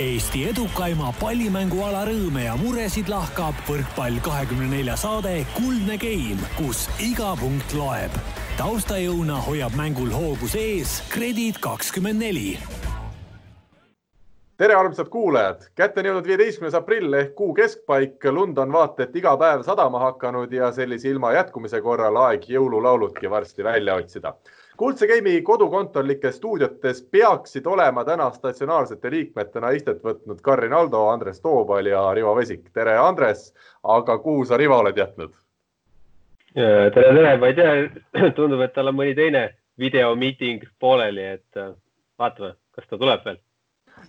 [0.00, 7.34] Eesti edukaima pallimänguala rõõme ja muresid lahkab võrkpall kahekümne nelja saade Kuldne Game, kus iga
[7.36, 8.14] punkt loeb.
[8.56, 12.54] taustajõuna hoiab mängul hoogus ees Kredit kakskümmend neli
[14.56, 18.24] tere, armsad kuulajad, kätte on jõudnud viieteistkümnes aprill ehk kuu keskpaik.
[18.32, 23.30] lund on vaata et iga päev sadama hakanud ja sellise ilma jätkumise korral aeg jõululauludki
[23.30, 24.32] varsti välja otsida.
[24.80, 31.90] Kuldse Game'i kodukontorlikes stuudiotes peaksid olema täna statsionaarsete liikmetena istet võtnud Karin Aldo, Andres Toobal
[31.92, 32.70] ja Rivo Vesik.
[32.72, 33.50] tere, Andres,
[33.84, 35.36] aga kuhu sa Rivo oled jätnud?
[36.54, 37.76] tere, tere, ma ei tea,
[38.38, 39.44] tundub, et tal on mõni teine
[39.78, 41.62] videomiiting pooleli, et
[42.18, 43.38] vaatame, kas ta tuleb veel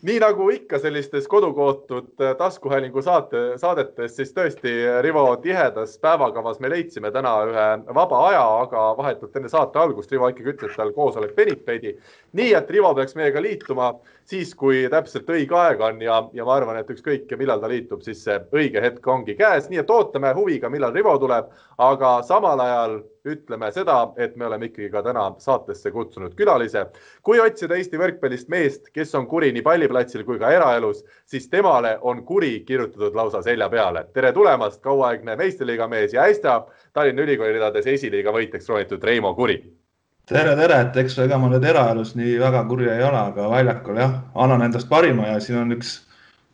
[0.07, 4.73] nii nagu ikka sellistes kodukootud äh, taskuhäälingu saate, saadetes, siis tõesti
[5.05, 10.31] Rivo tihedas päevakavas me leidsime täna ühe vaba aja, aga vahetult enne saate algust Rivo
[10.31, 11.95] ikkagi ütles, et tal koosolek venib veidi.
[12.33, 13.93] nii et Rivo peaks meiega liituma
[14.31, 18.03] siis, kui täpselt õige aeg on ja, ja ma arvan, et ükskõik, millal ta liitub,
[18.05, 21.50] siis see õige hetk ongi käes, nii et ootame huviga, millal Rivo tuleb,
[21.81, 26.88] aga samal ajal ütleme seda, et me oleme ikkagi ka täna saatesse kutsunud külalise.
[27.22, 31.98] kui otsida Eesti võrkpallist meest, kes on kuri nii palliplatsil kui ka eraelus, siis temale
[32.02, 34.08] on kuri kirjutatud lausa selja peale.
[34.14, 39.80] tere tulemast, kauaaegne meistriliiga mees ja äsja Tallinna Ülikooli ridades esiliiga võitjaks roonitud Reimo Kuri.
[40.30, 44.00] Tere, tere, et eks ega ma nüüd eraelus nii väga kuri ei ole, aga väljakul
[44.00, 46.00] jah, annan endast parima ja siin on üks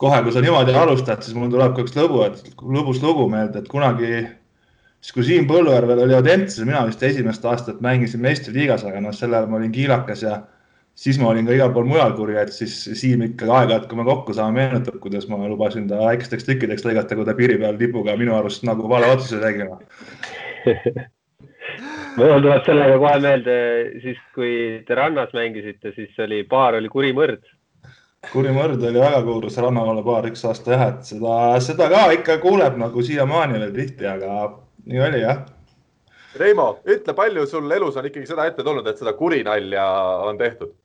[0.01, 3.63] kohe, kui sa niimoodi alustad, siis mul tuleb ka üks lõbu, et lõbus lugu meelde,
[3.63, 4.11] et kunagi
[5.01, 9.33] siis kui Siim Põllujärvel oli Audentses, mina vist esimest aastat mängisin meistriliigas, aga noh, sel
[9.33, 10.39] ajal ma olin kiilakas ja
[10.97, 14.07] siis ma olin ka igal pool mujal kuri, et siis Siim ikkagi aeg-ajalt, kui me
[14.07, 18.17] kokku saame, meenutab, kuidas ma lubasin ta väikesteks tükkideks lõigata, kui ta piiri peal lipuga
[18.17, 19.69] minu arust nagu vale otsuse tegi
[22.17, 23.57] mul tuleb sellega kohe meelde
[24.03, 24.53] siis, kui
[24.87, 27.43] te rannas mängisite, siis oli, baar oli Kuri Mõrd.
[28.31, 32.39] Kuri Mõrd oli väga kuulus rannavalve baar üks aasta jah, et seda, seda ka ikka
[32.43, 34.49] kuuleb nagu siiamaani veel tihti, aga
[34.87, 35.45] nii oli jah.
[36.37, 39.85] Reimo, ütle, palju sul elus on ikkagi seda ette tulnud, et seda kurinalja
[40.27, 40.75] on tehtud?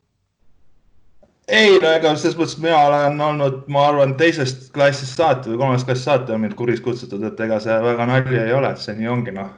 [1.48, 5.88] ei, no ega selles mõttes mina olen olnud, ma arvan, teisest klassist saati või kolmandast
[5.88, 9.10] klassist saati on mind kuris kutsutud, et ega see väga nali ei ole, see nii
[9.10, 9.50] ongi noh.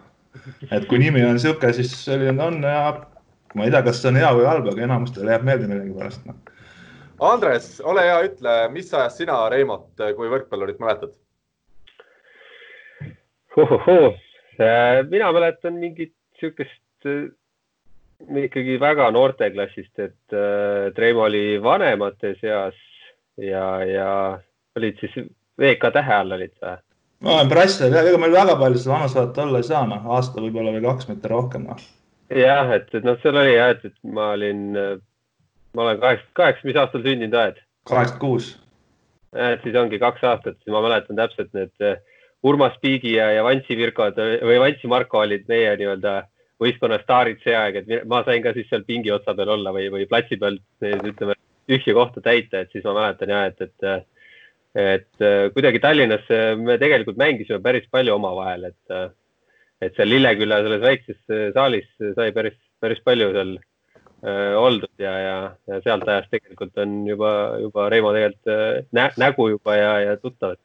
[0.71, 2.95] Et kui nimi on sihuke, siis selline on ja
[3.55, 6.41] ma ei tea, kas see on hea või halb, aga enamustele jääb meelde millegipärast noh.
[7.25, 11.15] Andres, ole hea, ütle, mis ajast sina Reimot kui võrkpallurit mäletad?
[13.55, 14.11] ohohoo,
[14.61, 17.27] Äh, mina mäletan mingit sihukest äh,
[18.45, 22.77] ikkagi väga noorteklassist, et äh, Treimo oli vanemate seas
[23.37, 24.11] ja, ja
[24.79, 25.17] olid siis
[25.59, 26.79] VK tähe all olid või?
[27.21, 30.75] Ma olen Brassel, ega meil väga palju seda vanusvahet olla ei saa, noh, aasta võib-olla
[30.75, 31.85] või kaks, mitte rohkem, noh.
[32.35, 34.67] jah, et, et noh, seal oli jah, et, et ma olin,
[35.75, 37.63] ma olen kaheksa, kaheksa, mis aastal sündinud oled?
[37.89, 38.53] kaheksakümmend kuus.
[39.37, 41.89] et siis ongi kaks aastat, siis ma mäletan täpselt need
[42.45, 46.23] Urmas Piigi ja, ja Vantsi Virkod või Vantsi Marko olid meie nii-öelda
[46.61, 49.89] võistkonna staarid see aeg, et ma sain ka siis seal pingi otsa peal olla või,
[49.93, 51.37] või platsi peal ütleme
[51.69, 53.89] tühja kohta täita, et siis ma mäletan ja et, et
[54.75, 55.25] et
[55.55, 56.25] kuidagi Tallinnas
[56.59, 58.97] me tegelikult mängisime päris palju omavahel, et
[59.83, 61.21] et seal Lilleküla selles väikses
[61.55, 61.87] saalis
[62.17, 65.37] sai päris, päris palju seal äh, oldud ja, ja,
[65.69, 70.57] ja sealt ajast tegelikult on juba, juba Reimo tegelikult nä, nägu juba ja, ja tuttav.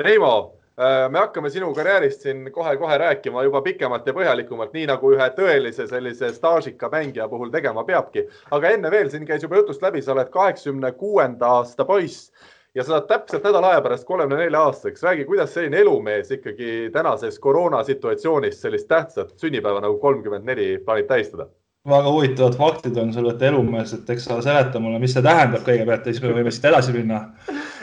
[0.00, 0.34] Reimo,
[0.80, 5.26] Äh, me hakkame sinu karjäärist siin kohe-kohe rääkima juba pikemalt ja põhjalikumalt, nii nagu ühe
[5.36, 8.22] tõelise sellise staažika mängija puhul tegema peabki.
[8.50, 12.30] aga enne veel, siin käis juba jutust läbi, sa oled kaheksakümne kuuenda aasta poiss
[12.74, 15.02] ja sa saad täpselt nädala aja pärast kolmekümne nelja aastaseks.
[15.02, 21.06] räägi, kuidas selline elumees ikkagi tänases koroona situatsioonis sellist tähtsat sünnipäeva nagu kolmkümmend neli plaanib
[21.06, 21.48] tähistada?
[21.88, 25.64] väga huvitavad faktid on sul, et elumees, et eks sa seleta mulle, mis see tähendab
[25.66, 27.24] kõigepealt ja siis me võime siit edasi minna.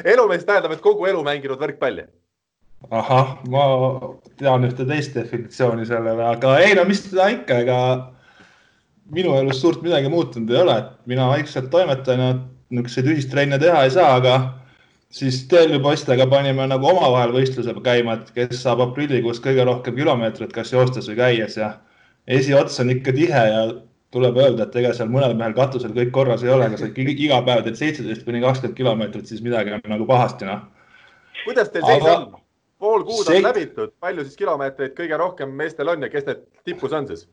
[0.06, 2.08] elumees tähendab, et kogu elu mänginud võrkpalli
[2.92, 3.64] ahah, ma
[4.38, 7.80] tean ühte teist definitsiooni sellele, aga ei no mis teda ikka, ega
[9.12, 12.30] minu elus suurt midagi muutunud ei ole, et mina vaikselt toimetan ja
[12.70, 14.38] niisuguseid ühistrenne teha ei saa, aga
[15.10, 20.52] siis Telju poistega panime nagu omavahel võistluse käima, et kes saab aprillikuus kõige rohkem kilomeetreid,
[20.56, 21.74] kas joostes või käies ja
[22.28, 23.62] esiots on ikka tihe ja
[24.12, 27.08] tuleb öelda, et ega seal mõnel mehel katusel kõik korras ei ole, aga sa ikka
[27.12, 30.68] iga päev teed seitseteist kuni kakskümmend kilomeetrit, siis midagi on nagu pahasti, noh.
[31.46, 32.30] kuidas teil seis on?
[32.80, 33.40] pool kuud see...
[33.40, 37.26] on läbitud, palju siis kilomeetreid kõige rohkem meestel on ja kes need tipus on siis?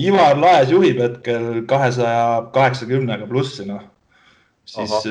[0.00, 3.84] Ivar Laes juhib hetkel kahesaja kaheksakümnega plussi, noh.
[4.64, 5.02] siis Aha.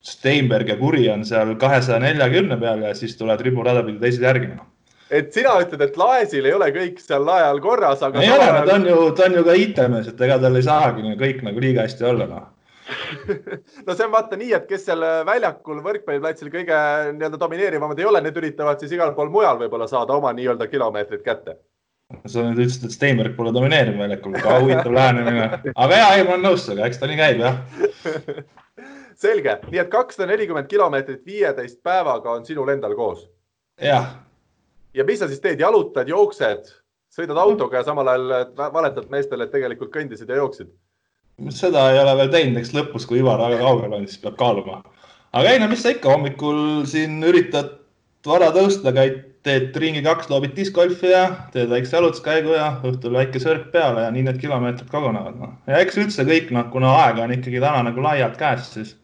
[0.00, 4.22] Äh, Steinberg ja Kuri on seal kahesaja neljakümne peal ja siis tulevad riburada pidi teised
[4.22, 4.66] järgi, noh
[5.10, 8.20] et sina ütled, et Laesil ei ole kõik seal lae all korras, aga.
[8.22, 11.16] ei ole, ta on ju, ta on ju ka IT-mees, et ega tal ei saagi
[11.18, 12.48] kõik nagu liiga hästi olla, noh
[13.86, 16.78] no see on vaata nii, et kes seal väljakul võrkpalliplatsil kõige
[17.18, 21.22] nii-öelda domineerivamad ei ole, need üritavad siis igal pool mujal võib-olla saada oma nii-öelda kilomeetrid
[21.26, 21.58] kätte.
[22.24, 25.74] sa nüüd ütlesid, et Steinberg pole domineeriv väljakul, ka huvitav lähenemine.
[25.74, 27.60] aga ja, ei, ma olen nõus sinuga, eks ta nii käib jah
[29.20, 33.26] selge, nii et kakssada nelikümmend kilomeetrit viieteist päevaga on sinul endal koos?
[33.80, 34.12] jah.
[34.94, 36.70] ja mis sa siis teed, jalutad, jooksed,
[37.12, 40.70] sõidad autoga ja samal ajal valetad meestele, et tegelikult kõndisid ja jooksid?
[41.56, 44.82] seda ei ole veel teinud, eks lõpus, kui Ivar väga kaugel on, siis peab kaaluma.
[45.32, 47.76] aga ei no mis sa ikka hommikul siin üritad
[48.26, 51.22] vara tõusta, käid, teed ringi kaks, loobid discgolfi ja
[51.54, 55.54] teed väikse jalutuskäigu ja õhtul väike sörk peale ja nii need kilomeetrid kogunevad no..
[55.68, 58.96] ja eks üldse kõik noh, kuna aega on ikkagi täna nagu laialt käes, siis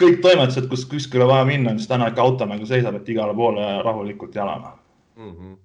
[0.00, 3.72] kõik toimetused, kus kuskile vaja minna, siis täna ikka auto nagu seisab, et igale poole
[3.86, 4.76] rahulikult jalana
[5.16, 5.34] mm.
[5.34, 5.58] -hmm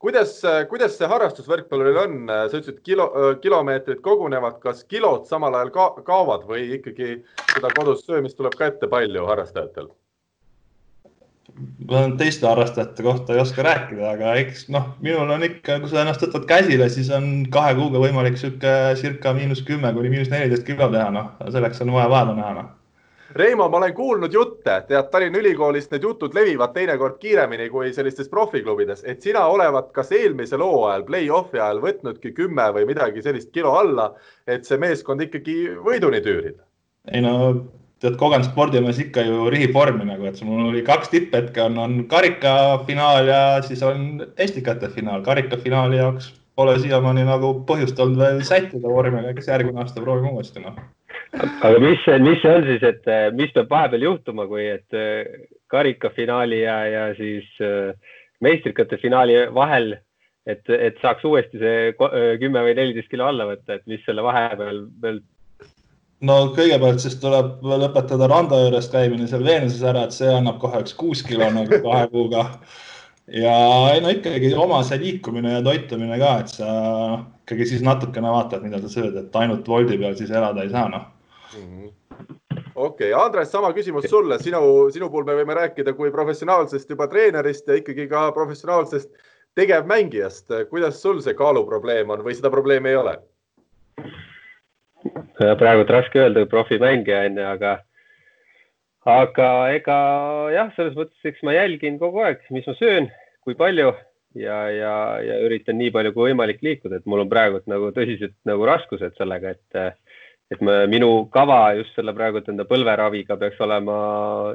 [0.00, 0.40] kuidas,
[0.70, 3.10] kuidas see harrastusvõrkpalluril on, sa ütlesid, kilo,
[3.42, 7.18] kilomeetrid kogunevad, kas kilod samal ajal ka, kaovad või ikkagi
[7.52, 9.90] seda kodus söömist tuleb ka ette palju harrastajatel?
[11.90, 16.04] ma teiste harrastajate kohta ei oska rääkida, aga eks noh, minul on ikka, kui sa
[16.04, 20.64] ennast võtad käsile, siis on kahe kuuga võimalik sihuke circa miinus kümme kuni miinus neliteist
[20.68, 22.70] kilo teha, noh, selleks on vaja vaeva näha, noh
[23.34, 28.28] Reimo, ma olen kuulnud jutte, tead Tallinna Ülikoolist need jutud levivad teinekord kiiremini kui sellistes
[28.28, 33.76] profiklubides, et sina olevat kas eelmisel hooajal, play-off'i ajal võtnudki kümme või midagi sellist kilo
[33.78, 34.08] alla,
[34.50, 35.56] et see meeskond ikkagi
[35.86, 36.64] võiduni tüürida.
[37.14, 37.36] ei no
[38.02, 41.98] tead, kogenud spordimees ikka ju rihib vormi nagu, et mul oli kaks tipphetke on, on
[42.10, 45.22] karikafinaal ja siis on estikate finaal.
[45.22, 50.34] karikafinaali jaoks pole siiamaani nagu põhjust olnud veel sättida vormi, aga eks järgmine aasta proovime
[50.34, 50.82] uuesti noh
[51.38, 55.48] aga mis, mis see on siis, et eh, mis peab vahepeal juhtuma, kui, et eh,
[55.70, 57.92] karikafinaali ja, ja siis eh,
[58.42, 59.92] meistrikate finaali vahel,
[60.48, 61.92] et, et saaks uuesti see
[62.40, 65.20] kümme või neliteist kilo alla võtta, et mis selle vahepeal veel?
[66.26, 70.82] no kõigepealt siis tuleb lõpetada Rando juures käimine seal Veenuses ära, et see annab kohe
[70.82, 72.48] üks kuus kilo nagu kahe kuuga.
[73.30, 73.54] ja
[73.92, 76.74] ei no ikkagi oma see liikumine ja toitumine ka, et sa
[77.44, 80.88] ikkagi siis natukene vaatad, mida sa sööd, et ainult voldi peal siis elada ei saa,
[80.90, 81.08] noh
[82.74, 84.62] okei okay., Andres, sama küsimus sulle, sinu,
[84.94, 89.10] sinu puhul me võime rääkida kui professionaalsest juba treenerist ja ikkagi ka professionaalsest
[89.58, 90.52] tegevmängijast.
[90.70, 93.16] kuidas sul see kaaluprobleem on või seda probleemi ei ole?
[95.58, 97.72] praegult raske öelda, profimängija on ju, aga,
[99.08, 99.98] aga ega
[100.54, 103.08] jah, selles mõttes, eks ma jälgin kogu aeg, mis ma söön,
[103.46, 103.94] kui palju
[104.36, 104.94] ja, ja,
[105.24, 109.16] ja üritan nii palju kui võimalik liikuda, et mul on praegult nagu tõsised nagu raskused
[109.18, 109.80] sellega, et
[110.50, 113.96] et me, minu kava just selle praegu enda põlveraviga peaks olema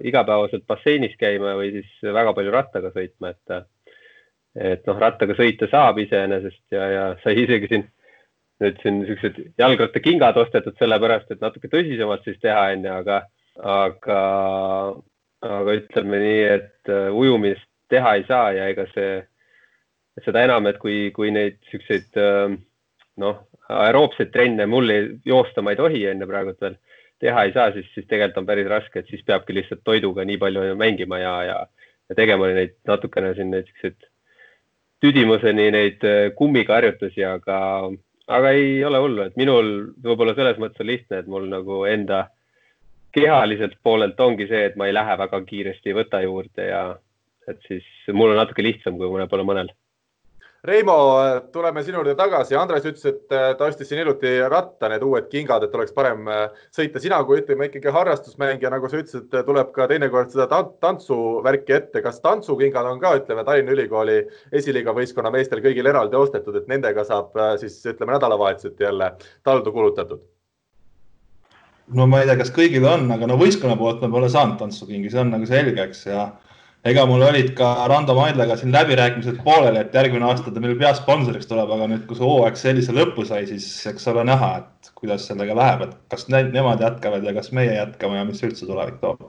[0.03, 3.63] igapäevaselt basseinis käima või siis väga palju rattaga sõitma, et
[4.56, 7.89] et noh, rattaga sõita saab iseenesest ja, ja sai isegi siin
[8.63, 13.18] nüüd siin niisugused jalgrattakingad ostetud sellepärast, et natuke tõsisemalt siis teha, onju, aga,
[13.75, 14.19] aga,
[15.44, 19.18] aga ütleme nii, et uh, ujumist teha ei saa ja ega see,
[20.24, 22.56] seda enam, et kui, kui neid siukseid uh,
[23.21, 24.92] noh, aeroobseid trenne mul
[25.26, 26.78] joosta ma ei tohi enne praegult veel.
[27.24, 30.38] Teha ei saa, siis, siis tegelikult on päris raske, et siis peabki lihtsalt toiduga nii
[30.38, 31.60] palju mängima ja, ja,
[32.10, 34.10] ja tegema neid natukene siin neid siukseid
[35.04, 37.58] tüdimuseni neid äh, kummiga harjutusi, aga,
[38.28, 39.72] aga ei ole hullu, et minul
[40.04, 42.26] võib-olla selles mõttes on lihtne, et mul nagu enda
[43.16, 46.84] kehaliselt poolelt ongi see, et ma ei lähe väga kiiresti, ei võta juurde ja
[47.48, 49.72] et siis mul on natuke lihtsam kui võib-olla mõnel
[50.66, 50.94] Reimo,
[51.54, 52.56] tuleme sinu juurde tagasi.
[52.57, 56.26] Andres ütles, et äh, ta ostis siin hiljuti ratta, need uued kingad, et oleks parem
[56.31, 57.02] äh, sõita.
[57.04, 60.48] sina, kui ütleme ikkagi harrastusmängija, nagu sa ütlesid, tuleb ka teinekord seda
[60.81, 62.02] tantsuvärki ette.
[62.02, 64.16] kas tantsukingad on ka, ütleme Tallinna Ülikooli
[64.57, 69.12] esiliiga võistkonna meestel kõigil eraldi ostetud, et nendega saab äh, siis ütleme nädalavahetuseti jälle
[69.45, 70.26] taldu kulutatud?
[71.94, 75.14] no ma ei tea, kas kõigil on, aga no võistkonna poolt ma pole saanud tantsukingi,
[75.14, 76.26] see on nagu selge, eks ja
[76.85, 81.49] ega mul olid ka Rando Maidlaga siin läbirääkimised pooleli, et järgmine aasta ta meil peasponsoriks
[81.49, 85.25] tuleb, aga nüüd, kui see hooaeg sellise lõppu sai, siis eks ole näha, et kuidas
[85.30, 89.01] sellega läheb, et kas ne nemad jätkavad ja kas meie jätkame ja mis üldse tulevik
[89.01, 89.25] toob.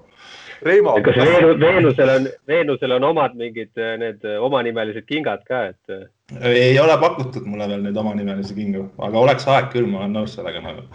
[0.64, 0.94] Reimo.
[1.04, 1.16] kas
[1.60, 6.10] Veenusel on, Veenusel on omad mingid need omanimelised kingad ka, et?
[6.42, 10.36] ei ole pakutud mulle veel neid omanimelisi kingu, aga oleks aeg küll, ma olen nõus
[10.36, 10.88] sellega nagu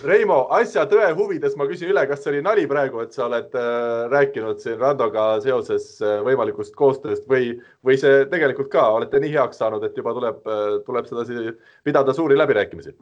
[0.00, 3.52] Reimo, asja tõe huvides ma küsin üle, kas see oli nali praegu, et sa oled
[3.58, 7.50] äh, rääkinud siin Randoga seoses äh, võimalikust koostööst või,
[7.84, 11.52] või see tegelikult ka olete nii heaks saanud, et juba tuleb äh,, tuleb sedasi
[11.84, 12.94] pidada suuri läbirääkimisi?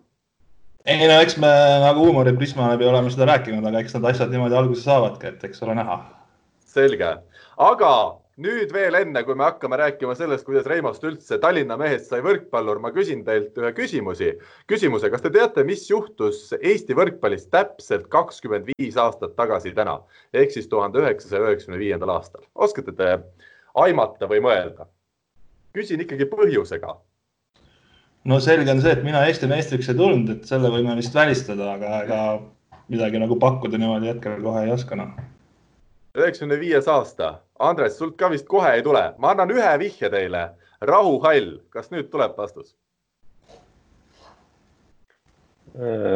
[0.89, 1.51] ei no eks me
[1.85, 5.63] nagu huumoriprisma läbi oleme seda rääkinud, aga eks need asjad niimoodi alguse saavadki, et eks
[5.67, 6.01] ole näha.
[6.67, 7.13] selge,
[7.71, 7.93] aga
[8.39, 12.79] nüüd veel enne, kui me hakkame rääkima sellest, kuidas Reimost üldse Tallinna mehest sai võrkpallur,
[12.83, 14.31] ma küsin teilt ühe küsimusi,
[14.71, 19.99] küsimuse, kas te teate, mis juhtus Eesti võrkpallis täpselt kakskümmend viis aastat tagasi täna
[20.33, 22.45] ehk siis tuhande üheksasaja üheksakümne viiendal aastal?
[22.55, 23.17] oskate te
[23.75, 24.87] aimata või mõelda?
[25.75, 26.95] küsin ikkagi põhjusega.
[28.31, 31.75] no selge on see, et mina Eesti meistriks ei tulnud, et selle võime vist välistada,
[31.75, 32.23] aga ega
[32.87, 35.19] midagi nagu pakkuda niimoodi hetkel kohe ei oska noh
[36.23, 37.39] üheksakümne viies aasta.
[37.59, 40.51] Andres, sult ka vist kohe ei tule, ma annan ühe vihje teile.
[40.89, 42.77] rahuhall, kas nüüd tuleb vastus?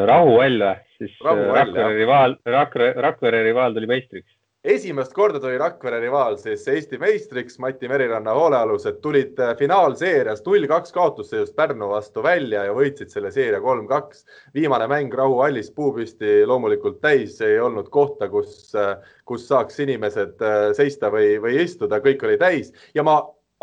[0.08, 4.31] rahuhall või, siis Rakvere rivaal, Rakvere, Rakvere rivaal tuli meistriks
[4.64, 10.68] esimest korda tuli Rakvere rivaal siis Eesti meistriks, Mati Meriranna hoolealused tulid äh, finaalseerias null
[10.70, 14.24] kaks kaotusseisus Pärnu vastu välja ja võitsid selle seeria kolm-kaks.
[14.54, 20.42] viimane mäng Rahu hallis puupüsti loomulikult täis, ei olnud kohta, kus, äh, kus saaks inimesed
[20.42, 22.72] äh, seista või, või istuda, kõik oli täis.
[22.94, 23.18] Ja ma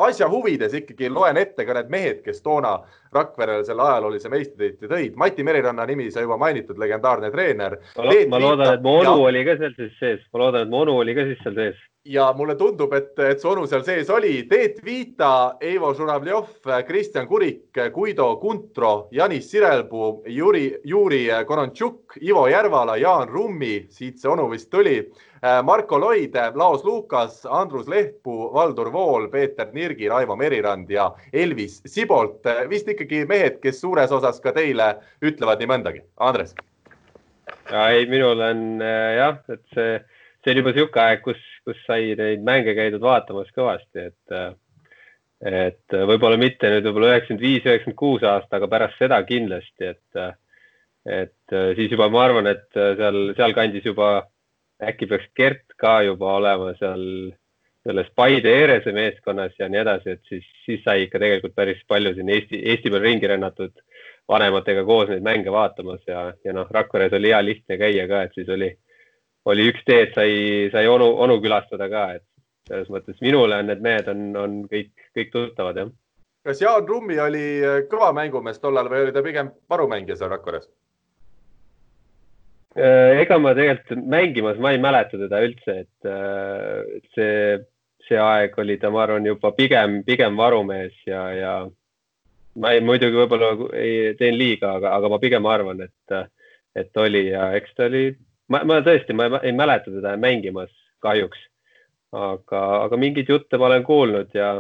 [0.08, 2.78] asja huvides ikkagi loen ette ka need mehed, kes toona
[3.16, 5.16] Rakverele selle ajaloolise meistritiitli tõid.
[5.18, 7.80] Mati Meriranna nimi sai juba mainitud, legendaarne treener.
[7.98, 9.16] ma loodan, et mu onu ja...
[9.32, 11.88] oli ka seal siis sees, ma loodan, et mu onu oli ka siis seal sees.
[12.06, 14.44] Ja mulle tundub, et, et su onu seal sees oli.
[14.50, 16.48] Teet Viita, Eivo Žuravljov,
[16.88, 24.32] Kristjan Kurik, Guido Kuntro, Janis Sirelpuu, Juri, Juri Korontšuk, Ivo Järvala, Jaan Rummi, siit see
[24.32, 25.02] onu vist tuli
[25.64, 32.44] Marko Loid, Laos Lukas, Andrus Lehtpuu, Valdur Vool, Peeter Nirgi, Raivo Merirand ja Elvis Sibolt.
[32.70, 36.04] Vist ikkagi mehed, kes suures osas ka teile ütlevad nii mõndagi.
[36.20, 36.56] Andres.
[37.72, 39.96] ei, minul on äh, jah, et see,
[40.44, 44.58] see oli juba niisugune aeg, kus, kus sai neid mänge käidud vaatamas kõvasti, et
[45.40, 50.40] et võib-olla mitte nüüd võib-olla üheksakümmend viis, üheksakümmend kuus aasta, aga pärast seda kindlasti, et,
[51.08, 54.10] et siis juba ma arvan, et seal, sealkandis juba
[54.84, 57.06] äkki peaks Gert ka juba olema seal
[57.88, 62.14] selles Paide Erese meeskonnas ja nii edasi, et siis, siis sai ikka tegelikult päris palju
[62.16, 63.74] siin Eesti, Eesti peal ringi rännatud
[64.30, 68.36] vanematega koos neid mänge vaatamas ja, ja noh, Rakveres oli hea lihtne käia ka, et
[68.38, 68.70] siis oli,
[69.54, 70.34] oli üks tee, et sai,
[70.74, 72.26] sai onu, onu külastada ka, et
[72.70, 75.94] selles mõttes minule on need mehed on, on kõik, kõik tuttavad jah.
[76.46, 77.46] kas Jaan Rummi oli
[77.92, 80.70] kõva mängumees tollal või oli ta pigem varumängija seal Rakveres?
[82.78, 87.58] Äh, ega ma tegelikult mängimas, ma ei mäleta teda üldse, et äh, see,
[88.06, 91.54] see aeg oli ta, ma arvan, juba pigem, pigem varumees ja, ja
[92.62, 96.30] ma ei, muidugi võib-olla ei teen liiga, aga, aga ma pigem arvan, et,
[96.78, 98.12] et oli ja eks ta oli,
[98.50, 100.74] ma, ma tõesti, ma ei, mäleta teda mängimas
[101.06, 101.40] kahjuks.
[102.12, 104.56] aga, aga mingeid jutte ma olen kuulnud ja,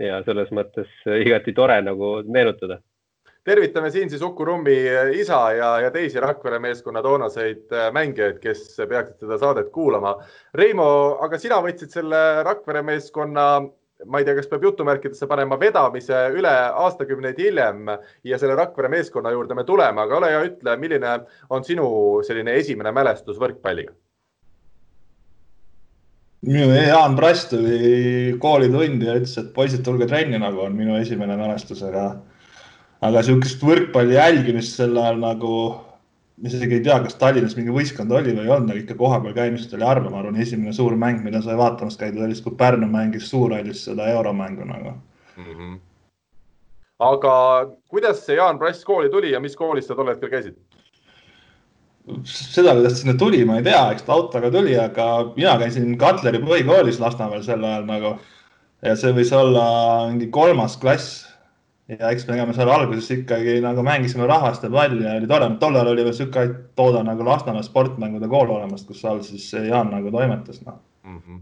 [0.00, 2.78] ja selles mõttes igati tore nagu meenutada
[3.46, 4.74] tervitame siin siis Uku Rummi
[5.20, 10.16] isa ja, ja teisi Rakvere meeskonna toonaseid äh, mängijaid, kes peaksid seda saadet kuulama.
[10.54, 10.88] Reimo,
[11.22, 13.46] aga sina võtsid selle Rakvere meeskonna
[14.04, 16.52] ma ei tea, kas peab jutumärkidesse panema vedamise üle
[16.84, 17.88] aastakümneid hiljem
[18.28, 21.14] ja selle Rakvere meeskonna juurde me tuleme, aga ole hea, ütle, milline
[21.48, 21.86] on sinu
[22.26, 23.96] selline esimene mälestus võrkpalliga?
[26.46, 31.34] minu Jaan Prass tuli koolitundi ja ütles, et poisid, tulge trenni, nagu on minu esimene
[31.40, 32.10] mälestus, aga
[33.06, 35.56] aga sihukest võrkpalli jälgimist sel ajal nagu,
[36.36, 39.34] ma isegi ei tea, kas Tallinnas mingi võistkond oli või ei olnud, aga ikka kohapeal
[39.36, 42.56] käimist oli harva, ma arvan, esimene suur mäng, mida sai vaatamas käidud, oli siis, kui
[42.60, 45.50] Pärnu mängis Suurhallis seda euromängu nagu mm.
[45.52, 45.78] -hmm.
[47.10, 47.34] aga
[47.88, 50.56] kuidas see Jaan Prass kooli tuli ja mis koolis sa tol hetkel käisid?
[52.24, 56.38] seda, kuidas sinna tuli, ma ei tea, eks ta autoga tuli, aga mina käisin Katleri
[56.38, 58.18] põhikoolis Lasnamäel sel ajal nagu
[58.84, 59.64] ja see võis olla
[60.10, 61.25] mingi kolmas klass
[61.88, 65.92] ja eks me, seal alguses ikkagi nagu mängisime rahvast ja palli ja oli tore, tollal
[65.92, 66.46] oli veel sihuke
[66.78, 71.40] toode nagu Lasnamäe sportmängude kool olemas, kus seal siis Jaan nagu toimetas, noh mm -hmm..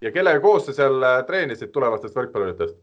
[0.00, 2.78] ja kellega koos sa seal äh, treenisid tulevastest võrkpalluritest?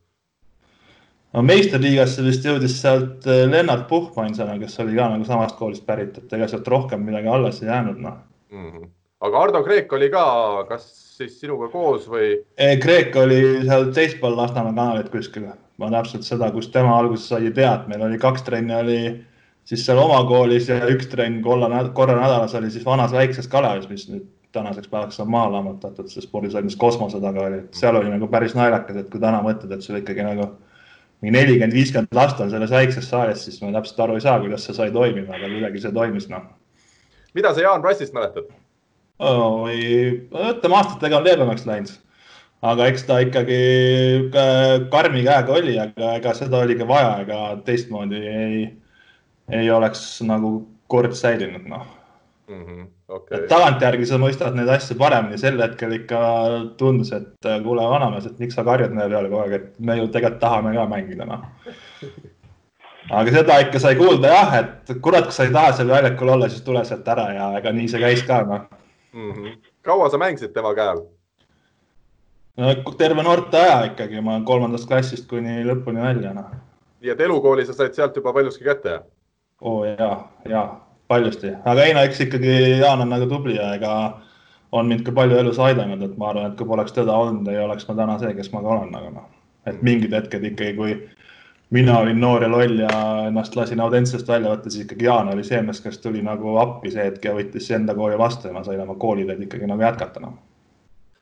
[1.34, 5.86] no meistriliigasse vist jõudis sealt äh, Lennart Puhk ainsana, kes oli ka nagu samast koolist
[5.86, 8.15] pärit, et ega sealt rohkem midagi alles ei jäänud, noh
[8.51, 8.89] mm -hmm.
[9.20, 10.24] aga Ardo Kreek oli ka,
[10.70, 12.36] kas siis sinuga koos või?
[12.83, 17.86] Kreek oli seal teispool Lasnamäe kanalit kuskil ma täpselt seda, kust tema alguses sai teada,
[17.89, 19.00] meil oli kaks trenni oli
[19.67, 23.89] siis seal oma koolis ja üks trenn korra, korra nädalas oli siis vanas väikses Kalevis,
[23.91, 27.97] mis nüüd tänaseks päevaks on maha lammutatud, see spordisaal, mis kosmose taga oli, et seal
[28.00, 30.47] oli nagu päris naljakas, et kui täna mõtled, et sul ikkagi nagu
[31.21, 34.65] mingi nelikümmend, viiskümmend last on selles väikses saalis, siis ma täpselt aru ei saa, kuidas
[34.65, 36.47] see sai toimima, aga kuidagi see toimis, noh.
[37.38, 38.50] mida sa Jaan Prassist mäletad
[39.19, 39.69] oh,?
[39.69, 41.95] ütleme aastatega on leebemaks läinud
[42.65, 43.59] aga eks ta ikkagi
[44.91, 48.62] karmi käega oli, aga ega seda oligi vaja, ega teistmoodi ei,
[49.53, 50.59] ei oleks nagu
[50.89, 51.88] kord säilinud, noh.
[52.47, 52.63] mm.
[52.63, 52.86] -hmm.
[53.07, 53.45] Okay.
[53.47, 56.17] tagantjärgi sa mõistad neid asju paremini, sel hetkel ikka
[56.77, 60.09] tundus, et kuule, vanamees, et miks sa karjud meie peale kogu aeg, et me ju
[60.12, 61.45] tegelikult tahame ka mängida, noh.
[63.12, 66.50] aga seda ikka sai kuulda jah, et kurat, kui sa ei taha seal väljakul olla,
[66.50, 68.67] siis tule sealt ära ja ega nii see käis ka, noh
[69.17, 69.57] mm -hmm..
[69.81, 71.05] kaua sa mängisid tema käe all?
[72.97, 76.51] terve noorteaja ikkagi, ma kolmandast klassist kuni lõpuni välja, noh.
[77.01, 79.00] nii et elukooli sa said sealt juba paljuski kätte,
[79.62, 80.09] oo oh, ja,
[80.50, 80.63] ja
[81.07, 83.91] paljusti, aga ei no eks ikkagi Jaan on nagu tubli ja ega
[84.71, 87.59] on mind ka palju elus aidanud, et ma arvan, et kui poleks teda olnud, ei
[87.59, 89.29] oleks ma täna see, kes ma ka olen, aga noh,
[89.65, 90.97] et mingid hetked ikkagi, kui
[91.69, 92.89] mina olin noor ja loll ja
[93.27, 96.91] ennast lasin Audentsest välja võtta, siis ikkagi Jaan oli see mees, kes tuli nagu appi
[96.93, 100.24] see hetk ja võttis enda kooli vastu ja ma sain oma kooliteed ikkagi nagu jätkata,
[100.24, 100.38] noh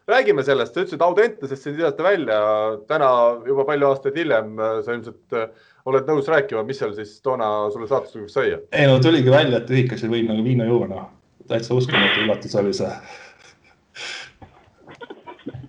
[0.08, 2.38] räägime sellest, sa ütlesid Audentesest siin visati välja,
[2.88, 3.08] täna
[3.48, 4.54] juba palju aastaid hiljem
[4.86, 5.34] sa ilmselt
[5.90, 8.54] oled nõus rääkima, mis seal siis toona sulle saatuslikuks sai?
[8.72, 11.10] ei no tuligi välja, et ühikas ei võinud nagu viina juua, noh.
[11.50, 12.94] täitsa uskumatu üllatus oli see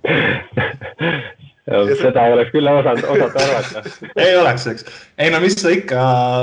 [1.66, 3.82] seda ei oleks küll osanud, osata arvata
[4.22, 4.84] ei oleks, eks.
[5.18, 6.02] ei no mis sa ikka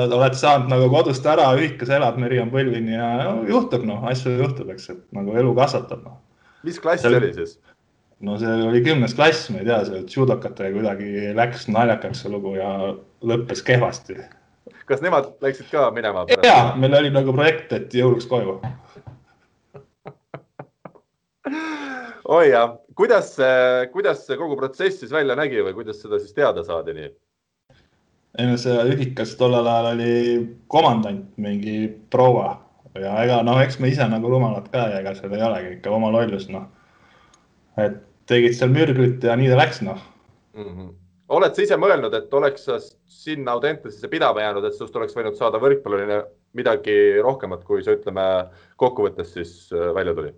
[0.09, 4.35] oled saanud nagu kodust ära, ühikas elad, meri on põlvini ja no, juhtub noh, asju
[4.41, 6.17] juhtub, eks, et nagu elu kasvatab noh.
[6.67, 7.55] mis klass see oli siis?
[8.23, 12.57] no see oli kümnes klass, ma ei tea, seal judokatega kuidagi läks naljakaks see lugu
[12.59, 12.69] ja
[13.23, 14.19] lõppes kehvasti.
[14.91, 16.27] kas nemad läksid ka minema?
[16.43, 18.59] ja, meil oli nagu projekt, et jõuluks koju.
[22.37, 23.35] oi jah, kuidas
[23.93, 27.09] kuidas see kogu protsess siis välja nägi või kuidas seda siis teada saadi nii?
[28.39, 30.13] ei no see ühikas tollel ajal oli
[30.67, 32.55] komandant, mingi proua
[32.99, 35.93] ja ega noh, eks me ise nagu rumalad ka ja ega seal ei olegi ikka
[35.93, 36.69] oma lollus noh
[37.81, 39.99] et tegid seal mürglit ja nii ta läks, noh
[40.53, 40.93] mm -hmm.
[41.37, 45.35] oled sa ise mõelnud, et oleks sa sinna Audentesesse pidama jäänud, et sinust oleks võinud
[45.35, 46.23] saada võrkpalluline
[46.53, 50.33] midagi rohkemat, kui see, ütleme, kokkuvõttes siis äh, välja tuli?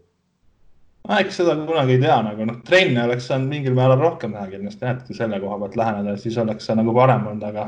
[1.07, 4.45] No eks seda kunagi ei tea, nagu noh, trenne oleks saanud mingil määral rohkem teha
[4.51, 7.67] kindlasti et kui selle koha pealt läheneda, siis oleks see nagu parem olnud, aga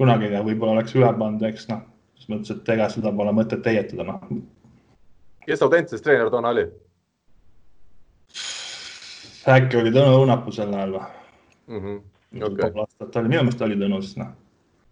[0.00, 1.82] kunagi ei tea, võib-olla oleks üle pannud, eks noh,
[2.16, 4.24] selles mõttes, et ega seda pole mõtet heietada, noh.
[5.46, 6.66] kes Audentses treener toona oli?
[9.52, 11.04] äkki oli Tõnu Õunapuu sel ajal või
[11.66, 11.78] mm?
[11.78, 12.02] -hmm.
[12.42, 12.70] Okay.
[12.70, 14.34] pool aastat oli, minu meelest oli Tõnu siis noh.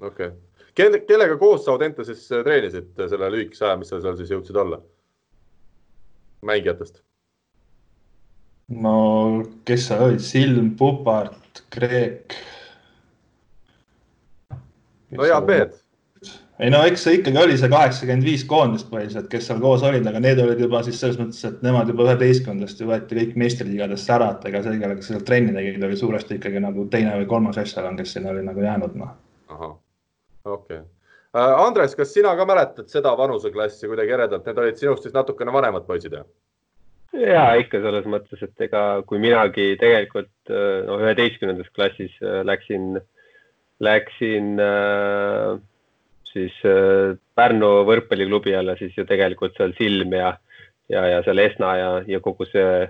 [0.00, 0.38] okei okay.,
[0.74, 4.80] kelle, kellega koos sa Audenteses treenisid selle lühikese aja, mis sa seal siis jõudsid olla?
[6.42, 7.02] mängijatest?
[8.70, 8.94] No
[9.66, 12.36] kes seal olid, Silm, Pupart, Kreek.
[15.10, 15.78] no head mehed
[16.60, 20.04] ei no eks see ikkagi oli see kaheksakümmend viis koondist põhiliselt, kes seal koos olid,
[20.06, 24.12] aga need olid juba siis selles mõttes, et nemad juba üheteistkümnendast ju võeti kõik meistriliigadesse
[24.16, 27.60] ära, et ega see, kellega seal trenni tegid, oli suuresti ikkagi nagu teine või kolmas
[27.62, 29.14] ešelon, kes sinna oli nagu jäänud, noh.
[29.56, 29.74] ahah,
[30.44, 30.84] okei okay.
[31.32, 31.64] uh,.
[31.64, 35.88] Andres, kas sina ka mäletad seda vanuseklassi kuidagi eredalt, need olid sinust siis natukene vanemad
[35.88, 36.28] poisid, jah?
[37.16, 43.00] Ja ikka selles mõttes, et ega kui minagi tegelikult äh, no üheteistkümnendas klassis äh, läksin,
[43.82, 45.58] läksin äh,
[46.30, 46.54] siis
[47.34, 50.36] Pärnu võrkpalliklubi alla, siis ju tegelikult seal Silm ja,
[50.92, 52.84] ja, ja seal Esna ja, ja kogu see,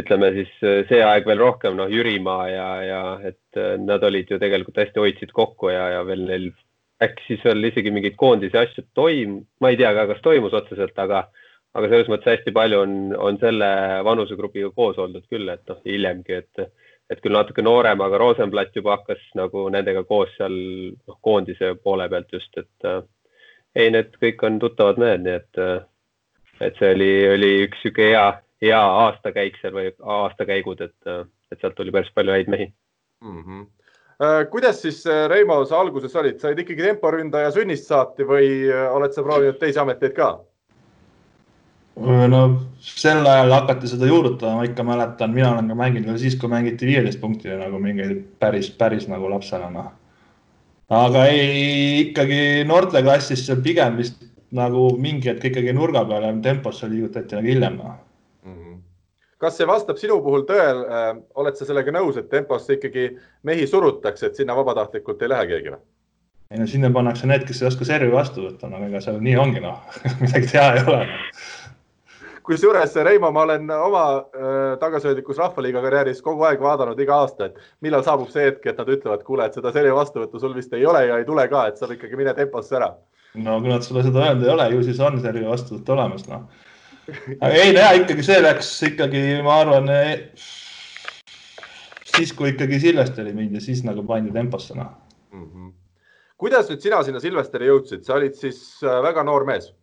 [0.00, 0.50] ütleme siis
[0.88, 5.30] see aeg veel rohkem, noh, Jürimaa ja, ja et nad olid ju tegelikult hästi hoidsid
[5.36, 6.50] kokku ja, ja veel neil
[7.02, 10.96] äkki siis veel isegi mingeid koondise asju toim-, ma ei tea ka, kas toimus otseselt,
[10.98, 11.26] aga,
[11.76, 13.68] aga selles mõttes hästi palju on, on selle
[14.06, 16.68] vanusegrupiga koos oldud küll, et noh, hiljemgi, et
[17.10, 22.08] et küll natuke noorem, aga Rosenblatt juba hakkas nagu nendega koos seal noh, koondise poole
[22.10, 23.04] pealt just, et äh,
[23.78, 25.78] ei, need kõik on tuttavad mehed, nii et äh,,
[26.66, 28.26] et see oli, oli üks sihuke hea,
[28.64, 32.70] hea aastakäik seal või aastakäigud, et, äh, et sealt tuli päris palju häid mehi
[33.22, 33.42] mm.
[33.44, 33.64] -hmm.
[34.50, 38.50] kuidas siis, äh, Reimo, sa alguses olid, said ikkagi temporündaja sünnist saati või
[38.90, 40.32] oled sa proovinud teisi ameteid ka?
[41.96, 42.40] No
[42.80, 46.50] sel ajal hakati seda juurutama, ma ikka mäletan, mina olen ka mänginud veel siis, kui
[46.52, 48.08] mängiti viieteist punktile nagu mingi
[48.40, 49.92] päris, päris nagu lapsena noh.
[50.92, 54.20] aga ei, ikkagi noorteklassis seal pigem vist
[54.54, 58.78] nagu mingi hetk ikkagi nurga peale temposse liigutati nagu hiljem mm -hmm.
[59.38, 63.66] kas see vastab sinu puhul tõel äh,, oled sa sellega nõus, et temposse ikkagi mehi
[63.66, 65.80] surutakse, et sinna vabatahtlikult ei lähe keegi või?
[66.50, 69.36] ei no sinna pannakse need, kes ei oska servi vastu võtta, no ega seal nii
[69.36, 69.80] ongi noh
[70.20, 71.06] midagi teha ei ole
[72.46, 77.58] kusjuures Reimo, ma olen oma äh, tagasihoidlikus Rahvaliiga karjääris kogu aeg vaadanud iga aasta, et
[77.84, 80.86] millal saabub see hetk, et nad ütlevad, kuule, et seda servi vastuvõttu sul vist ei
[80.86, 82.92] ole ja ei tule ka, et saab ikkagi mine temposse ära.
[83.46, 86.44] no kui nad sulle seda öelnud ei ole, ju siis on servi vastuvõtt olemas, noh.
[87.40, 90.46] aga ei no ja ikkagi see läks ikkagi, ma arvan, eh,
[92.16, 94.94] siis kui ikkagi Silvesteri mindi, siis nagu pandi temposse, noh
[95.32, 95.74] mm -hmm.
[96.38, 99.74] kuidas nüüd sina sinna Silvesteri jõudsid, sa olid siis äh, väga noor mees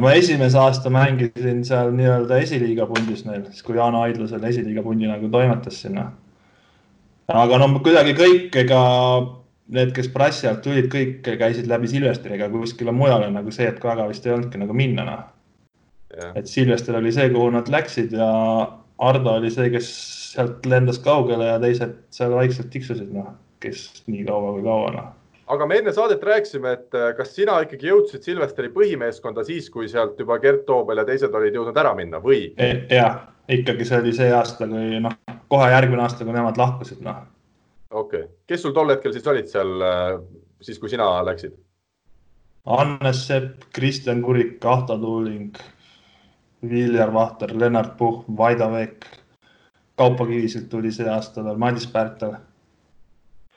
[0.00, 4.84] ma esimese aasta mängisin seal nii-öelda esiliiga pundis neil, siis kui Jaano Aidla selle esiliiga
[4.84, 6.06] pundi nagu toimetas sinna.
[7.44, 8.80] aga no kuidagi kõik, ega
[9.76, 14.06] need, kes Prassi alt tulid, kõik käisid läbi Silvestriga kuskile mujale nagu see, et väga
[14.10, 15.24] vist ei olnudki nagu minna noh.
[16.34, 18.30] et Silvester oli see, kuhu nad läksid ja
[19.06, 19.90] Ardo oli see, kes
[20.36, 25.14] sealt lendas kaugele ja teised seal vaikselt tiksusid, noh, kes nii kaua kui kaua, noh
[25.46, 29.88] aga me enne saadet rääkisime, et äh, kas sina ikkagi jõudsid Silvestri põhimeeskonda siis, kui
[29.90, 32.48] sealt juba Gert Toobel ja teised olid jõudnud ära minna või?
[32.58, 33.20] E, jah,
[33.52, 35.14] ikkagi see oli see aasta, kui noh,
[35.52, 37.22] kohe järgmine aasta, kui nemad lahkusid, noh.
[37.90, 40.16] okei okay., kes sul tol hetkel siis olid seal äh,
[40.64, 41.54] siis, kui sina läksid?
[42.66, 45.54] Hannes Sepp, Kristjan Kurik, Ahto Tuuling,
[46.66, 49.06] Viljar Vahter, Lennart Puhh, Vaido Veek,
[49.96, 52.34] Kaupo Kivisilt tuli see aasta veel, Madis Pärtel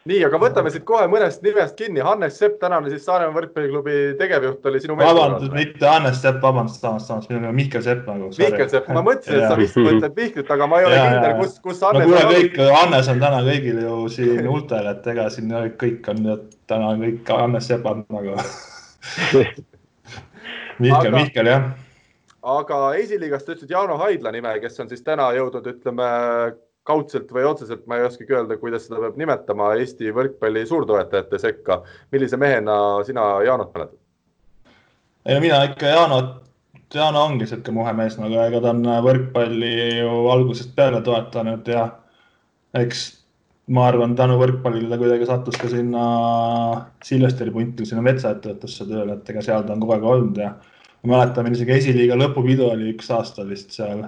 [0.07, 1.99] nii, aga võtame siit kohe mõnest nimest kinni.
[2.03, 7.07] Hannes Sepp, tänane siis Saaremaa võrkpalliklubi tegevjuht oli sinu vabandust, mitte Hannes Sepp, vabandust, samas,
[7.09, 8.29] samas, minu nimi on Mihkel Sepp nagu.
[8.39, 11.57] Mihkel Sepp, ma mõtlesin, et sa vist mõtled Mihklit, aga ma ei ole kindel, kus,
[11.65, 15.51] kus Hannes no, kuule, kõik, Hannes on täna kõigil ju siin huultel, et ega siin
[15.83, 16.31] kõik on
[16.69, 18.38] täna kõik Hannes Sepad nagu
[20.79, 21.69] Mihkel, Mihkel jah.
[22.55, 26.07] aga esiliigast ütlesid Jauno Haidla nime, kes on siis täna jõudnud, ütleme
[26.87, 31.83] kaudselt või otseselt, ma ei oskagi öelda, kuidas seda peab nimetama, Eesti võrkpalli suurtoetajate sekka.
[32.11, 33.97] millise mehena sina Jaanot mäletad?
[35.25, 36.35] ei mina ikka Jaanot,
[36.93, 41.85] Jaano ongi sihuke muhe mees nagu, ega ta on võrkpalli ju algusest peale toetanud ja
[42.79, 43.03] eks
[43.69, 46.03] ma arvan, tänu võrkpallile ta kuidagi sattus ka sinna
[47.05, 50.55] Silvesteri punti, sinna metsaettevõtlusse tööle, et ega seal ta on kogu aeg olnud ja
[51.03, 54.07] ma mäletan, meil isegi esiliiga lõpupidu oli üks aasta vist seal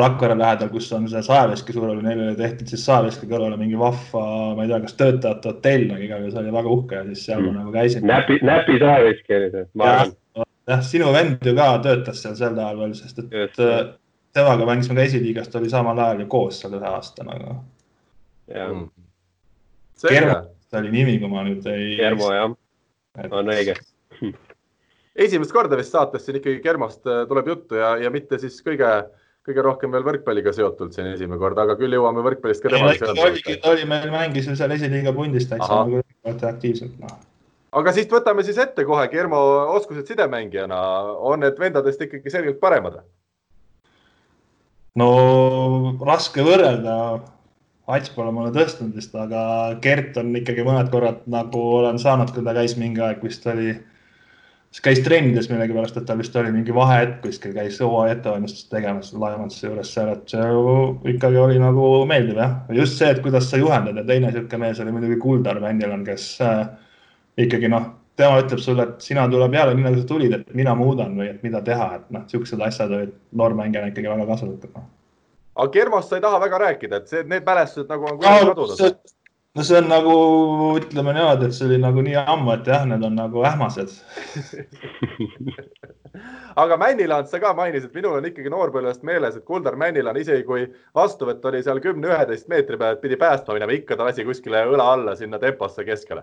[0.00, 3.78] Rakvere lähedal, kus on see Saeveski suur oli, neil oli tehtud siis Saeveski kõrvale mingi
[3.78, 4.22] vahva,
[4.56, 7.24] ma ei tea, kas töötajate hotell, aga igal juhul see oli väga uhke ja siis
[7.28, 7.48] seal mm.
[7.48, 8.06] ma nagu käisin.
[8.10, 10.46] näpi, näpi Saeveski oli see, ma arvan.
[10.72, 13.80] jah, sinu vend ju ka töötas seal sel ajal veel, sest et Just, äh,
[14.36, 17.58] temaga mängisime ka esiliigast, oli samal ajal ju koos seal ühe aasta nagu.
[18.50, 18.86] Mm.
[20.08, 20.40] Kermo
[20.80, 21.96] oli nimi, kui ma nüüd ei.
[22.00, 22.54] Kermo jah,
[23.30, 23.76] on õige
[25.20, 28.88] esimest korda vist saates siin ikkagi Kermost äh, tuleb juttu ja, ja mitte siis kõige
[29.50, 33.14] kõige rohkem veel võrkpalliga seotult siin esimene kord, aga küll jõuame võrkpallist ka seonduda.
[33.26, 37.10] oligi, oli meil, mängis ju seal esiliiga pundis täitsa aktiivselt no..
[37.82, 39.40] aga siit võtame siis ette kohe, Germo
[39.76, 40.78] oskused sidemängijana,
[41.32, 43.02] on need vendadest ikkagi selgelt paremad?
[44.98, 45.10] no
[46.06, 46.96] raske võrrelda.
[47.90, 49.40] Ats pole mulle tõstnud vist, aga
[49.82, 53.72] Gert on ikkagi mõned korrad nagu olen saanud, kui ta käis mingi aeg vist oli
[54.70, 59.10] siis käis trennides millegipärast, et tal vist oli mingi vahehetk kuskil, käis hooaja ettevalmistust tegemas
[59.12, 62.54] laevanduse juures seal, et see ikkagi oli nagu meeldiv jah.
[62.76, 66.28] just see, et kuidas sa juhendad ja teine niisugune mees oli muidugi Kuldar Vändilan, kes
[66.46, 66.62] äh,
[67.46, 70.74] ikkagi noh, tema ütleb sulle, et sina tuleb jälle nii nagu sa tulid, et mina
[70.78, 74.86] muudan või et mida teha, et noh, niisugused asjad olid noormängijana ikkagi väga kasulikud no..
[75.56, 78.78] aga Kermost sa ei taha väga rääkida, et see, need mälestused nagu on kuidagi kadunud?
[78.78, 79.19] no
[79.58, 80.12] see on nagu,
[80.78, 83.96] ütleme niimoodi, et see oli nagu nii ammu, et jah, need on nagu ähmased
[86.62, 90.66] aga Männiland sa ka mainisid, minul on ikkagi noorpõlvest meeles, et Kuldar Männiland isegi kui
[90.96, 94.62] vastuvõtt oli seal kümne, üheteist meetri peal, et pidi päästma minema, ikka ta lasi kuskile
[94.70, 96.22] õla alla sinna temposse keskele.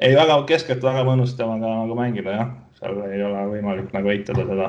[0.00, 4.44] ei, väga keskelt väga mõnus temaga nagu mängida jah, seal ei ole võimalik nagu eitada
[4.50, 4.68] seda.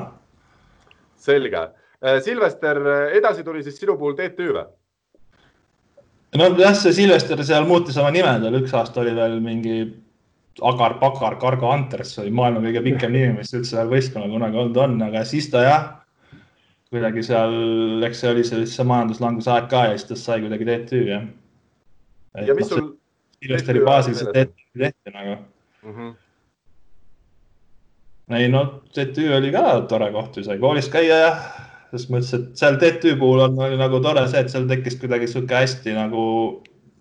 [1.28, 1.68] selge.
[2.22, 2.78] Silvester,
[3.16, 4.66] edasi tuli siis sinu puhul TTÜ või?
[6.34, 9.78] Nojah, see Silvester seal muutis oma nime, tal üks aasta oli veel mingi
[10.62, 14.94] Agar Pakar Cargo Hunters oli maailma kõige pikem nimi, mis üldse võistkonnal kunagi olnud on,
[15.04, 15.88] aga siis ta jah,
[16.92, 17.56] kuidagi seal,
[18.06, 21.26] eks see oli see, see majanduslanguse aeg ka ja siis tast sai kuidagi TTÜ jah.
[22.46, 22.94] ja mis sul?
[23.36, 25.92] Silvesteri baasil see TTÜ tehti nagu mm.
[25.92, 26.14] -hmm.
[28.40, 28.64] ei no
[28.96, 31.32] TTÜ oli ka tore koht ju, sai koolis käia ja
[31.96, 35.28] selles mõttes, et seal TTÜ puhul on, oli nagu tore see, et seal tekkis kuidagi
[35.30, 36.22] sihuke hästi nagu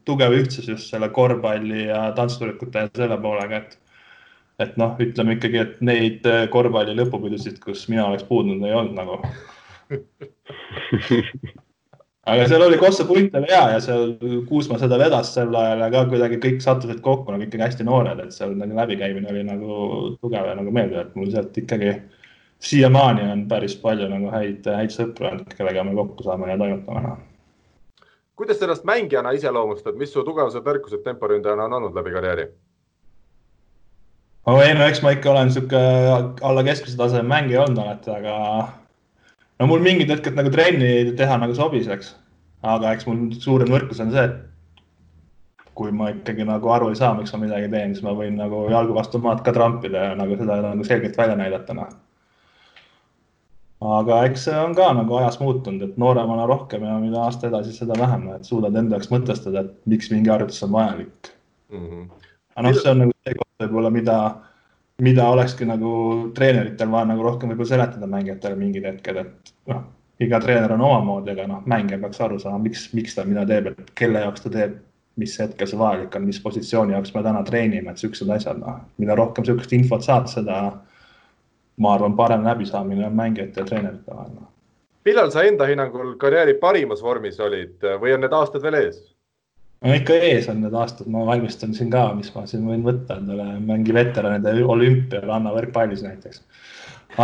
[0.05, 3.77] tugev ühtsus just selle korvpalli ja tantsutrükute ja selle poolega, et
[4.63, 9.19] et noh, ütleme ikkagi, et neid korvpalli lõpupidusid, kus mina oleks puudunud, ei olnud nagu.
[12.25, 14.15] Aga seal oli Kossa punt oli hea ja seal
[14.49, 18.23] Kuusma seda vedas sel ajal ja ka kuidagi kõik sattusid kokku nagu ikkagi hästi noored,
[18.23, 19.75] et seal nagu läbikäimine oli nagu
[20.23, 21.91] tugev ja nagu meeldiv, et mul sealt ikkagi
[22.65, 27.15] siiamaani on päris palju nagu häid, häid sõpru olnud, kellega me kokku saame ja toimetame
[28.35, 32.47] kuidas sa ennast mängijana iseloomustad, mis su tugevused, nõrkused temporündajana on olnud läbi karjääri?
[34.45, 35.79] oh ei no eks ma ikka olen sihuke
[36.49, 38.35] alla keskmise taseme mängija olnud alati, aga
[39.59, 42.11] no mul mingid hetked nagu trenni teha nagu sobis, eks.
[42.75, 47.15] aga eks mul suurem nõrkus on see, et kui ma ikkagi nagu aru ei saa,
[47.15, 50.37] miks ma midagi teen, siis ma võin nagu jalgu vastu maad ka trampida ja nagu
[50.39, 51.89] seda nagu selgelt välja näidata, noh
[53.99, 57.73] aga eks see on ka nagu ajas muutunud, et nooremana rohkem ja mida aasta edasi,
[57.75, 61.31] seda vähem, et suudad enda jaoks mõtestada, et miks mingi harjutus on vajalik
[61.71, 61.85] mm.
[61.85, 62.05] -hmm.
[62.55, 64.17] aga noh, see on nagu see koht võib-olla, mida,
[65.09, 65.91] mida olekski nagu
[66.37, 69.83] treeneritel vaja nagu rohkem võib-olla seletada mängijatele mingid hetked, et noh,
[70.19, 73.71] iga treener on omamoodi, aga noh, mängija peaks aru saama, miks, miks ta mida teeb,
[73.71, 74.77] et kelle jaoks ta teeb,
[75.19, 78.81] mis hetkel see vajalik on, mis positsiooni jaoks me täna treenime, et siuksed asjad, noh,
[78.97, 80.57] mida rohkem sihukest infot saad, seda
[81.77, 84.31] ma arvan, parem läbisaamine on mängijate ja treenerite vahel.
[84.35, 84.51] Noh.
[85.05, 89.01] millal sa enda hinnangul karjääri parimas vormis olid või on need aastad veel ees?
[89.83, 93.19] no ikka ees on need aastad, ma valmistan siin ka, mis ma siin võin võtta
[93.19, 96.43] endale, mängi veteranide olümpial Anna võrkpallis näiteks.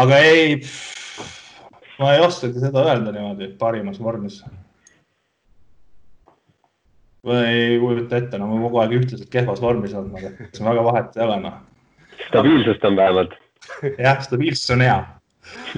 [0.03, 0.57] aga ei,
[1.99, 4.41] ma ei oskagi seda öelda niimoodi, parimas vormis.
[7.23, 10.85] ma ei kujuta ette, no ma kogu aeg ühtlaselt kehvas vormis olnud, aga see väga
[10.91, 11.61] vahet ei ole, noh.
[12.27, 13.39] stabiilsust on vähemalt
[14.05, 14.99] jah, stabiilsus on hea.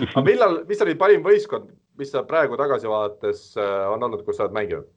[0.09, 4.39] aga millal, mis oli parim võistkond, mis sa praegu tagasi vaadates äh, on olnud, kus
[4.39, 4.89] sa oled mänginud?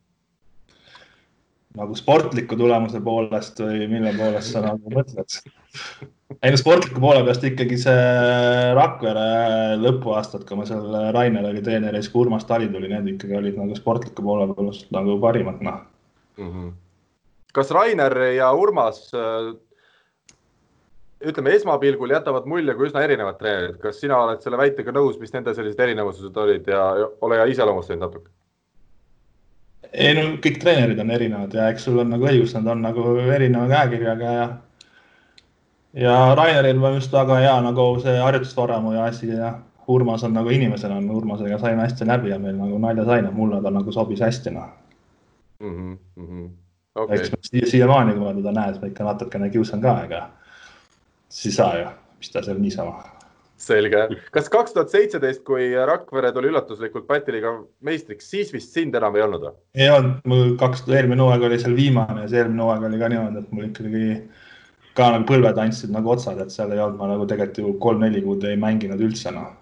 [1.77, 5.35] nagu sportliku tulemuse poolest või mille poolest sa nagu mõtled?
[6.41, 8.07] ei no sportliku poole pealt ikkagi see
[8.79, 13.13] Rakvere lõpuaastad, kui ma seal Rainer oli treener ja siis kui Urmas Tali tuli, need
[13.13, 15.83] ikkagi olid nagu sportliku poole pealt nagu parimad, noh
[16.41, 16.73] mm -hmm.
[17.53, 19.53] kas Rainer ja Urmas äh,
[21.25, 23.79] ütleme, esmapilgul jätavad mulje kui üsna erinevad treenerid.
[23.81, 26.83] kas sina oled selle väitega nõus, mis nende sellised erinevused olid ja
[27.21, 28.31] ole hea, iseloomusta neid natuke?
[29.93, 33.17] ei no kõik treenerid on erinevad ja eks sul on nagu õigus, nad on nagu
[33.23, 34.47] erineva käekirjaga ja
[35.97, 39.55] ja Raineril on just väga hea nagu see harjutusvaramu ja asi ja
[39.89, 43.71] Urmas on nagu inimesena, Urmasega saime hästi läbi ja meil nagu nalja sai, mulle ta
[43.71, 44.69] nagu sobis hästi noh
[45.61, 46.49] mm -hmm..
[46.97, 47.17] Okay.
[47.17, 50.29] eks ma siiamaani, kui ma teda näen, siis ma ikka natukene kiusan ka, ega
[51.29, 53.13] siis ei saa ju, mis ta seal niisama.
[53.57, 54.03] selge,
[54.35, 59.17] kas kaks tuhat seitseteist, kui Rakvere tuli üllatuslikult Balti liiga meistriks, siis vist sind enam
[59.17, 59.55] ei olnud või?
[59.81, 63.09] ei olnud, mul kaks, eelmine hooaeg oli seal viimane ja see eelmine hooaeg oli ka
[63.13, 64.11] niimoodi, et mul ikkagi
[64.97, 68.23] ka nagu põlved andsid nagu otsad, et seal ei olnud, ma nagu tegelikult ju kolm-neli
[68.25, 69.55] kuud ei mänginud üldse noh.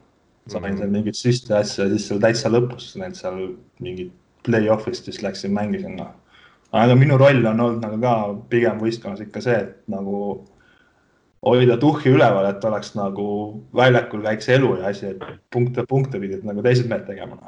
[0.49, 0.79] sain mm -hmm.
[0.79, 3.39] seal mingeid süste asju ja siis seal täitsa lõpus need seal
[3.81, 4.11] mingid
[4.45, 6.11] play-off'ist vist läksin, mängisin noh.
[6.73, 8.15] aga minu roll on olnud nagu ka
[8.51, 10.45] pigem võistkonnas ikka see, et nagu
[11.45, 13.29] hoida tuhhi üleval, et oleks nagu
[13.77, 17.39] väljakul käiks elu ja asi, et punkte, punkte pidid nagu teised mehed tegema.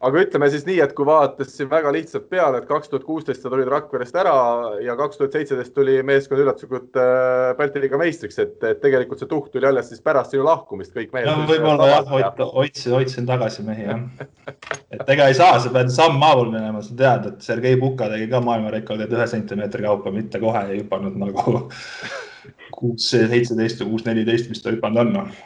[0.00, 3.42] aga ütleme siis nii, et kui vaadates siin väga lihtsalt peale, et kaks tuhat kuusteist
[3.44, 4.32] sa tulid Rakverest ära
[4.80, 9.50] ja kaks tuhat seitseteist tuli meeskond üllatuslikult äh, Balti liiga meistriks, et, tegelikult see tuhk
[9.52, 11.28] tuli alles siis pärast sinu lahkumist kõik mehed.
[11.28, 14.00] no võib-olla jah, hoidsin, hoidsin tagasi mehi jah.
[14.96, 18.40] et ega ei saa, sa pead sammhaaval minema, sa tead, et Sergei Puka tegi ka
[18.48, 21.68] maailmarekordi, et ühe sentimeetri kaupa, mitte kohe ei hüpanud nagu
[22.74, 25.40] kuus seitseteist või kuus neliteist, mis ta hüpanud on noh.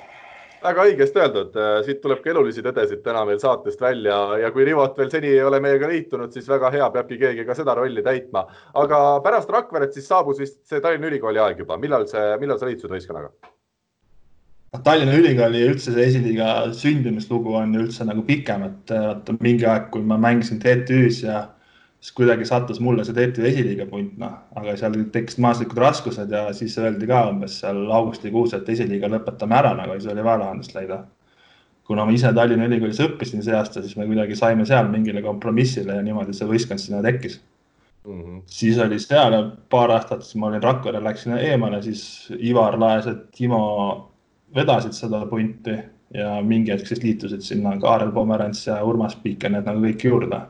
[0.65, 4.97] väga õigesti öeldud, siit tuleb ka elulisi tõdesid täna meil saatest välja ja kui Rivot
[4.99, 8.47] veel seni ei ole meiega liitunud, siis väga hea, peabki keegi ka seda rolli täitma.
[8.75, 12.71] aga pärast Rakveret siis saabus vist see Tallinna Ülikooli aeg juba, millal see, millal sa
[12.71, 13.35] liitusid võistkonnaga?
[14.83, 19.69] Tallinna Ülikooli ja üldse see esiliiga sündimislugu on ju üldse nagu pikem, et vaata mingi
[19.71, 21.45] aeg, kui ma mängisin TTÜ-s ja
[22.05, 26.43] siis kuidagi sattus mulle see TTÜ esiliiga punt, noh, aga seal tekkisid majanduslikud raskused ja
[26.57, 30.77] siis öeldi ka umbes seal augustikuus, et esiliiga lõpetame ära nagu siis oli vaja lahendust
[30.77, 31.05] leida.
[31.85, 35.97] kuna ma ise Tallinna Ülikoolis õppisin see aasta, siis me kuidagi saime seal mingile kompromissile
[35.97, 37.41] ja niimoodi see võistkond sinna tekkis
[38.05, 38.21] mm.
[38.21, 38.43] -hmm.
[38.47, 43.15] siis oli seal paar aastat, siis ma olin Rakvere, läksin eemale, siis Ivar Laes ja
[43.37, 43.65] Timo
[44.55, 45.79] vedasid seda punti
[46.15, 50.05] ja mingi hetk siis liitusid sinna Kaarel Pomerants ja Urmas Piik ja need nagu kõik
[50.05, 50.49] juurde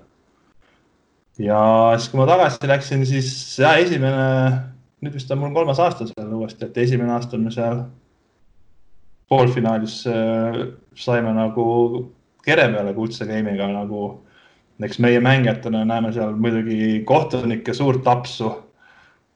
[1.38, 1.58] ja
[1.98, 4.24] siis, kui ma tagasi läksin, siis ja esimene,
[5.02, 7.84] nüüd vist on mul kolmas aasta seal uuesti, et esimene aasta me seal
[9.32, 10.60] poolfinaalis äh,
[10.94, 11.64] saime nagu
[12.44, 14.20] kere peale kuldse game'iga nagu.
[14.84, 18.50] eks meie mängijatena näeme seal muidugi kohtunike suurt apsu.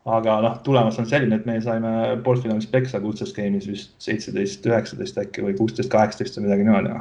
[0.08, 5.18] aga noh, tulemus on selline, et me saime poolfinaalis peksa kuldses game'is vist seitseteist, üheksateist
[5.20, 6.94] äkki või kuusteist, kaheksateist või midagi niimoodi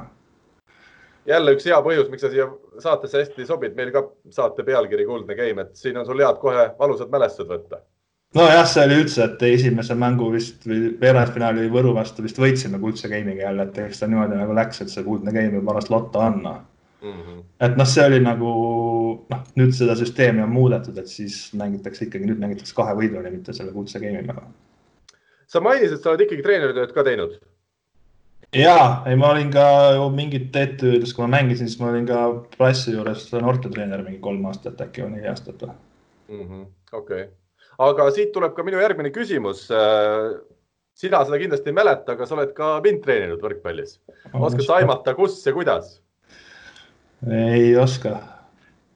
[1.27, 2.47] jälle üks hea põhjus, miks sa siia
[2.83, 6.69] saatesse hästi sobid, meil ka saate pealkiri Kuldne Game, et siin on sul head kohe
[6.79, 7.81] valusad mälestused võtta.
[8.35, 13.09] nojah, see oli üldse, et esimese mängu vist või veerandfinaali Võru vastu vist võitsime kuldse
[13.11, 16.23] game'iga jälle, et eks ta niimoodi nagu läks, et see kuldne game ju paras lotto
[16.23, 16.57] anna
[17.01, 17.11] mm.
[17.11, 17.43] -hmm.
[17.67, 18.53] et noh, see oli nagu
[19.33, 23.53] noh, nüüd seda süsteemi on muudetud, et siis mängitakse ikkagi, nüüd mängitakse kahe võiduni, mitte
[23.53, 24.41] selle kuldse game'iga.
[25.47, 27.39] sa mainisid, et sa oled ikkagi treeneritööd ka teinud
[28.55, 29.65] ja, ei, ma olin ka
[30.13, 32.21] mingit TTÜ-des, kui ma mängisin, siis ma olin ka
[32.55, 36.69] klassi juures noortetreener mingi kolm aastat äkki või neli aastat või mm -hmm..
[36.93, 37.33] okei okay.,
[37.89, 39.67] aga siit tuleb ka minu järgmine küsimus.
[40.97, 43.99] sina seda kindlasti ei mäleta, aga sa oled ka mind treeninud võrkpallis.
[44.33, 46.01] oskad sa aimata, kus ja kuidas?
[47.31, 48.17] ei oska.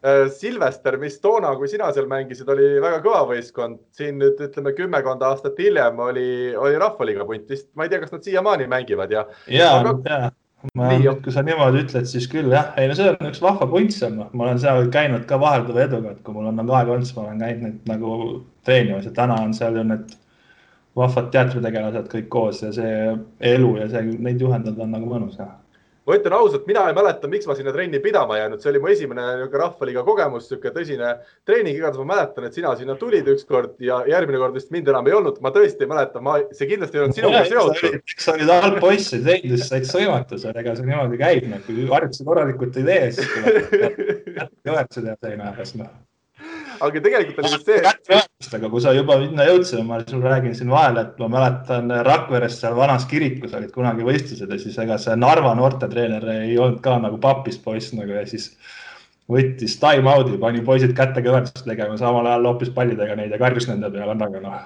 [0.02, 3.84] Äh, Silvester, mis toona, kui sina seal mängisid, oli väga kõva võistkond.
[3.94, 7.46] siin nüüd ütleme kümmekond aastat hiljem oli, oli Rahvaliiga punt.
[7.50, 9.28] Vist, ma ei tea, kas nad siiamaani mängivad ja.
[9.46, 10.32] ja aga..., ja
[10.78, 10.90] ma,
[11.22, 14.18] kui sa niimoodi ütled, siis küll jah, ei no see on üks vahva kunst seal,
[14.18, 17.06] noh, ma olen seal käinud ka vahelduva eduga, et kui mul on nagu aega olnud,
[17.06, 18.18] siis ma olen käinud neid nagu
[18.66, 19.06] treenimas.
[19.06, 20.18] Ja täna on seal ju need
[20.98, 22.94] vahvad teatritegelased kõik koos ja see
[23.54, 25.61] elu ja see, neid juhendada on nagu mõnus jah
[26.08, 28.90] ma ütlen ausalt, mina ei mäleta, miks ma sinna trenni pidama jäänud, see oli mu
[28.92, 31.12] esimene rahvaliiga kogemus, niisugune tõsine
[31.48, 35.10] treening, igatahes ma mäletan, et sina sinna tulid ükskord ja järgmine kord vist mind enam
[35.10, 38.00] ei olnud, ma tõesti ei mäleta, ma, see kindlasti ei olnud sinuga seotud.
[38.02, 41.90] eks sa olid algpoissi teinud, siis said sõimata seal, ega see niimoodi käib, noh, kui
[41.92, 46.00] harjutusi korralikult ei tee, siis tuleb kõvertsi teha teine äärest, noh
[46.80, 48.58] aga tegelikult oli vist see.
[48.58, 52.60] aga kui sa juba sinna jõudsid, ma sulle räägin siin vahele, et ma mäletan Rakveres
[52.62, 56.98] seal vanas kirikus olid kunagi võistlused ja siis ega see Narva noortetreener ei olnud ka
[57.04, 58.52] nagu papist poiss nagu ja siis
[59.32, 63.70] võttis time out'i, pani poisid kätte kõverdust tegema, samal ajal loopis pallidega neid ja karjus
[63.70, 64.62] nende peale, aga noh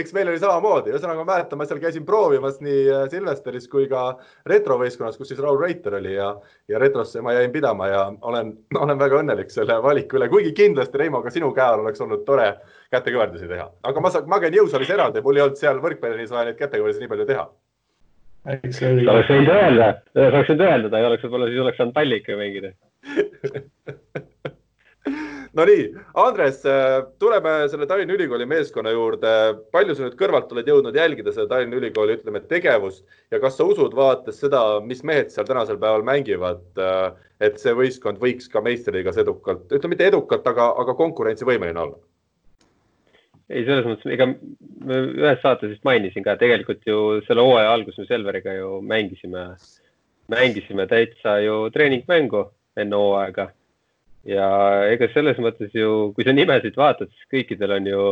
[0.00, 3.86] eks meil oli samamoodi, ühesõnaga ma mäletan, ma seal käisin proovimas nii äh, Silvesteris kui
[3.90, 4.04] ka
[4.50, 6.30] retrovõistkonnas, kus siis Raul Reiter oli ja,
[6.70, 8.52] ja retrosse ma jäin pidama ja olen,
[8.84, 12.26] olen väga õnnelik selle valiku üle, kuigi kindlasti Reimo, ka sinu käe all oleks olnud
[12.28, 12.50] tore
[12.94, 16.50] kätekõverdusi teha, aga ma saan, ma käin jõusaalis eraldi, mul ei olnud seal võrkpallis vaja
[16.50, 17.48] neid kätekõverdusi nii palju teha.
[18.44, 21.96] Sa oleks võinud öelda, sa oleks võinud öelda, ta ei oleks võib-olla, siis oleks saanud
[21.96, 22.74] palli ikka mängida
[25.54, 29.28] Nonii, Andres, äh, tuleme selle Tallinna Ülikooli meeskonna juurde.
[29.72, 33.66] palju sa nüüd kõrvalt oled jõudnud jälgida seda Tallinna Ülikooli, ütleme, tegevust ja kas sa
[33.68, 38.64] usud, vaadates seda, mis mehed seal tänasel päeval mängivad, äh, et see võistkond võiks ka
[38.66, 42.02] meistriliigas edukalt, ütleme mitte edukalt, aga, aga konkurentsivõimeline olla?
[43.48, 44.26] ei, selles mõttes, ega
[44.90, 49.52] ühes saates vist mainisin ka, tegelikult ju selle hooaja alguses me Selveriga ju mängisime,
[50.32, 52.48] mängisime täitsa ju treeningmängu
[52.80, 53.52] enne hooaega
[54.28, 54.46] ja
[54.92, 58.06] ega selles mõttes ju, kui sa nimesid vaatad, siis kõikidel on ju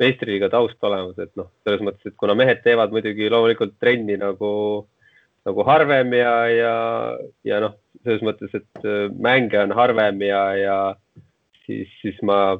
[0.00, 4.50] meistriliiga taust olemas, et noh, selles mõttes, et kuna mehed teevad muidugi loomulikult trenni nagu,
[5.46, 6.74] nagu harvem ja, ja,
[7.46, 10.78] ja noh, selles mõttes, et äh, mänge on harvem ja, ja
[11.64, 12.56] siis, siis ma,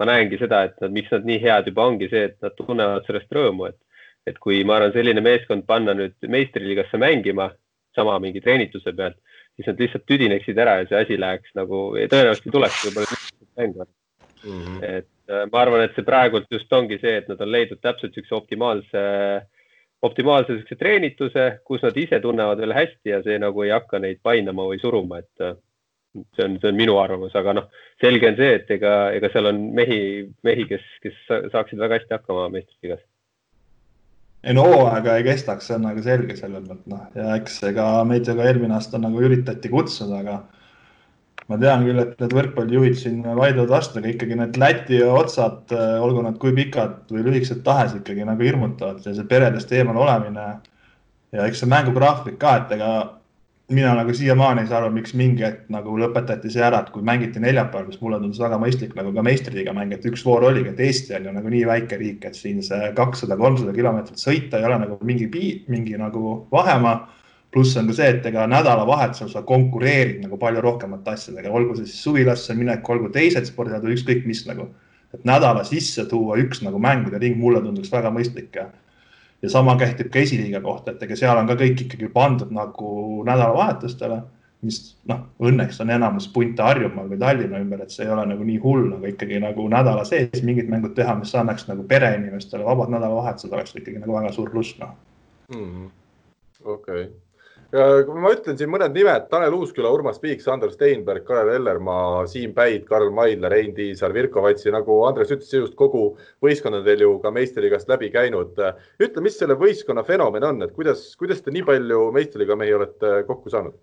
[0.00, 3.06] ma näengi seda, et nad, miks nad nii head juba ongi see, et nad tunnevad
[3.06, 3.78] sellest rõõmu, et,
[4.28, 7.52] et kui ma arvan, selline meeskond panna nüüd meistriliigasse mängima
[7.96, 9.18] sama mingi treenituse pealt
[9.58, 13.20] siis nad lihtsalt tüdineksid ära ja see asi läheks nagu, tõenäoliselt ei tuleks võib-olla
[13.58, 14.58] mängu mm.
[14.62, 14.82] -hmm.
[14.84, 18.14] et äh, ma arvan, et see praegult just ongi see, et nad on leidnud täpselt
[18.14, 19.04] niisuguse optimaalse,
[20.02, 24.22] optimaalse niisuguse treenituse, kus nad ise tunnevad veel hästi ja see nagu ei hakka neid
[24.22, 25.58] painama või suruma, et äh,
[26.36, 27.68] see on, see on minu arvamus, aga noh,
[28.00, 30.00] selge on see, et ega, ega seal on mehi,
[30.46, 33.02] mehi, kes, kes saaksid väga hästi hakkama meistriliigas
[34.44, 37.88] ei no hooaega ei kestaks, see on nagu selge selles mõttes noh ja eks ega
[38.06, 40.38] meid ju ka eelmine aasta nagu üritati kutsuda, aga
[41.48, 45.96] ma tean küll, et need võrkpallijuhid siin vaidlevad vastu, aga ikkagi need Läti otsad, äh,
[46.04, 50.48] olgu nad kui pikad või lühikesed tahes, ikkagi nagu hirmutavad ja see peredest eemal olemine.
[51.32, 52.92] ja eks see mängugraafik ka, et ega
[53.68, 57.04] mina nagu siiamaani ei saa aru, miks mingi hetk nagu lõpetati see ära, et kui
[57.04, 60.72] mängiti neljapäeval, mis mulle tundus väga mõistlik nagu ka meistriliiga mäng, et üks voor oligi,
[60.72, 64.60] et Eesti on ju nagu nii väike riik, et siin see kakssada, kolmsada kilomeetrit sõita
[64.60, 66.98] ei ole nagu mingi piir, mingi nagu vahemaa.
[67.52, 71.86] pluss on ka see, et ega nädalavahetusel sa konkureerid nagu palju rohkemate asjadega, olgu see
[71.88, 74.68] siis suvilasse minek, olgu teised spordid või ükskõik mis nagu.
[75.12, 78.66] et nädala sisse tuua üks nagu mängude ring mulle tunduks väga mõistlik ja
[79.42, 82.90] ja sama kehtib ka esiliiga kohta, et ega seal on ka kõik ikkagi pandud nagu
[83.28, 84.18] nädalavahetustele,
[84.66, 88.46] mis noh, õnneks on enamus punte Harjumaal või Tallinna ümber, et see ei ole nagu
[88.48, 92.90] nii hull, aga ikkagi nagu nädala sees mingid mängud teha, mis annaks nagu pereinimestele vabad
[92.96, 94.96] nädalavahetused, oleks ikkagi nagu väga suur pluss, noh.
[95.54, 95.88] -hmm..
[96.64, 97.06] okei
[97.68, 102.54] kui ma ütlen siin mõned nimed, Tanel Uusküla, Urmas Piik, Sander Steinberg, Karel Ellermaa, Siim
[102.56, 107.04] Päid, Karl Maidla, Rein Tiisar, Virko Vatsi, nagu Andres ütles, just kogu võistkond on teil
[107.04, 108.56] ju ka meistriliigast läbi käinud.
[109.04, 113.22] ütle, mis selle võistkonna fenomen on, et kuidas, kuidas te nii palju meistriliiga mehi olete
[113.28, 113.76] kokku saanud?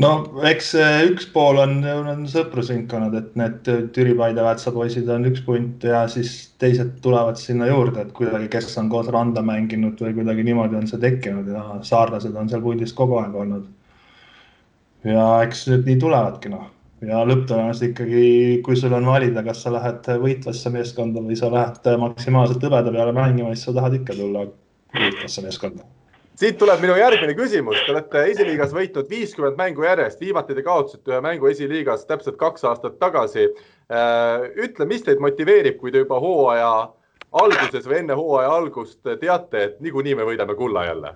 [0.00, 0.10] No
[0.48, 0.72] eks
[1.10, 6.04] üks pool on, on sõprusringkonnad, et need Türi, Paide, Väätsa poisid on üks punt ja
[6.08, 10.80] siis teised tulevad sinna juurde, et kuidagi, kes on koos randa mänginud või kuidagi niimoodi
[10.80, 13.68] on see tekkinud ja saarlased on seal puldis kogu aeg olnud.
[15.04, 16.68] ja eks need nii tulevadki noh
[17.06, 18.26] ja lõpptulemus ikkagi,
[18.64, 23.16] kui sul on valida, kas sa lähed võitvasse meeskonda või sa lähed maksimaalselt hõbeda peale
[23.16, 24.46] mängima, siis sa tahad ikka tulla
[24.94, 25.88] võitvasse meeskonda
[26.40, 27.80] siit tuleb minu järgmine küsimus.
[27.86, 32.64] Te olete esiliigas võitnud viiskümmend mängu järjest, viimati te kaotasite ühe mängu esiliigas täpselt kaks
[32.68, 33.48] aastat tagasi.
[33.92, 36.72] Äh, ütle, mis teid motiveerib, kui te juba hooaja
[37.42, 41.14] alguses või enne hooaja algust teate, et niikuinii me võidame kulla jälle?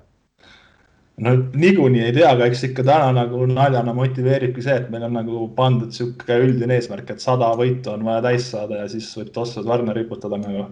[1.16, 5.16] no niikuinii ei tea, aga eks ikka täna nagu naljana motiveeribki see, et meil on
[5.16, 9.32] nagu pandud sihuke üldine eesmärk, et sada võitu on vaja täis saada ja siis võib
[9.32, 10.68] tossud varna riputada nagu.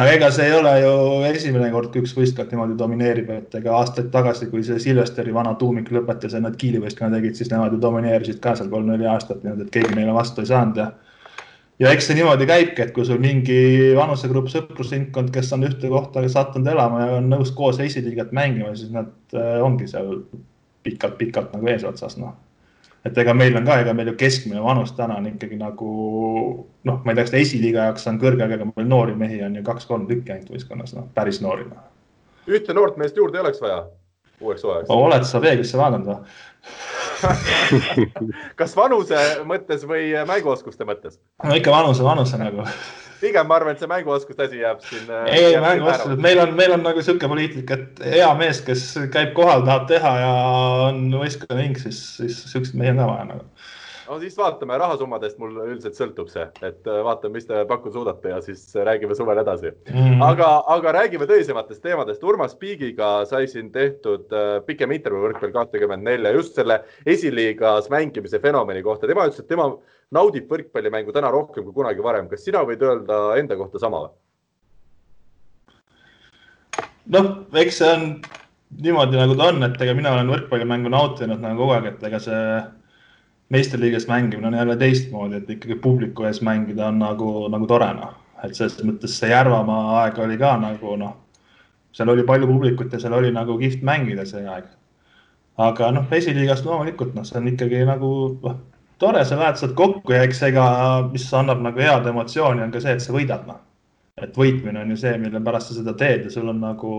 [0.00, 0.92] Aga ega see ei ole ju
[1.28, 5.54] esimene kord, kui üks võistkond niimoodi domineerib, et ega aastaid tagasi, kui see Silvesteri vana
[5.60, 9.68] tuumik lõpetas ja nad kiilivõistkonna tegid, siis nemad ju domineerisid ka seal kolm-neli aastat niimoodi,
[9.68, 10.92] et keegi neile vastu ei saanud ja
[11.82, 13.58] ja eks see niimoodi käibki, et kui sul mingi
[13.96, 18.92] vanusegrupp, sõprusringkond, kes on ühte kohta sattunud elama ja on nõus koos esiliigat mängima, siis
[18.94, 20.22] nad äh, ongi seal
[20.86, 22.36] pikalt-pikalt nagu eesotsas, noh.
[23.06, 25.88] Et ega meil on ka, ega meil ju keskmine vanus täna on ikkagi nagu
[26.88, 29.58] noh, ma ei tea, kas ta esiliiga jaoks on kõrge, aga meil noori mehi on
[29.58, 31.82] ju kaks-kolm tükki ainult võistkonnas, noh, päris noori no..
[32.50, 33.84] ühte noort meest juurde ei oleks vaja
[34.42, 34.90] uueks hooajaks?
[34.94, 36.18] oled sa peeglisse vaadanud või?
[38.60, 41.18] kas vanuse mõttes või mänguoskuste mõttes?
[41.42, 42.66] no ikka vanuse, vanuse nagu.
[43.22, 45.10] Pigem ma arvan, et see mänguoskuste asi jääb siin.
[45.10, 49.34] Äh, ei, mänguoskused, meil on, meil on nagu sihuke poliitika, et hea mees, kes käib
[49.38, 50.32] kohal, tahab teha ja
[50.88, 53.70] on võistkonna hing, siis, siis siukseid mehi on ka vaja nagu
[54.12, 58.32] no siis vaatame, rahasummadest mul üldiselt sõltub see, et äh, vaatame, mis te pakkuda suudate
[58.34, 59.94] ja siis räägime suvel edasi mm.
[59.94, 60.24] -hmm.
[60.26, 62.24] aga, aga räägime tõsisematest teemadest.
[62.24, 68.38] Urmas Piigiga sai siin tehtud äh, pikem intervjuu võrkpalli kakskümmend nelja just selle esiliigas mängimise
[68.38, 69.06] fenomeni kohta.
[69.06, 69.70] tema ütles, et tema
[70.12, 72.28] naudib võrkpallimängu täna rohkem kui kunagi varem.
[72.28, 74.12] kas sina võid öelda enda kohta sama või?
[77.16, 78.06] noh, eks see on
[78.82, 82.20] niimoodi, nagu ta on, et ega mina olen võrkpallimängu nautinud nagu kogu aeg, et ega
[82.22, 82.44] see
[83.52, 88.14] meistriliigas mängimine on jälle teistmoodi, et ikkagi publiku ees mängida on nagu, nagu tore noh,
[88.44, 91.18] et selles mõttes see Järvamaa aeg oli ka nagu noh,
[91.92, 94.70] seal oli palju publikut ja seal oli nagu kihvt mängida see aeg.
[95.60, 98.60] aga noh, esiliigas loomulikult noh, see on ikkagi nagu noh,
[98.98, 100.66] tore, sa lähed sealt kokku ja eks ega,
[101.12, 103.62] mis annab nagu head emotsiooni, on ka see, et sa võidad noh.
[104.22, 106.92] et võitmine on ju see, mille pärast sa seda teed ja sul on nagu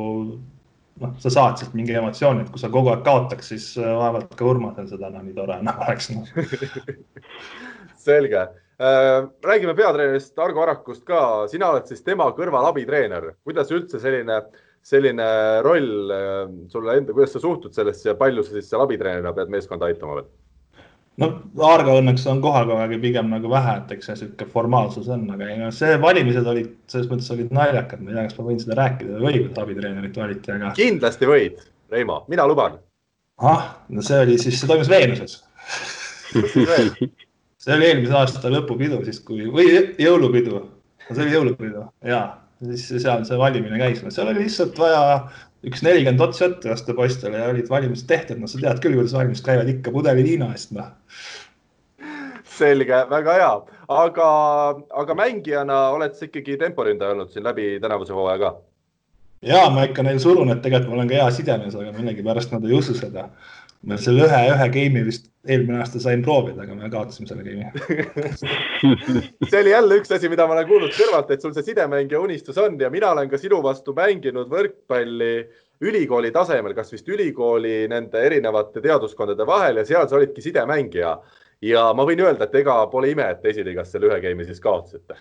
[1.02, 4.34] noh, sa saad sealt mingi emotsiooni, et kui sa kogu aeg kaotaks, siis äh, vaevalt
[4.38, 6.26] ka Urmasel seda enam nii tore enam oleks no.
[8.08, 9.30] selge äh,.
[9.46, 14.41] räägime peatreenerist Argo Arakust ka, sina oled siis tema kõrval abitreener, kuidas üldse selline,
[14.86, 15.28] selline
[15.66, 19.54] roll äh, sulle enda, kuidas sa suhtud sellesse ja palju sa siis seal abitreenerina pead
[19.54, 20.32] meeskonda aitama veel?
[21.22, 21.30] No
[21.68, 25.09] Aarga õnneks on kohal kogu aeg ja pigem nagu vähe, et eks see sihuke formaalsus
[25.14, 28.39] on, aga ei noh, see valimised olid selles mõttes olid naljakad, ma ei tea, kas
[28.39, 29.20] ma võin seda rääkida.
[29.22, 30.74] Või kuidas abitreenerit valiti, aga.
[30.78, 32.80] kindlasti võid, Reimo, mina luban.
[33.43, 35.41] ah, no see oli siis, see toimus Veenuses.
[37.64, 39.70] See oli eelmise aasta lõpupidu siis, kui või
[40.01, 40.57] jõulupidu,
[41.05, 42.24] see oli jõulupidu ja
[42.66, 45.03] siis seal see valimine käis, no seal oli lihtsalt vaja
[45.68, 49.16] üks nelikümmend otsa ette lasta poistele ja olid valimised tehtud, no sa tead küll, kuidas
[49.16, 50.91] valimised käivad ikka pudeli viina eest, noh.
[52.53, 53.53] selge, väga hea,
[54.01, 54.28] aga,
[55.03, 58.53] aga mängijana oled sa ikkagi temporündaja olnud siin läbi tänavuse hooaja ka?
[59.43, 62.68] ja ma ikka neil surun, et tegelikult ma olen ka hea sidemees, aga millegipärast nad
[62.68, 63.30] ei usu seda.
[63.88, 67.68] Ma selle ühe, ühe game'i vist eelmine aasta sain proovida, aga me kaotasime selle game'i
[69.52, 72.60] see oli jälle üks asi, mida ma olen kuulnud kõrvalt, et sul see sidemängija unistus
[72.64, 75.34] on ja mina olen ka sinu vastu mänginud võrkpalli
[75.84, 81.18] ülikooli tasemel, kas vist ülikooli nende erinevate teaduskondade vahel ja seal sa olidki sidemängija.
[81.64, 85.20] ja ma võin öelda, et ega pole ime, et esiliigas selle ühe game'i siis kaotasite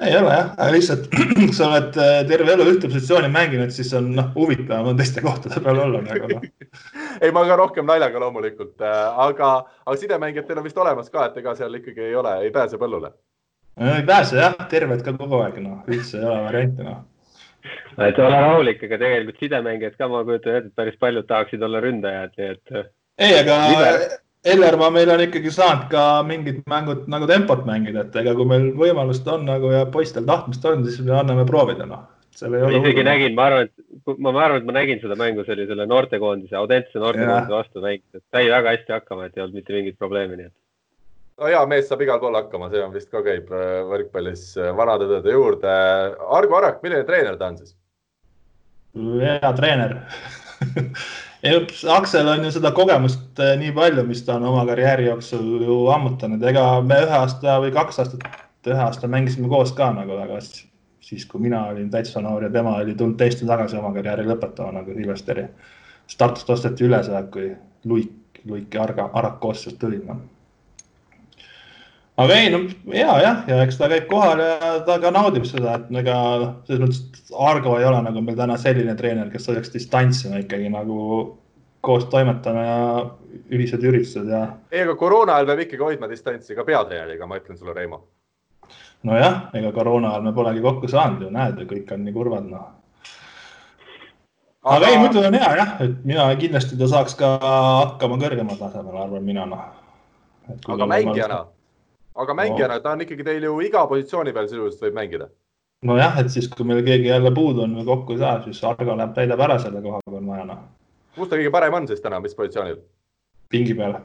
[0.00, 3.92] ei ole jah, aga lihtsalt kui sa oled äh, terve elu ühte positsiooni mänginud, siis
[3.96, 6.44] on noh, huvitavam on teiste kohtade peal olla nagu noh.
[7.22, 9.52] ei, ma ka rohkem naljaga loomulikult, äh, aga,
[9.86, 13.14] aga sidemängijatel on vist olemas ka, et ega seal ikkagi ei ole, ei pääse põllule.
[13.80, 17.04] ei pääse jah, terved ka kogu aeg, noh, üldse ei ole varianti, noh
[17.96, 21.80] et ole rahulik, aga tegelikult sidemängijad ka, ma kujutan ette, et päris paljud tahaksid olla
[21.82, 22.74] ründajad, nii et.
[23.18, 24.04] ei, aga Liber
[24.46, 28.68] Ellermaa meil on ikkagi saanud ka mingid mängud nagu tempot mängida, et ega kui meil
[28.78, 32.04] võimalust on nagu ja poistel tahtmist on, siis me anname proovida, noh.
[32.52, 35.56] ma isegi nägin, ma arvan, et ma, ma arvan, et ma nägin seda mängu, see
[35.56, 39.74] oli selle noortekoondise, Audentse noortekoondise vastu mängitud, sai väga hästi hakkama, et ei olnud mitte
[39.74, 40.56] mingit probleemi, nii et.
[41.40, 44.70] no hea mees saab igal pool hakkama, see on vist ka käib äh, võrkpallis äh,
[44.78, 45.74] vanade tõde juurde.
[46.38, 47.74] Argo Arak, milline treener ta on siis?
[48.96, 49.98] hea treener
[51.96, 55.78] Aksel on ju seda kogemust eh, nii palju, mis ta on oma karjääri jooksul ju
[55.94, 58.28] ammutanud, ega me ühe aasta või kaks aastat,
[58.66, 62.76] ühe aasta mängisime koos ka nagu, aga siis, kui mina olin täitsa noor ja tema
[62.82, 65.48] oli tulnud täiesti tagasi oma karjääri lõpetama nagu Silvesteri.
[66.18, 67.50] Tartust osteti üle sealt, kui
[67.84, 70.20] Luik, Luik ja Arga, Arak koostöös tulid no
[72.16, 72.62] aga ei, no
[72.92, 76.18] hea jah, ja eks ta käib kohal ja ta ka naudib seda, et ega
[76.68, 81.00] selles mõttes Argo ei ole nagu meil täna selline treener, kes hoiaks distantsi, ikkagi nagu
[81.86, 82.78] koos toimetame ja
[83.52, 84.46] ühised üritused ja.
[84.72, 88.00] ei, aga koroona ajal peab ikkagi hoidma distantsi ka peatreeneriga, ma ütlen sulle, Reimo.
[89.06, 92.46] nojah, ega koroona ajal me polegi kokku saanud ju, näed ju, kõik on nii kurvad,
[92.48, 92.70] noh.
[94.72, 98.96] aga ei, muidu on hea jah, et mina kindlasti ta saaks ka hakkama kõrgemal tasemel,
[99.04, 99.68] arvan mina, noh.
[100.64, 101.44] aga mängijana,
[102.16, 102.84] aga mängijana no.
[102.84, 105.28] ta on ikkagi teil ju iga positsiooni peal sisuliselt võib mängida
[105.86, 108.96] nojah, et siis, kui meil keegi jälle puudu on või kokku ei saa, siis Argo
[108.96, 110.62] läheb, täidab ära selle koha, kui on vaja, noh.
[111.16, 112.80] kus ta kõige parem on siis täna, mis positsioonil?
[113.52, 114.00] pingi peal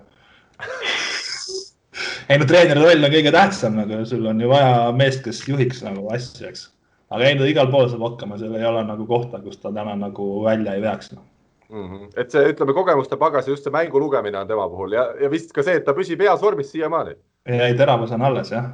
[2.32, 5.82] ei no treeneri roll on kõige tähtsam, nagu sul on ju vaja meest, kes juhiks
[5.86, 6.68] nagu asju, eks.
[7.12, 9.98] aga ei, no igal pool saab hakkama, seal ei ole nagu kohta, kus ta täna
[10.00, 11.26] nagu välja ei veaks no..
[11.72, 12.08] Mm -hmm.
[12.20, 15.30] et see, ütleme, kogemuste pagas ja just see mängu lugemine on tema puhul ja, ja
[15.32, 17.16] vist ka see, et ta püsib heas vormis siiamaani.
[17.46, 18.70] Ei, teravus on alles jah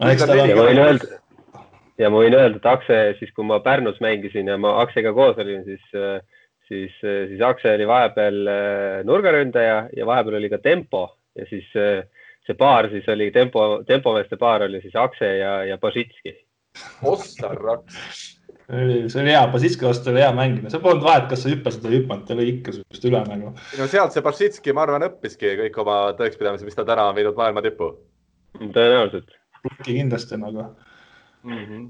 [0.00, 0.08] no,.
[0.08, 1.18] ja ma võin öelda,
[2.00, 5.38] ja ma võin öelda, et Akse siis, kui ma Pärnus mängisin ja ma Aksega koos
[5.42, 5.84] olin, siis,
[6.68, 11.06] siis, siis Akse oli vahepeal äh, nurgaründaja ja vahepeal oli ka tempo
[11.38, 12.04] ja siis äh,
[12.46, 16.36] see paar siis oli tempo, tempomeeste paar oli siis Akse ja, ja Božitski.
[17.04, 18.41] ossa raks
[18.72, 21.92] see oli hea, Basitski vastu oli hea mängida, see polnud vahet, kas sa hüppasid või
[21.92, 23.52] ei hüpanud, ta lõi ikka sinust üle nagu.
[23.78, 27.36] no sealt see Basitski, ma arvan, õppiski kõik oma tõekspidamisi, mis ta täna on viinud
[27.36, 27.92] maailma tippu.
[28.62, 29.36] tõenäoliselt.
[29.84, 31.58] kindlasti nagu mm.
[31.58, 31.84] -hmm.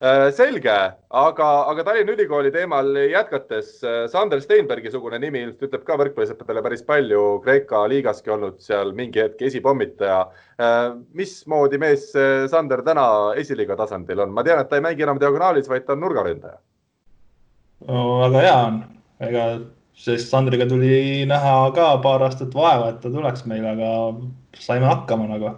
[0.00, 0.74] Selge,
[1.22, 6.62] aga, aga Tallinna Ülikooli teemal jätkates, äh, Sander Steinbergi sugune nimi ilmselt ütleb ka võrkpallisõpradele
[6.64, 10.22] päris palju, Kreeka liigaski olnud seal mingi hetk esipommitaja.
[10.56, 10.78] Äh,
[11.12, 12.08] mismoodi mees
[12.52, 13.04] Sander täna
[13.40, 16.56] esiliiga tasandil on, ma tean, et ta ei mängi enam diagonaalis, vaid ta on nurgaründaja
[17.88, 18.00] no,.
[18.24, 18.80] väga hea on,
[19.28, 19.44] ega
[20.00, 25.28] sest Sandriga tuli näha ka paar aastat vaeva, et ta tuleks meile, aga saime hakkama
[25.28, 25.54] nagu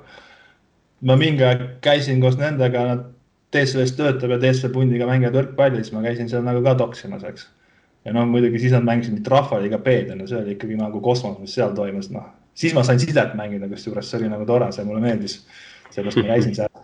[1.07, 3.05] ma mingi aeg käisin koos nendega, nad
[3.53, 7.49] DSV-s töötab ja DSV pundiga mängivad võrkpalli, siis ma käisin seal nagu ka toksimas, eks.
[8.07, 11.37] ja no muidugi siis nad mängisid mingit rahvaliiga B-d, no see oli ikkagi nagu kosmos,
[11.43, 12.31] mis seal toimus, noh.
[12.59, 15.43] siis ma sain sidet mängida, kusjuures see oli nagu tore, see mulle meeldis.
[15.91, 16.83] sellepärast ma käisin seal.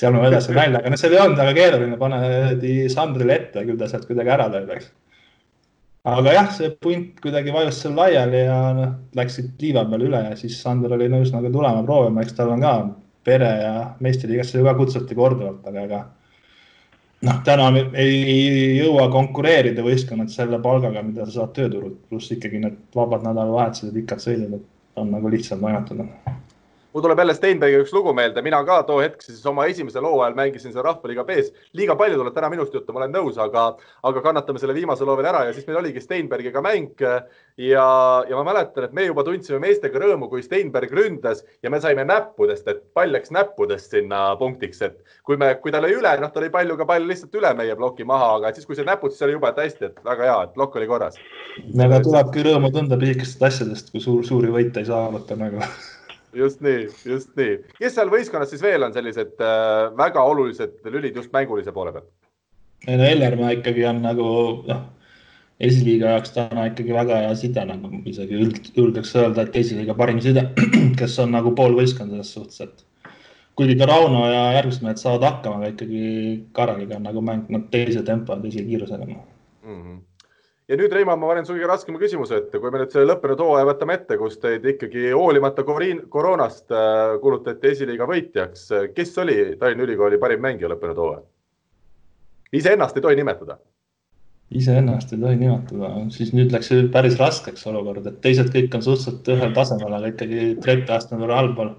[0.00, 3.78] seal ma vedasin välja, aga noh, seal ei olnud väga keeruline, pane Sandrile ette, küll
[3.80, 4.90] ta sealt kuidagi ära lööb, eks.
[6.16, 10.34] aga jah, see punt kuidagi vajus seal laiali ja noh, läksid liiva peale üle ja
[10.40, 12.76] siis Sander oli nõus nagu tulema proovima, eks tal on ka
[13.24, 16.02] pere ja meistriliigasse ju ka kutsuti korduvalt, aga ega
[17.28, 17.68] noh, täna
[17.98, 23.90] ei jõua konkureerida võistkonnad selle palgaga, mida sa saad tööturult, pluss ikkagi need vabad nädalavahetused
[23.90, 26.08] ja pikad sõidud, et on nagu lihtsam toimetada
[26.92, 30.20] mul tuleb jälle Steinbergi üks lugu meelde, mina ka too hetk siis oma esimese loo
[30.20, 31.52] ajal mängisin seal Rahvaliiga B-s.
[31.78, 33.64] liiga palju tuleb täna minust juttu, ma olen nõus, aga,
[34.08, 37.00] aga kannatame selle viimase loo veel ära ja siis meil oligi Steinbergiga mäng.
[37.56, 37.86] ja,
[38.28, 42.04] ja ma mäletan, et me juba tundsime meestega rõõmu, kui Steinberg ründas ja me saime
[42.08, 46.32] näppudest, et pall läks näppudest sinna punktiks, et kui me, kui ta lõi üle, noh,
[46.32, 49.12] ta lõi palju ka pall lihtsalt üle meie ploki maha, aga siis, kui see näpud,
[49.12, 51.20] siis oli juba, et hästi, et väga hea, et plokk oli korras.
[51.76, 55.60] aga tulebki rõõmu tunda pisikestest asjadest, kui suur, suuri võite ei saavuta nagu
[56.36, 57.58] just nii, just nii.
[57.78, 62.10] kes seal võistkonnas siis veel on sellised äh, väga olulised lülid just mängulise poole pealt?
[62.86, 64.28] ei no Ellermaa ikkagi on nagu
[64.68, 64.84] noh,
[65.62, 68.40] esiliiga jaoks täna ikkagi väga hea side, nagu isegi
[68.78, 70.48] julgeks öelda, et esiliiga parim side,
[71.00, 73.12] kes on nagu pool võistkonda selles suhtes, et
[73.58, 76.06] kuigi ka Rauno ja järgmised mehed saavad hakkama, aga ikkagi
[76.56, 79.20] Kareliga on nagu mäng noh, teise tempo ja teise kiirusega mm.
[79.68, 80.00] -hmm
[80.72, 83.66] ja nüüd, Reimann, ma panen sulle raskema küsimuse ette, kui me nüüd selle lõppenud hooaja
[83.68, 88.70] võtame ette, kus teid ikkagi hoolimata koroonast äh, kuulutati esiliiga võitjaks.
[88.96, 91.26] kes oli Tallinna Ülikooli parim mängija lõppenud hooajal?
[92.56, 93.58] iseennast ei tohi nimetada.
[94.50, 99.28] iseennast ei tohi nimetada, siis nüüd läks päris raskeks olukord, et teised kõik on suhteliselt
[99.36, 101.74] ühel tasemel, aga ikkagi trepi astmed on allpool.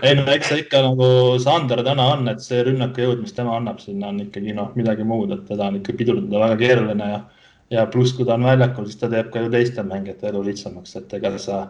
[0.00, 1.10] ei no eks see ikka nagu
[1.42, 5.36] Sander täna on, et see rünnakujõud, mis tema annab sinna on ikkagi noh, midagi muud,
[5.36, 7.20] et teda on ikka pidurdada väga keeruline ja
[7.70, 10.96] ja pluss, kui ta on väljakul, siis ta teeb ka ju teiste mängijate elu lihtsamaks,
[10.98, 11.60] et ega sa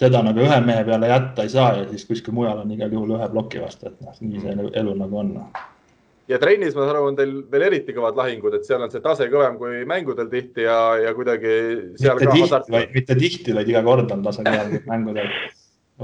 [0.00, 3.16] teda nagu ühe mehe peale jätta ei saa ja siis kuskil mujal on igal juhul
[3.16, 5.30] ühe ploki vastu, et noh, nii see elu, elu nagu on.
[6.28, 9.04] ja trennis, ma saan aru, on teil veel eriti kõvad lahingud, et seal on see
[9.04, 11.54] tase kõvem kui mängudel tihti ja, ja kuidagi
[12.00, 12.74] seal mitte ka hasart.
[12.94, 15.32] mitte tihti, vaid iga kord on tase kõvem kui mängudel.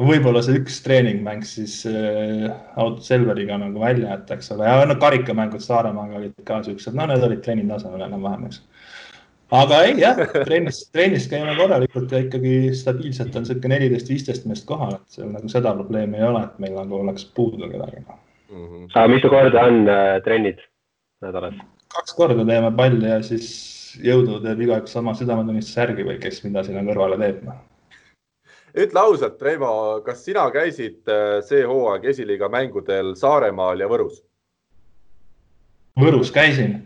[0.08, 2.46] võib-olla see üks treeningmäng siis äh,
[2.80, 7.10] Auto Selveriga nagu välja jätta, eks ole, ja no karikamängud Saaremaaga olid ka siuksed, no
[7.10, 8.62] need olid treeningtasemel enam-vähem, eks
[9.52, 14.66] aga ei jah, trennis, trennis käime korralikult ja ikkagi stabiilselt on sihuke neliteist, viisteist meest
[14.68, 18.04] kohal, et seal nagu seda probleemi ei ole, et meil nagu oleks puudu kedagi.
[18.52, 18.88] Mm -hmm.
[18.94, 20.58] aga mitu korda on äh, trennid
[21.22, 21.54] nädalas?
[21.92, 23.48] kaks korda teeme palli ja siis
[24.02, 27.54] jõudu teeb igaüks oma südametunnistuse järgi või kes mida sinna kõrvale teeb no
[28.74, 34.22] ütle ausalt, Reimo, kas sina käisid äh, see hooaeg esiliiga mängudel Saaremaal ja Võrus?
[36.00, 36.78] Võrus käisin,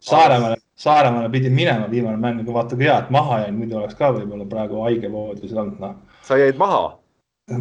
[0.00, 3.98] Saaremaale Saaremaale pidin minema, viimane mäng, aga vaata kui hea, et maha jäin, muidu oleks
[3.98, 5.96] ka võib-olla praegu haige voodis olnud, noh.
[6.22, 6.94] sa jäid maha?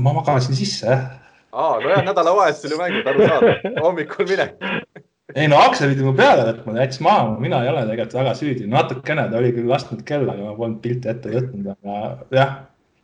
[0.04, 1.08] ma magasin sisse, jah.
[1.52, 4.58] aa, nojah, nädalavahetusel ju mängud, arusaadav, hommikul minek
[5.36, 8.36] ei no Aksel pidi mu peale võtma, ta jättis maha, mina ei ole tegelikult väga
[8.40, 12.00] süüdi, natukene, ta oli küll lasknud kella, aga ma polnud pilti ette võtnud, aga
[12.38, 12.56] jah,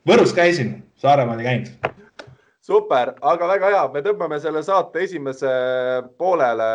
[0.08, 1.92] Võrus käisin, Saaremaal ei käinud.
[2.64, 5.52] Super, aga väga hea, me tõmbame selle saate esimese
[6.18, 6.70] poolele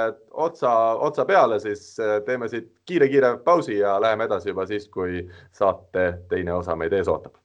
[0.47, 0.73] otsa,
[1.09, 1.95] otsa peale, siis.
[2.27, 5.23] Teeme siit kiire-kiire pausi ja läheme edasi juba siis, kui
[5.57, 7.37] saate teine osa meid ees ootab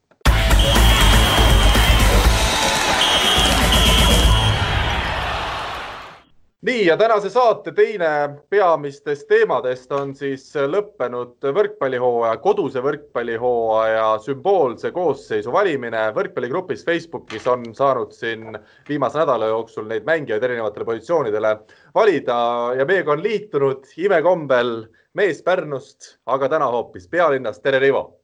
[6.63, 8.07] nii ja tänase saate teine
[8.49, 16.05] peamistest teemadest on siis lõppenud võrkpallihooaja, koduse võrkpallihooaja sümboolse koosseisu valimine.
[16.15, 18.55] võrkpalligrupis Facebookis on saanud siin
[18.89, 21.53] viimase nädala jooksul neid mängijaid erinevatele positsioonidele
[21.95, 22.39] valida
[22.77, 24.73] ja meiega on liitunud imekombel
[25.13, 27.63] mees Pärnust, aga täna hoopis pealinnast.
[27.63, 28.19] tere, Rivo.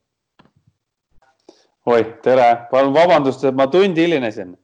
[1.85, 4.55] oi, tere, palun vabandust, et ma tundi hilinesin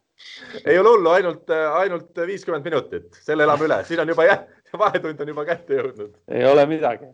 [0.66, 1.50] ei ole hullu, ainult,
[1.80, 4.46] ainult viiskümmend minutit, selle elame üle, siin on juba jah,
[4.86, 6.16] vahetund on juba kätte jõudnud.
[6.32, 7.10] ei ole midagi.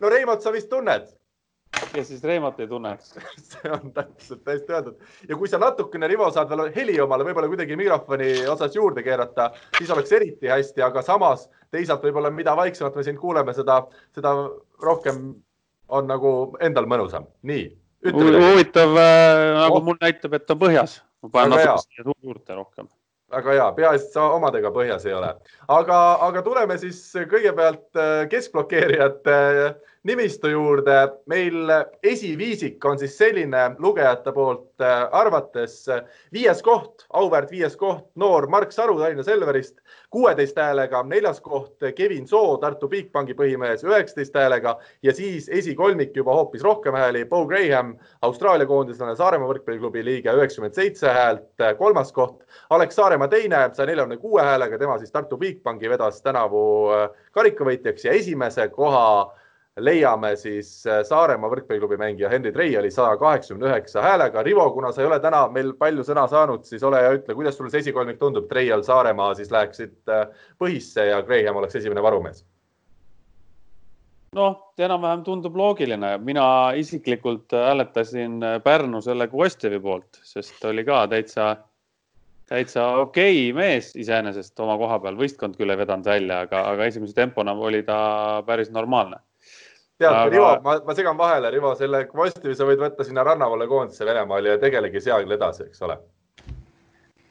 [0.00, 1.06] no Reimot sa vist tunned?
[1.92, 3.16] kes siis Reimot ei tunneks
[3.50, 7.50] see on täpselt täiesti öeldud ja kui sa natukene, Rivo, saad veel heli omale võib-olla
[7.52, 12.96] kuidagi mikrofoni otsas juurde keerata, siis oleks eriti hästi, aga samas teisalt võib-olla, mida vaiksemalt
[12.96, 13.82] me sind kuuleme, seda,
[14.16, 14.32] seda
[14.82, 15.34] rohkem
[15.88, 16.30] on nagu
[16.64, 17.26] endal mõnusam.
[17.46, 17.66] nii.
[18.06, 19.84] huvitav äh,, nagu oh.
[19.84, 22.88] mul näitab, et on põhjas ma panen natuke siia juurde rohkem.
[23.34, 25.32] väga hea, peaasi, et sa omadega põhjas ei ole.
[25.78, 27.00] aga, aga tuleme siis
[27.32, 29.38] kõigepealt äh, keskblokeerijate
[30.06, 30.96] nimistu juurde.
[31.26, 35.84] meil esiviisik on siis selline lugejate poolt äh, arvates
[36.32, 39.80] viies koht, auväärt viies koht, noor Mark Saru Tallinna Selverist
[40.10, 46.34] kuueteist häälega, neljas koht Kevin Soo, Tartu Bigbanki põhimees, üheksateist häälega ja siis esikolmik juba
[46.34, 47.24] hoopis rohkem hääli.
[47.28, 52.46] Bo Graham, Austraalia koondislane, Saaremaa võrkpalliklubi liige, üheksakümmend seitse häält, kolmas koht.
[52.70, 56.62] Alex Saaremaa teine, saja neljakümne kuue häälega, tema siis Tartu Bigbanki vedas tänavu
[56.94, 59.04] äh, karikavõitjaks ja esimese koha
[59.80, 64.42] leiame siis äh, Saaremaa võrkpalliklubi mängija Henri Treiali saja kaheksakümne üheksa häälega.
[64.42, 67.58] Rivo, kuna sa ei ole täna meil palju sõna saanud, siis ole hea, ütle, kuidas
[67.58, 70.28] sulle see esikolmik tundub, Treial, Saaremaa siis läheksid äh,
[70.62, 72.44] põhisse ja Graham oleks esimene varumees?
[74.36, 76.18] noh, enam-vähem tundub loogiline.
[76.18, 81.46] mina isiklikult hääletasin Pärnu selle Kvostjevi poolt, sest oli ka täitsa,
[82.48, 85.16] täitsa okei okay mees iseenesest oma koha peal.
[85.16, 89.22] võistkond küll ei vedanud välja, aga, aga esimese tempona oli ta päris normaalne
[90.00, 93.68] tead aga..., Rivo, ma, ma segan vahele, Rivo, selle Kvostivi sa võid võtta sinna rannavalle
[93.70, 95.98] koondise Venemaal ja tegelegi seal edasi, eks ole.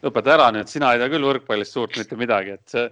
[0.06, 2.90] lõpeta ära nüüd, sina ei tea küll võrkpallist suurt mitte midagi, et see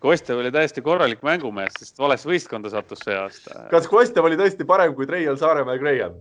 [0.00, 3.66] Kostjev oli täiesti korralik mängumees, sest valesse võistkonda sattus see aasta.
[3.72, 6.16] kas Kostjev oli tõesti parem kui Treial, Saaremäe ja Graham?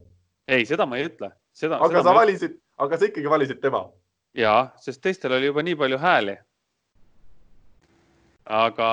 [0.51, 1.32] ei, seda ma ei ütle.
[1.32, 3.86] aga seda sa valisid, aga sa ikkagi valisid tema?
[4.36, 6.36] jaa, sest teistel oli juba nii palju hääli
[8.49, 8.89] aga,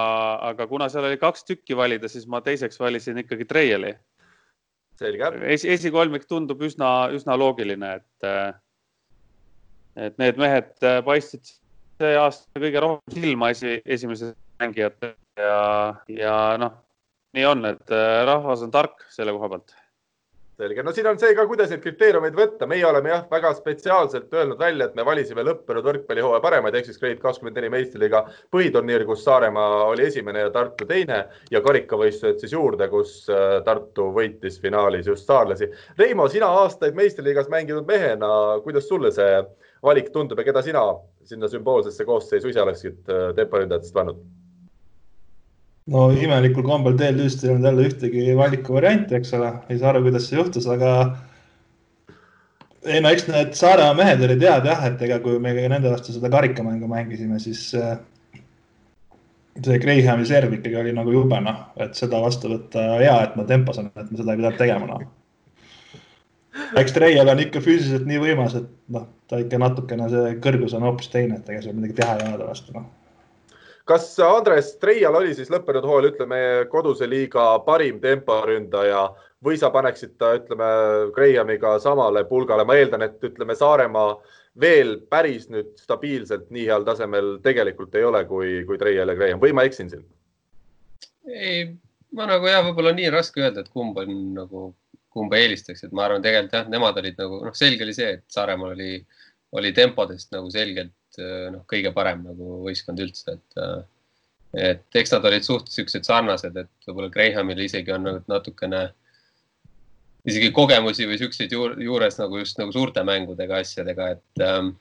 [0.50, 3.94] aga kuna seal oli kaks tükki valida, siis ma teiseks valisin ikkagi Treiali.
[4.96, 5.64] selge es,.
[5.64, 8.56] esikolmik tundub üsna, üsna loogiline, et,
[10.06, 10.72] et need mehed
[11.04, 11.56] paistsid
[12.00, 15.60] see aasta kõige rohkem silma esi, esimese mängijate ja,
[16.12, 16.76] ja noh,
[17.36, 17.96] nii on, et
[18.28, 19.76] rahvas on tark selle koha pealt
[20.56, 24.32] selge, no siin on see ka, kuidas neid kriteeriumeid võtta, meie oleme jah, väga spetsiaalselt
[24.32, 28.22] öelnud välja, et me valisime lõppenud võrkpallihooaja paremaid ehk siis Grade kakskümmend neli meistriliiga
[28.54, 31.20] põhiturniir, kus Saaremaa oli esimene ja Tartu teine
[31.52, 35.68] ja karikavõistlused siis juurde, kus äh, Tartu võitis finaalis just saarlasi.
[36.00, 38.30] Reimo, sina aastaid meistriliigas mänginud mehena,
[38.64, 39.44] kuidas sulle see
[39.84, 40.88] valik tundub ja keda sina
[41.26, 44.24] sinna sümboolsesse koosseisu ise oleksid äh, temporündajatest pannud?
[45.92, 50.26] No imelikul kombel DLÜ-st ei olnud jälle ühtegi valikuvarianti, eks ole, ei saa aru, kuidas
[50.28, 50.92] see juhtus, aga
[52.86, 56.14] ei no eks need Saaremaa mehed olid head jah, et ega kui me nende vastu
[56.14, 57.94] seda karikamängu mängisime, siis äh,
[59.62, 63.46] see Grahami serv ikkagi oli nagu jube noh, et seda vastu võtta hea, et ma
[63.46, 65.08] tempos on, et ma seda ei pidanud tegema noh.
[66.82, 70.86] eks Treial on ikka füüsiliselt nii võimas, et noh, ta ikka natukene see kõrgus on
[70.90, 72.94] hoopis teine, et ega seal midagi teha ei ole ta vastu noh
[73.86, 76.40] kas Andres Treial oli siis lõppenud hooajal, ütleme,
[76.72, 79.06] koduse liiga parim temporündaja
[79.46, 80.66] või sa paneksid ta, ütleme,
[81.14, 84.16] Grahamiga samale pulgale, ma eeldan, et ütleme, Saaremaa
[84.60, 89.42] veel päris nüüd stabiilselt nii heal tasemel tegelikult ei ole, kui, kui Treial ja Graham.
[89.42, 90.06] Või ma eksin siin?
[91.26, 91.66] ei,
[92.14, 94.68] ma nagu jah, võib-olla nii raske öelda, et kumb on nagu,
[95.14, 98.24] kumba eelistaks, et ma arvan, tegelikult jah, nemad olid nagu noh, selge oli see, et
[98.32, 99.00] Saaremaal oli,
[99.58, 103.76] oli tempodest nagu selgelt noh, kõige parem nagu võistkond üldse, et eh,
[104.56, 108.86] et eks nad olid suht siuksed sarnased, et võib-olla Grahamil isegi on nagu natukene
[110.26, 114.74] isegi kogemusi või siukseid juur, juures nagu just nagu suurte mängudega asjadega, et ähm,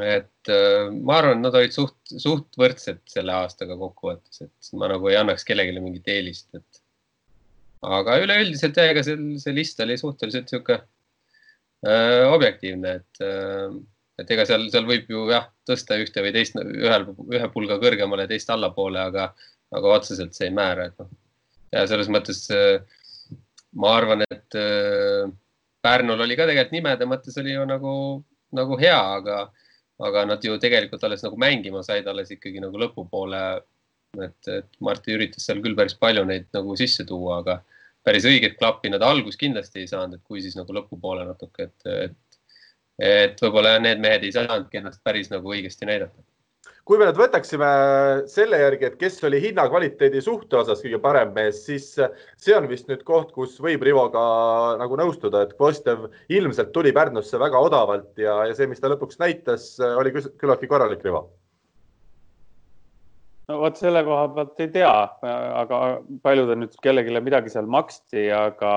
[0.00, 5.10] et äh, ma arvan, nad olid suht, suht võrdsed selle aastaga kokkuvõttes, et ma nagu
[5.10, 6.82] ei annaks kellelegi mingit eelist, et.
[7.86, 13.76] aga üleüldiselt ega see, see list oli suhteliselt sihuke äh, objektiivne, et äh,
[14.20, 18.28] et ega seal, seal võib ju jah, tõsta ühte või teist ühel, ühe pulga kõrgemale,
[18.30, 19.28] teist allapoole, aga,
[19.76, 21.10] aga otseselt see ei määra, et noh.
[21.74, 22.80] ja selles mõttes äh,
[23.76, 25.26] ma arvan, et äh,
[25.86, 27.92] Pärnul oli ka tegelikult nimede mõttes oli ju nagu,
[28.58, 29.44] nagu hea, aga,
[30.02, 33.42] aga nad ju tegelikult alles nagu mängima said alles ikkagi nagu lõpupoole.
[34.24, 37.60] et, et Marti üritas seal küll päris palju neid nagu sisse tuua, aga
[38.06, 41.86] päris õiget klappi nad algus kindlasti ei saanud, et kui siis nagu lõpupoole natuke, et,
[42.08, 42.16] et
[42.98, 46.16] et võib-olla need mehed ei saanudki ennast päris nagu õigesti näidata.
[46.86, 47.68] kui me nüüd võtaksime
[48.30, 52.86] selle järgi, et kes oli hinnakvaliteedi suhte osas kõige parem mees, siis see on vist
[52.88, 54.22] nüüd koht, kus võib Rivoga
[54.78, 59.18] nagu nõustuda, et Kvostev ilmselt tuli Pärnusse väga odavalt ja, ja see, mis ta lõpuks
[59.20, 61.26] näitas, oli küllaltki korralik Rivo
[63.50, 64.94] no vot selle koha pealt ei tea,
[65.60, 65.82] aga
[66.24, 68.72] palju ta nüüd kellelegi midagi seal maksti, aga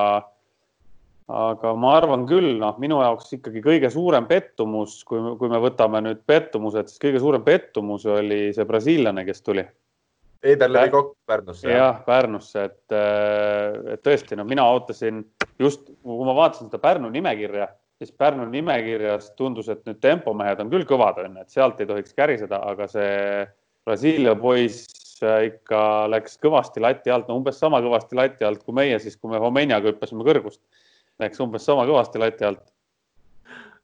[1.30, 6.02] aga ma arvan küll, noh, minu jaoks ikkagi kõige suurem pettumus, kui, kui me võtame
[6.04, 9.64] nüüd pettumused, siis kõige suurem pettumus oli see brasiillane, kes tuli.
[10.40, 11.68] Eider läbi kokku Pärnusse.
[11.68, 12.96] jah, Pärnusse, et,
[13.94, 15.22] et tõesti, no mina ootasin
[15.60, 17.68] just, kui ma vaatasin seda Pärnu nimekirja,
[18.00, 22.16] siis Pärnu nimekirjas tundus, et nüüd tempomehed on küll kõvad, onju, et sealt ei tohiks
[22.16, 23.44] käriseda, aga see
[23.86, 24.88] Brasiilia poiss
[25.20, 29.28] ikka läks kõvasti lati alt, no umbes sama kõvasti lati alt kui meie siis, kui
[29.28, 30.62] me Homeniaga hüppasime kõrgust
[31.20, 32.70] Läks umbes sama kõvasti lati alt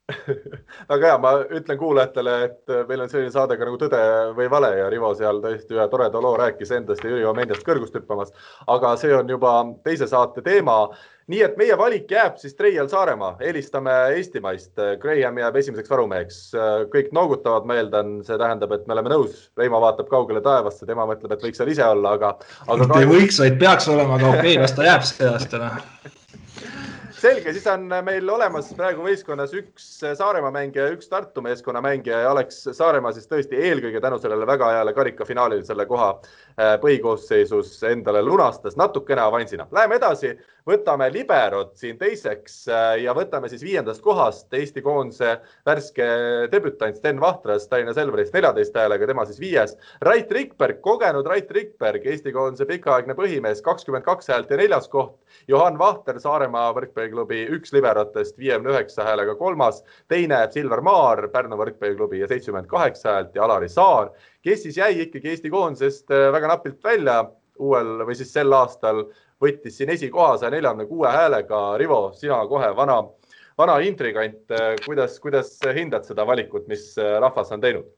[0.91, 3.99] väga hea, ma ütlen kuulajatele, et meil on selline saade ka nagu Tõde
[4.37, 7.97] või vale ja Rivo seal tõesti ühe toreda loo rääkis endast ja Jüri Omendast kõrgust
[7.99, 8.31] hüppamas.
[8.71, 10.77] aga see on juba teise saate teema.
[11.27, 14.79] nii et meie valik jääb siis Treial Saaremaa, eelistame Eestimaist.
[15.03, 16.39] Graham jääb esimeseks varumeheks.
[16.93, 19.49] kõik noogutavad, ma eeldan, see tähendab, et me oleme nõus.
[19.59, 22.37] Reimo vaatab kaugele taevasse, tema mõtleb, et võiks seal ise olla, aga,
[22.69, 22.79] aga.
[22.85, 25.83] mitte ei võiks, vaid peaks olema, aga okei okay,, las ta jääb see aasta noh
[27.21, 29.87] selge, siis on meil olemas praegu võistkonnas üks
[30.19, 34.47] Saaremaa mängija ja üks Tartu meeskonna mängija ja Alex Saaremaa siis tõesti eelkõige tänu sellele
[34.49, 39.69] väga heale karikafinaalile selle koha äh, põhikoosseisus endale lunastas natukene avansina.
[39.73, 40.35] Läheme edasi,
[40.67, 46.07] võtame liberod siin teiseks äh, ja võtame siis viiendast kohast Eesti koondise värske
[46.53, 49.77] debütant Sten Vahtras Tallinna Selverist neljateist häälega, tema siis viies.
[50.05, 55.17] Rait Rikberg, kogenud Rait Rikberg, Eesti koondise pikaaegne põhimees, kakskümmend kaks häält ja neljas koht.
[55.49, 61.57] Johan Vahter, Saaremaa võrkpalli võrkpalliklubi üks liberatest viiekümne üheksa häälega kolmas, teine Silver Maar Pärnu
[61.61, 64.11] võrkpalliklubi ja seitsekümmend kaheksa häält ja Alari Saar,
[64.43, 67.25] kes siis jäi ikkagi Eesti koondisest äh, väga napilt välja
[67.59, 69.07] uuel või siis sel aastal
[69.43, 71.61] võttis siin esikoha saja neljakümne kuue häälega.
[71.81, 73.03] Rivo, sina kohe vana,
[73.59, 77.93] vana intrigant, äh, kuidas, kuidas hindad seda valikut, mis äh, rahvas on teinud?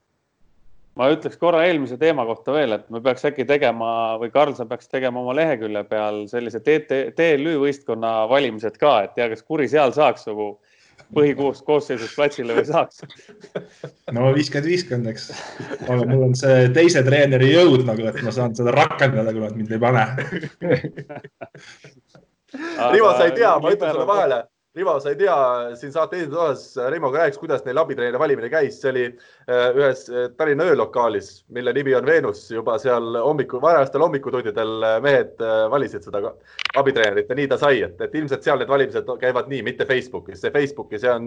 [0.98, 4.64] ma ütleks korra eelmise teema kohta veel, et me peaks äkki tegema või Karl, sa
[4.66, 9.94] peaks tegema oma lehekülje peal sellise TLÜ võistkonna valimised ka, et tea, kas kuri seal
[9.94, 10.48] saaks nagu
[11.14, 13.02] põhikoos koosseisus platsile või saaks.
[14.16, 15.30] no viiskümmend, viiskümmend, eks.
[15.86, 19.56] aga mul on see teise treeneri jõud nagu, et ma saan seda rakendada, kui nad
[19.56, 20.04] mind ei pane.
[22.92, 24.44] Rivo, sa ei tea, ma ütlen sulle vahele
[24.78, 25.36] Rivo, sa ei tea,
[25.74, 30.04] siin saate esimeses osas Reimoga rääkis, kuidas neil abitreeneri valimine käis, see oli äh, ühes
[30.06, 36.06] äh, Tallinna öölokaalis, mille nimi on Veenus, juba seal hommiku, varajastel hommikutundidel äh, mehed valisid
[36.06, 36.20] seda
[36.78, 40.44] abitreenerit ja nii ta sai, et, et ilmselt seal need valimised käivad nii, mitte Facebookis,
[40.44, 41.26] see Facebooki, see on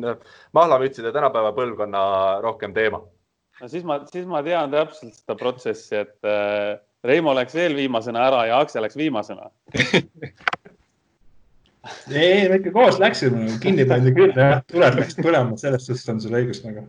[0.56, 2.06] mahlamütside tänapäeva põlvkonna
[2.48, 3.04] rohkem teema.
[3.60, 6.32] no siis ma, siis ma tean täpselt seda protsessi, et
[7.04, 9.52] Reimo läks veel viimasena ära ja Aksel läks viimasena
[12.12, 16.22] ei, me ikka koos läksime, kinni pandi küll, jah, tuled läksid põlema, selles suhtes on
[16.22, 16.86] sul õigus nagu.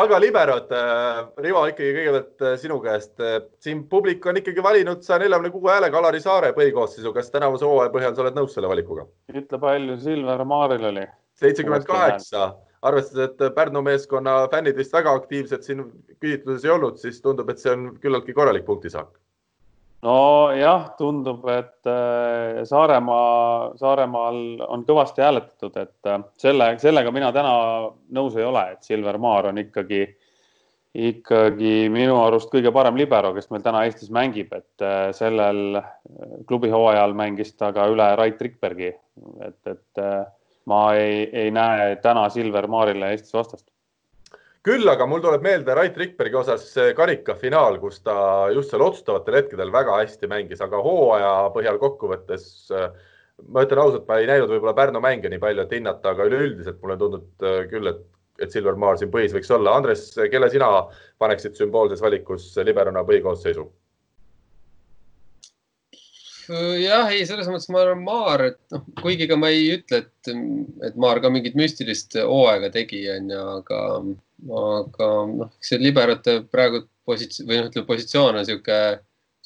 [0.00, 3.12] aga liberod, äh, Rivo, ikkagi kõigepealt äh, sinu käest.
[3.18, 7.12] Äh, siin publik on ikkagi valinud saja neljakümne kuue häälega Alari Saare põhikoosseisu.
[7.16, 9.08] kas tänavuse hooaja põhjal sa oled nõus selle valikuga?
[9.34, 11.06] ütle, palju Silver Maaril oli?
[11.40, 12.52] seitsekümmend kaheksa
[12.86, 15.82] arvestades, et Pärnu meeskonna fännid vist väga aktiivsed siin
[16.20, 19.10] küsitluses ei olnud, siis tundub, et see on küllaltki korralik punktisaak
[20.04, 27.52] nojah, tundub, et äh, Saaremaa, Saaremaal on kõvasti hääletatud, et äh, selle, sellega mina täna
[28.16, 30.02] nõus ei ole, et Silver Maar on ikkagi,
[31.10, 35.82] ikkagi minu arust kõige parem libero, kes meil täna Eestis mängib, et äh, sellel
[36.48, 38.94] klubi hooajal mängis ta ka üle Rait Rikbergi,
[39.44, 40.04] et, et
[40.70, 43.68] ma ei, ei näe täna Silver Maarile Eestis vastast
[44.66, 48.16] küll aga mul tuleb meelde Rait Rikbergi osas see karikafinaal, kus ta
[48.54, 52.50] just seal otsustavatel hetkedel väga hästi mängis, aga hooaja põhjal kokkuvõttes
[53.48, 56.80] ma ütlen ausalt, ma ei näinud võib-olla Pärnu mänge nii palju, et hinnata, aga üleüldiselt
[56.82, 58.02] mulle tundub äh, küll, et,
[58.42, 59.76] et Silver Maar siin põhis võiks olla.
[59.76, 60.70] Andres, kelle sina
[61.22, 63.68] paneksid sümboolses valikus liberona põhikoosseisu?
[66.50, 70.30] jah, ei, selles mõttes ma arvan, Maar, et noh, kuigi ka ma ei ütle, et,
[70.88, 73.82] et Maar ka mingit müstilist hooaega tegi, onju, aga,
[74.48, 78.80] aga noh, see liberate praegu positsioon või noh, ütleme positsioon on niisugune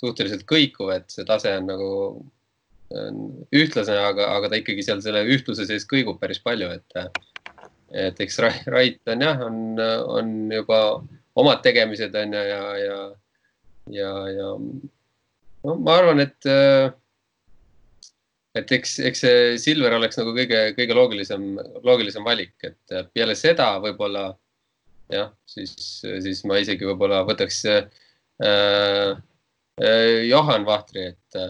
[0.01, 1.90] suhteliselt kõikuv, et see tase on nagu
[3.55, 7.22] ühtlasena, aga, aga ta ikkagi seal selle ühtluse sees kõigub päris palju, et,
[7.90, 8.40] et eks
[8.70, 9.57] Rait on jah, on,
[10.18, 10.80] on juba
[11.40, 12.99] omad tegemised on ju ja, ja,
[13.97, 14.51] ja, ja
[15.64, 16.51] no ma arvan, et,
[18.61, 21.51] et eks, eks see Silver oleks nagu kõige, kõige loogilisem,
[21.82, 24.28] loogilisem valik, et peale seda võib-olla
[25.13, 27.89] jah, siis, siis ma isegi võib-olla võtaks äh,
[28.45, 31.41] äh, Johan Vahtri, et,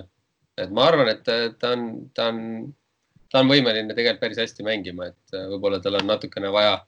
[0.61, 1.85] et ma arvan, et ta on,
[2.17, 2.41] ta on,
[3.31, 6.79] ta on võimeline tegelikult päris hästi mängima, et võib-olla tal on natukene vaja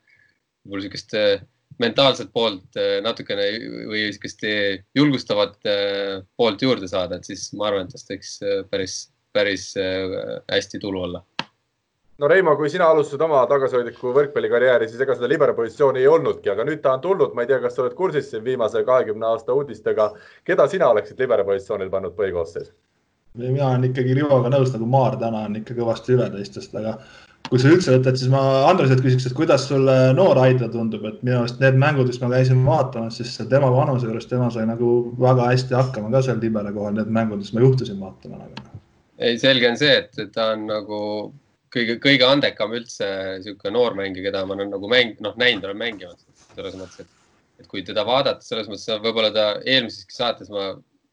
[0.64, 1.36] võib-olla niisugust äh,
[1.82, 3.50] mentaalset poolt äh, natukene
[3.90, 4.42] või niisugust
[4.96, 5.60] julgustavat
[6.36, 8.36] poolt juurde saada, et siis ma arvan, et tast võiks
[8.72, 9.00] päris,
[9.36, 11.24] päris hästi tulu olla
[12.18, 16.50] no Reimo, kui sina alustasid oma tagasihoidlikku võrkpallikarjääri, siis ega seda libero positsiooni ei olnudki,
[16.52, 19.28] aga nüüd ta on tulnud, ma ei tea, kas sa oled kursis siin viimase kahekümne
[19.32, 20.10] aasta uudistega.
[20.44, 22.72] keda sina oleksid libero positsioonil pannud põhikoosseisu?
[23.36, 26.96] mina olen ikkagi Rivoga nõus, nagu Maar täna on ikka kõvasti üle teistest, aga
[27.50, 28.40] kui sa üldse võtad, siis ma
[28.70, 32.30] Andreselt küsiks, et kuidas sulle noor Aidla tundub, et minu arust need mängud, mis ma
[32.32, 36.72] käisin vaatamas, siis tema vanuse juures, tema sai nagu väga hästi hakkama ka seal libero
[36.72, 38.80] kohal, need mängud, mis ma juhtusin vaatama nagu.
[39.18, 41.02] ei, selge on see, et ta on nagu
[41.74, 43.06] kõige, kõige andekam üldse
[43.38, 47.70] niisugune noormängija, keda ma olen nagu mäng, noh, näinud olen mängimas selles mõttes, et, et
[47.70, 50.70] kui teda vaadata, selles mõttes võib-olla ta eelmiseski saates ma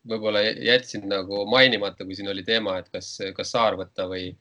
[0.10, 4.32] võib-olla jätsin nagu mainimata, kui siin oli teema, et kas, kas Saar võtta või,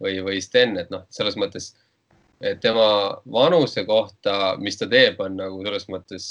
[0.00, 1.74] või, või Sten, et noh, selles mõttes,
[2.40, 2.86] et tema
[3.32, 6.30] vanuse kohta, mis ta teeb, on nagu selles mõttes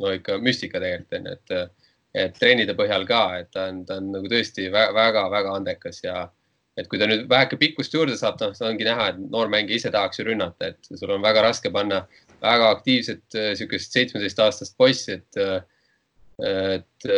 [0.00, 1.86] no ikka müstika tegelikult onju, et,
[2.24, 6.24] et treenide põhjal ka, et ta on, ta on nagu tõesti väga-väga andekas ja
[6.78, 9.90] et kui ta nüüd väheke pikkust juurde saab, noh, ongi näha, et noor mängija ise
[9.94, 12.04] tahaks ju rünnata, et sul on väga raske panna
[12.42, 15.40] väga aktiivset niisugust seitsmeteistaastast poissi, et,
[16.46, 17.08] et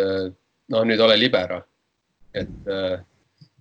[0.73, 1.61] noh, nüüd ole libero.
[2.33, 2.71] et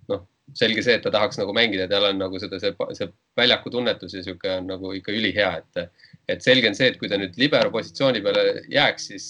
[0.08, 0.22] noh,
[0.54, 4.14] selge see, et ta tahaks nagu mängida, tal on nagu seda, see, see väljaku tunnetus
[4.14, 7.36] ja niisugune on nagu ikka ülihea, et, et selge on see, et kui ta nüüd
[7.40, 9.28] libero positsiooni peale jääks, siis,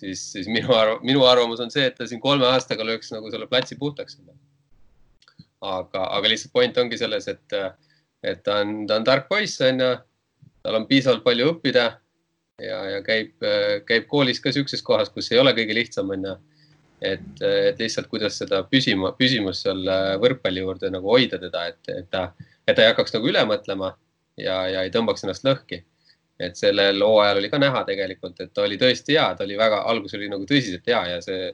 [0.00, 3.30] siis, siis minu arv-, minu arvamus on see, et ta siin kolme aastaga lööks nagu
[3.30, 4.18] selle platsi puhtaks
[5.64, 7.56] aga, aga lihtsalt point ongi selles, et,
[8.22, 9.94] et ta on, ta on tark poiss, on ju.
[10.62, 11.84] tal on piisavalt palju õppida
[12.62, 13.34] ja, ja käib,
[13.86, 16.34] käib koolis ka sihukeses kohas, kus ei ole kõige lihtsam, on ju.
[17.00, 19.84] et, et lihtsalt, kuidas seda püsima, püsimust seal
[20.22, 22.28] võrkpalli juurde nagu hoida teda, et, et ta,
[22.66, 23.94] et ta ei hakkaks nagu üle mõtlema
[24.38, 25.84] ja, ja ei tõmbaks ennast lõhki.
[26.38, 29.80] et sellel hooajal oli ka näha tegelikult, et ta oli tõesti hea, ta oli väga,
[29.90, 31.48] algus oli nagu tõsiselt hea ja see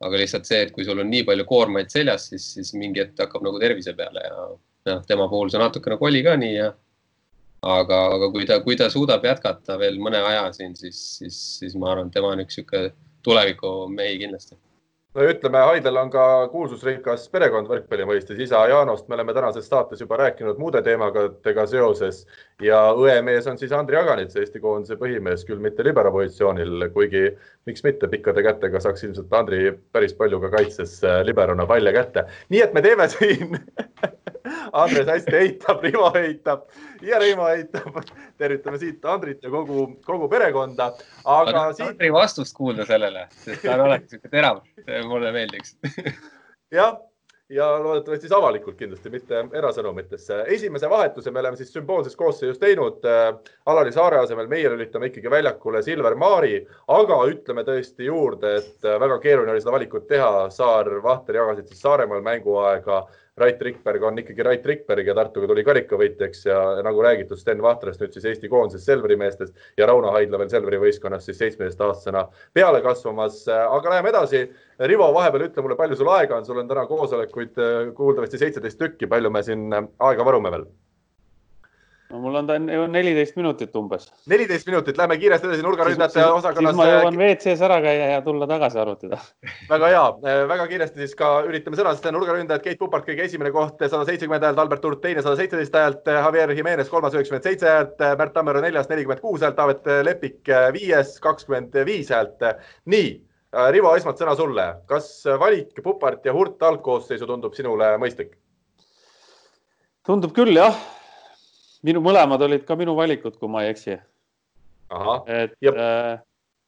[0.00, 3.26] aga lihtsalt see, et kui sul on nii palju koormaid seljas, siis, siis mingi hetk
[3.26, 4.48] hakkab nagu tervise peale ja
[4.90, 6.72] noh, tema puhul see natukene nagu oli ka nii ja
[7.64, 11.78] aga, aga kui ta, kui ta suudab jätkata veel mõne aja siin, siis, siis, siis
[11.80, 12.92] ma arvan, tema on üks niisugune
[13.24, 14.58] tulevikumehi kindlasti
[15.14, 20.02] no ütleme, Haidel on ka kuulsusrikas perekond võrkpalli mõistes, isa Jaanost me oleme tänases saates
[20.02, 22.24] juba rääkinud muude teemadega seoses.
[22.62, 27.28] Ja õemees on siis Andri Aganits, Eesti koondise põhimees, küll mitte libero positsioonil, kuigi
[27.68, 32.26] miks mitte, pikkade kätega saaks ilmselt Andri päris palju ka kaitses liberona palle kätte.
[32.50, 33.58] nii et me teeme siin
[34.82, 36.66] Andres hästi eitab, Rivo eitab
[37.02, 37.96] ja Reimo eitab.
[38.38, 40.92] tervitame siit Andrit ja kogu, kogu perekonda.
[41.24, 41.88] aga siit...
[41.88, 44.62] Andri vastust kuulda sellele, sest ta on alati sihuke terav,
[45.08, 45.76] mulle meeldiks
[46.74, 46.96] jah
[47.48, 50.44] ja loodetavasti siis avalikult kindlasti, mitte erasõnumitesse.
[50.56, 53.34] esimese vahetuse me oleme siis sümboolses koosseisus teinud äh,.
[53.66, 58.98] Alari Saare asemel meie lülitame ikkagi väljakule Silver Maari, aga ütleme tõesti juurde, et äh,
[59.00, 60.48] väga keeruline oli seda valikut teha.
[60.50, 63.04] Saar, Vahter jagasid siis Saaremaal mänguaega
[63.36, 68.04] Rait Rikberg on ikkagi Rait Rikberg ja Tartuga tuli karikavõitjaks ja nagu räägitud, Sten Vahtrast
[68.04, 72.82] nüüd siis Eesti koondises Selveri meestest ja Rauno Haidla veel Selveri võistkonnas siis seitsmeteistaastasena peale
[72.84, 73.42] kasvamas.
[73.48, 74.44] aga läheme edasi.
[74.78, 77.58] Rivo, vahepeal ütle mulle, palju sul aega on, sul on täna koosolekuid
[77.98, 80.70] kuuldavasti seitseteist tükki, palju me siin aega varume veel?
[82.14, 84.06] No mul on ta neliteist minutit umbes.
[84.30, 86.70] neliteist minutit, lähme kiiresti edasi nurgaründajate osakonnas.
[86.70, 89.18] siis ma jõuan WC-s ära käia ja tulla tagasi arvutada.
[89.72, 90.04] väga hea,
[90.52, 92.62] väga kiiresti siis ka üritame sõnastada nurgaründajad.
[92.64, 96.54] Keit Pupart kõige esimene koht, sada seitsekümmend häält, Albert Urt teine, sada seitseteist häält, Javier
[96.54, 101.74] Jimenez kolmas, üheksakümmend seitse häält, Märt Tammeru neljas, nelikümmend kuus häält, Taavet Lepik viies, kakskümmend
[101.88, 102.46] viis häält.
[102.94, 103.14] nii,
[103.74, 104.70] Rivo, esmalt sõna sulle.
[104.86, 105.10] kas
[105.40, 108.36] valik Pupart ja Hurt algkoosseisu tundub sinule mõistlik?
[110.04, 110.74] tundub küll jah
[111.84, 113.98] minu mõlemad olid ka minu valikud, kui ma ei eksi.
[115.26, 116.20] et äh,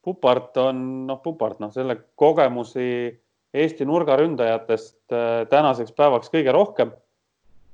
[0.05, 3.17] Pupart on, noh, Pupart, noh, selle kogemusi
[3.57, 6.95] Eesti nurgaründajatest äh, tänaseks päevaks kõige rohkem.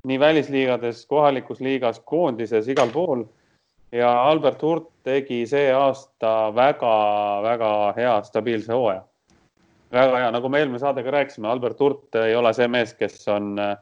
[0.03, 3.24] nii välisliigades, kohalikus liigas, koondises, igal pool.
[3.93, 9.05] ja Albert Hurt tegi see aasta väga-väga hea stabiilse hooaja.
[9.93, 13.28] väga hea, nagu me eelmine saade ka rääkisime, Albert Hurt ei ole see mees, kes
[13.28, 13.76] on äh,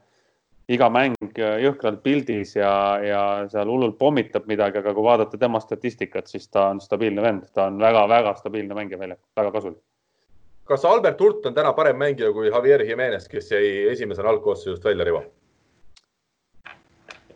[0.70, 6.30] iga mäng jõhkralt pildis ja, ja seal hullult pommitab midagi, aga kui vaadata tema statistikat,
[6.30, 9.82] siis ta on stabiilne vend, ta on väga-väga stabiilne mängija väljakul, väga kasulik.
[10.70, 15.04] kas Albert Hurt on täna parem mängija kui Javier Jimenez, kes jäi esimesena algkoosseisust välja,
[15.04, 15.24] Rivo?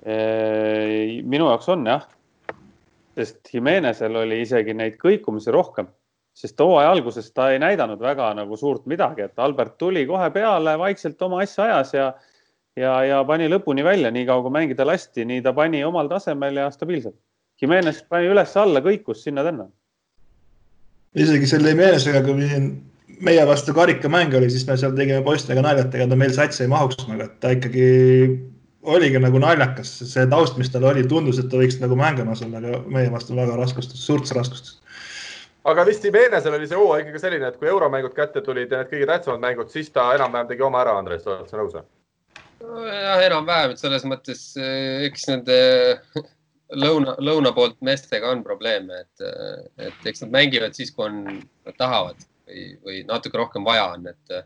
[0.04, 2.02] minu jaoks on jah,
[3.16, 5.88] sest Jimenezil oli isegi neid kõikumisi rohkem,
[6.36, 10.76] sest hooaja alguses ta ei näidanud väga nagu suurt midagi, et Albert tuli kohe peale,
[10.78, 12.12] vaikselt oma asja ajas ja
[12.78, 16.70] ja, ja pani lõpuni välja, niikaua kui mängida lasti, nii ta pani omal tasemel ja
[16.74, 17.16] stabiilselt.
[17.62, 19.68] Jimenez pani üles-alla, kõikus sinna-tänna.
[21.14, 22.72] isegi selle Jimenezega, kui siin
[23.22, 26.72] meie vastu karikamäng oli, siis me seal tegime poistega naljat, ega ta meil satsi ei
[26.72, 27.86] mahuks nagu, et ta ikkagi
[28.82, 32.58] oligi nagu naljakas, see taust, mis tal oli, tundus, et ta võiks nagu mängimas olla,
[32.58, 34.80] aga meie vastu väga raskustes, suurtes raskustes
[35.64, 38.90] aga vist Jimenezil oli see hooaeg ikkagi selline, et kui euromängud kätte tulid ja need
[38.90, 41.86] kõige tähtsamad mängud, siis ta enam-vähem tegi oma ära, Andres, oled sa nõus või?
[42.88, 45.56] Jah, enam-vähem, et selles mõttes eh, eks nende
[46.84, 49.24] lõuna, lõuna poolt meestega on probleeme, et,
[49.88, 51.24] et eks nad mängivad siis, kui on,
[51.66, 54.36] nad tahavad või, või natuke rohkem vaja on, et,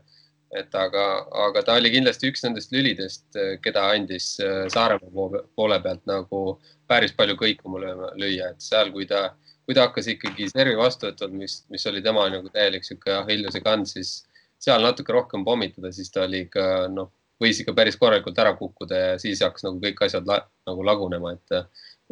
[0.59, 1.05] et aga,
[1.47, 3.27] aga ta oli kindlasti üks nendest lülidest,
[3.65, 6.43] keda andis eh, Saaremaa poole pealt nagu
[6.89, 7.83] päris palju kõikuma
[8.17, 9.29] lüüa, et seal, kui ta,
[9.67, 13.89] kui ta hakkas ikkagi servi vastuvõtvad, mis, mis oli tema nagu täielik sihuke Achilleuse kand,
[13.91, 14.19] siis
[14.59, 19.03] seal natuke rohkem pommitada, siis ta oli ikka noh võis ikka päris korralikult ära kukkuda
[19.03, 21.59] ja siis hakkas nagu kõik asjad la, nagu lagunema, et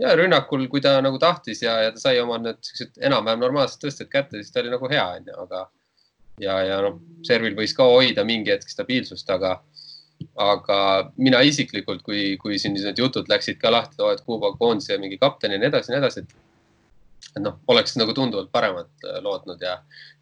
[0.01, 3.81] ja rünnakul, kui ta nagu tahtis ja, ja ta sai oma need siuksed enam-vähem normaalsed
[3.83, 5.63] tõsted kätte, siis ta oli nagu hea, onju, aga
[6.43, 9.57] ja, ja noh, servil võis ka hoida mingi hetk stabiilsust, aga
[10.41, 10.77] aga
[11.21, 15.53] mina isiklikult, kui, kui siin need jutud läksid ka lahti, et Kuuba koondise mingi kapten
[15.53, 16.45] ja nii edasi, nii edasi, et
[17.37, 19.75] et noh, oleks nagu tunduvalt paremat äh, lootnud ja,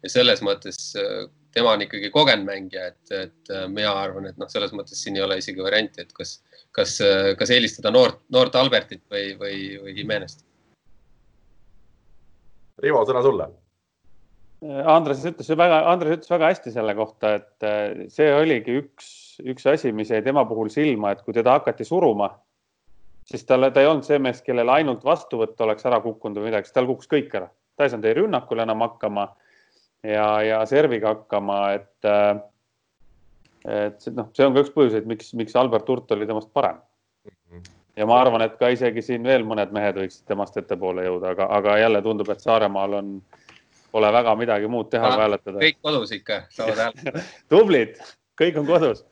[0.04, 1.24] ja selles mõttes äh,
[1.56, 5.16] tema on ikkagi kogenud mängija, et, et äh, mina arvan, et noh, selles mõttes siin
[5.16, 6.38] ei ole isegi varianti, et kas,
[6.76, 10.44] kas, äh, kas eelistada noort, noort Albertit või, või, või Jimenest.
[12.84, 13.48] Rivo, sõna sulle.
[14.88, 19.08] Andres ütles väga, Andres ütles väga hästi selle kohta, et äh, see oligi üks,
[19.44, 22.30] üks asi, mis jäi tema puhul silma, et kui teda hakati suruma,
[23.28, 26.68] siis talle, ta ei olnud see mees, kellel ainult vastuvõtt oleks ära kukkunud või midagi,
[26.68, 27.48] siis tal kukkus kõik ära.
[27.76, 29.26] ta ei saanud ei rünnakul enam hakkama
[30.04, 32.36] ja, ja serviga hakkama, et, äh,
[33.86, 36.82] et noh, see on ka üks põhjuseid, miks, miks Albert Hurt oli temast parem.
[37.96, 41.48] ja ma arvan, et ka isegi siin veel mõned mehed võiksid temast ettepoole jõuda, aga,
[41.58, 43.12] aga jälle tundub, et Saaremaal on,
[43.92, 45.58] pole väga midagi muud teha kui hääletada.
[45.64, 48.00] kõik kodus ikka saavad hääletada tublid,
[48.36, 49.04] kõik on kodus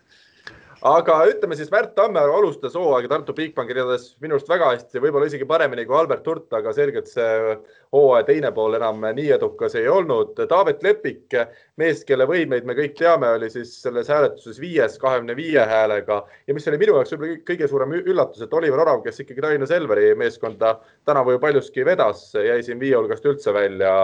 [0.85, 5.28] aga ütleme siis Märt Tammearu alustas hooaega Tartu Bigbanki ridades minu arust väga hästi, võib-olla
[5.30, 7.55] isegi paremini kui Albert Hurt, aga selgelt see
[7.95, 10.35] hooaja teine pool enam nii edukas ei olnud.
[10.51, 11.37] Taavet Lepik,
[11.80, 16.57] mees, kelle võimeid me kõik teame, oli siis selles hääletuses viies kahekümne viie häälega ja
[16.57, 20.12] mis oli minu jaoks võib-olla kõige suurem üllatus, et Oliver Orav, kes ikkagi Tallinna Selveri
[20.20, 20.74] meeskonda
[21.09, 23.95] tänavu ju paljuski vedas, jäi siin viie hulgast üldse välja.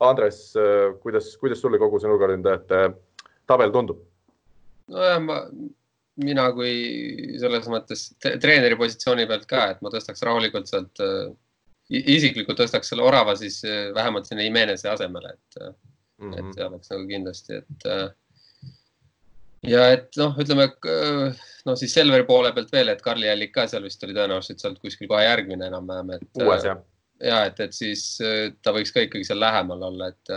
[0.00, 0.54] Andres,
[1.02, 2.86] kuidas, kuidas sulle kogu see nurgaründajate
[3.50, 3.98] tabel tundub?
[4.90, 5.42] nojah, ma
[6.24, 11.30] mina kui selles mõttes treeneri positsiooni pealt ka, et ma tõstaks rahulikult sealt, äh,
[11.90, 16.40] isiklikult tõstaks selle orava siis äh, vähemalt sinna Imenese asemele, et mm, -hmm.
[16.40, 17.88] et see oleks nagu kindlasti, et.
[19.70, 20.68] ja et noh, ütleme
[21.66, 24.80] noh, siis Selveri poole pealt veel, et Karli Allik ka seal vist oli tõenäoliselt sealt
[24.80, 26.28] kuskil kohe järgmine enam-vähem, et.
[26.42, 26.82] uues jah.
[27.20, 28.04] ja et, et siis
[28.62, 30.36] ta võiks ka ikkagi seal lähemal olla, et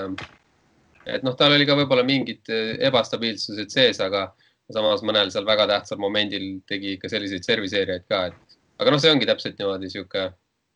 [1.04, 2.48] et noh, tal oli ka võib-olla mingid
[2.80, 4.30] ebastabiilsused sees, aga
[4.72, 9.12] samas mõnel seal väga tähtsal momendil tegi ikka selliseid serviseerijaid ka, et aga noh, see
[9.12, 10.30] ongi täpselt niimoodi sihuke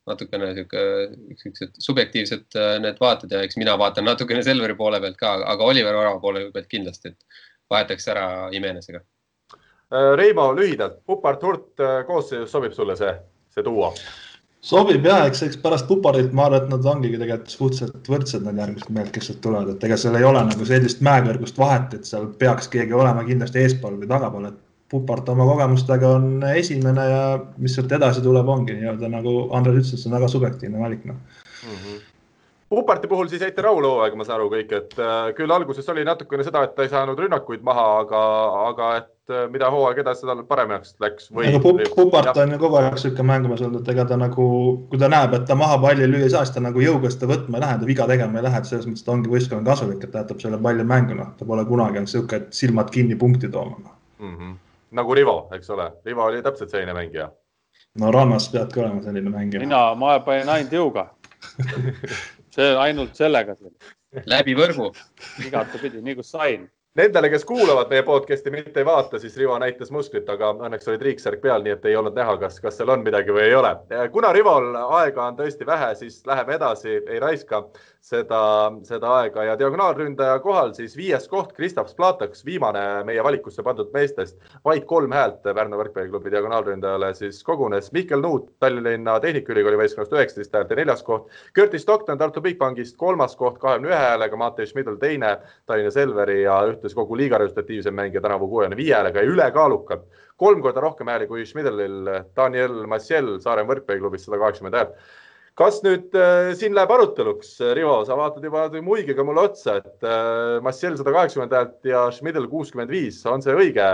[0.07, 0.83] natukene sihuke,
[1.41, 5.67] siuksed subjektiivsed äh, need vaated ja eks mina vaatan natukene Selveri poole pealt ka, aga
[5.67, 9.03] Oliver Orava poole pealt kindlasti, et vahetaks ära Imenesega.
[9.91, 13.13] Äh, Reimo, lühidalt, Pupart Hurt äh, koosseisus sobib sulle see,
[13.55, 13.91] see duo?
[14.61, 18.61] Sobib ja eks, eks pärast Puparit ma arvan, et nad ongi tegelikult suhteliselt võrdsed, need
[18.63, 22.09] järgmised mehed, kes sealt tulevad, et ega seal ei ole nagu sellist mäekõrgust vahet, et
[22.09, 27.23] seal peaks keegi olema kindlasti eespool või tagapool, et Pupart oma kogemustega on esimene ja
[27.59, 31.03] mis sealt edasi tuleb, ongi nii-öelda nagu Andres ütles, et see on väga subjektiivne valik
[31.09, 31.17] noh.
[31.17, 32.05] Mm -hmm..
[32.70, 36.03] Puparti puhul siis jäite rahule hooaega, ma saan aru kõik, et äh, küll alguses oli
[36.03, 38.24] natukene seda, et ta ei saanud rünnakuid maha, aga,
[38.65, 41.47] aga et äh, mida hooaeg edasi, seda paremaks läks või?
[41.47, 41.61] aga
[41.93, 44.49] Pupart on ju kogu aeg sihuke mängumees olnud, et ega ta nagu,
[44.91, 47.32] kui ta näeb, et ta maha palli lüüa ei saa, siis ta nagu jõuga seda
[47.32, 50.03] võtma ei lähe, ta viga tegema ei lähe, et selles mõttes ta ongi võistkonna kasulik,
[50.03, 53.15] et ta jätab selle palli mängu, noh, ta pole kunagi olnud sihuke, et silmad kinni
[53.15, 53.80] punkti tooma
[54.20, 54.34] mm.
[54.36, 54.55] -hmm.
[54.99, 57.32] nagu Rivo, eks ole, Rivo oli täpselt selline mängija.
[57.95, 59.63] no rannas peadki olema selline mängija.
[59.63, 61.13] mina, ma panin ainult jõuga
[62.57, 63.55] see ainult sellega.
[64.25, 64.89] läbi võrgu.
[65.45, 66.65] igatepidi, nii kui sain
[66.97, 70.97] Nendele, kes kuulavad meie podcast'i, mitte ei vaata, siis Rivo näitas musklit, aga õnneks oli
[70.97, 73.75] triiksärk peal, nii et ei olnud näha, kas, kas seal on midagi või ei ole.
[74.15, 77.59] kuna Rivol aega on tõesti vähe, siis läheme edasi, ei raiska
[78.07, 78.41] seda,
[78.87, 84.37] seda aega ja diagonaalründaja kohal siis viies koht, Kristaps Plataks, viimane meie valikusse pandud meestest.
[84.65, 87.91] vaid kolm häält Pärnu võrkpalliklubi diagonaalründajale siis kogunes.
[87.95, 91.27] Mihkel Nuut Tallinna Tehnikaülikooli võistkonnast üheksateist häält ja neljas koht.
[91.55, 96.61] Curtis Stockton Tartu Bigbankist kolmas koht kahekümne ühe häälega, Matei Schmidl teine, Tallinna Selveri ja
[96.71, 101.27] ühtlasi kogu liiga resultatiivsem mängija tänavu kuuekümne viie häälega ja ülekaalukalt kolm korda rohkem hääli
[101.27, 104.99] kui Schmidlil Daniel Massiel Saaremaa võrkpalliklubist sada kaheksakümmend häält
[105.57, 110.57] kas nüüd äh, siin läheb aruteluks, Rivo, sa vaatad juba muigiga mulle otsa, et äh,
[110.65, 113.87] Massiel sada kaheksakümmend häält ja Schmidl kuuskümmend viis, on see õige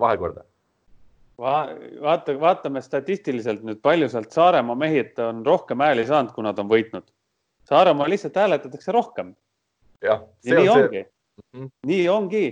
[0.00, 0.40] vahekord
[1.40, 1.70] Va?
[2.04, 6.68] vaata, vaatame statistiliselt nüüd, palju sealt Saaremaa mehed on rohkem hääli saanud, kui nad on
[6.68, 7.06] võitnud.
[7.68, 9.32] Saaremaa lihtsalt hääletatakse rohkem.
[10.04, 10.74] ja, ja nii see...
[10.74, 11.70] ongi mm, -hmm.
[11.88, 12.44] nii ongi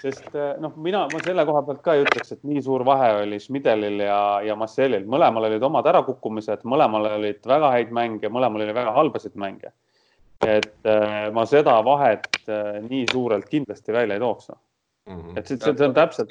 [0.00, 3.10] sest eh, noh, mina, ma selle koha pealt ka ei ütleks, et nii suur vahe
[3.22, 8.64] oli Schmidelil ja, ja Marcelil, mõlemal olid omad ärakukkumised, mõlemal olid väga häid mänge, mõlemal
[8.64, 9.72] oli väga halbasid mänge.
[10.44, 14.50] et äh, ma seda vahet äh, nii suurelt kindlasti välja ei tooks.
[15.08, 15.38] Mm -hmm.
[15.38, 16.30] et see, see, see on täpselt.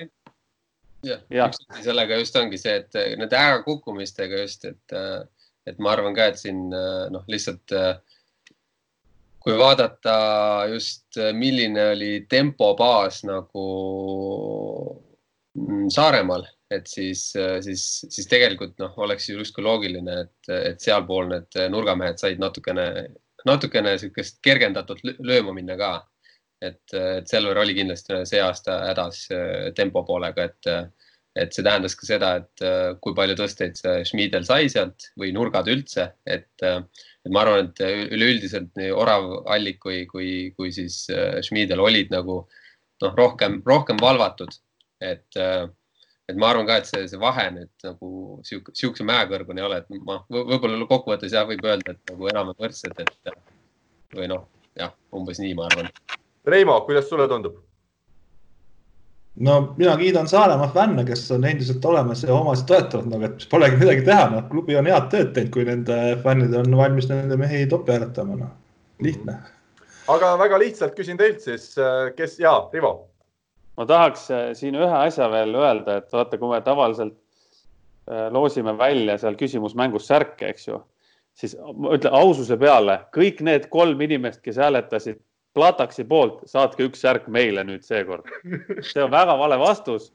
[1.03, 1.49] jah ja.,
[1.81, 4.93] sellega just ongi see, et nende ärakukkumistega just, et,
[5.65, 7.97] et ma arvan ka, et siin noh, lihtsalt äh,
[9.43, 10.15] kui vaadata
[10.71, 13.65] just, milline oli tempobaas nagu
[15.57, 17.25] mm, Saaremaal, et siis,
[17.65, 22.87] siis, siis tegelikult noh, oleks ju justkui loogiline, et, et sealpool need nurgamehed said natukene,
[23.45, 25.93] natukene niisugust kergendatud lööma minna ka.
[26.63, 29.25] et, et Selver oli kindlasti see aasta hädas
[29.75, 30.71] tempo poolega, et,
[31.39, 35.69] et see tähendas ka seda, et kui palju tõsteid see Schmidel sai sealt või nurgad
[35.71, 36.65] üldse, et
[37.23, 42.11] et ma arvan, et üleüldiselt nii Orav, Allik kui, kui, kui siis äh, Schmidel olid
[42.11, 42.41] nagu
[43.03, 44.51] noh, rohkem, rohkem valvatud.
[45.03, 45.67] et, äh,
[46.31, 48.09] et ma arvan ka, et see, see vahe nüüd nagu
[48.47, 52.61] sihuke, sihukese mäekõrguni ei ole, et ma võib-olla kokkuvõttes jah, võib öelda, et nagu enam-vähem
[52.63, 54.45] võrdsed, et või noh,
[54.79, 55.91] jah, umbes nii, ma arvan.
[56.47, 57.59] Reimo, kuidas sulle tundub?
[59.39, 63.79] No mina kiidan Saaremaa fänne, kes on endiselt olemas ja omasid toetavad, nagu et polegi
[63.81, 67.65] midagi teha, noh, klubi on head tööd teinud, kui nende fännid on valmis nende mehi
[67.69, 68.53] topi hääletama, noh,
[69.01, 69.39] lihtne.
[70.13, 71.73] aga väga lihtsalt küsin teilt siis,
[72.17, 72.93] kes ja Rivo?
[73.77, 77.15] ma tahaks äh, siin ühe asja veel öelda, et vaata, kui me tavaliselt
[78.09, 80.77] äh, loosime välja seal küsimusmängus särke, eks ju,
[81.33, 85.17] siis ma ütlen aususe peale, kõik need kolm inimest, kes hääletasid
[85.53, 88.25] Plataksi poolt, saatke üks särk meile nüüd seekord.
[88.81, 90.09] see on väga vale vastus.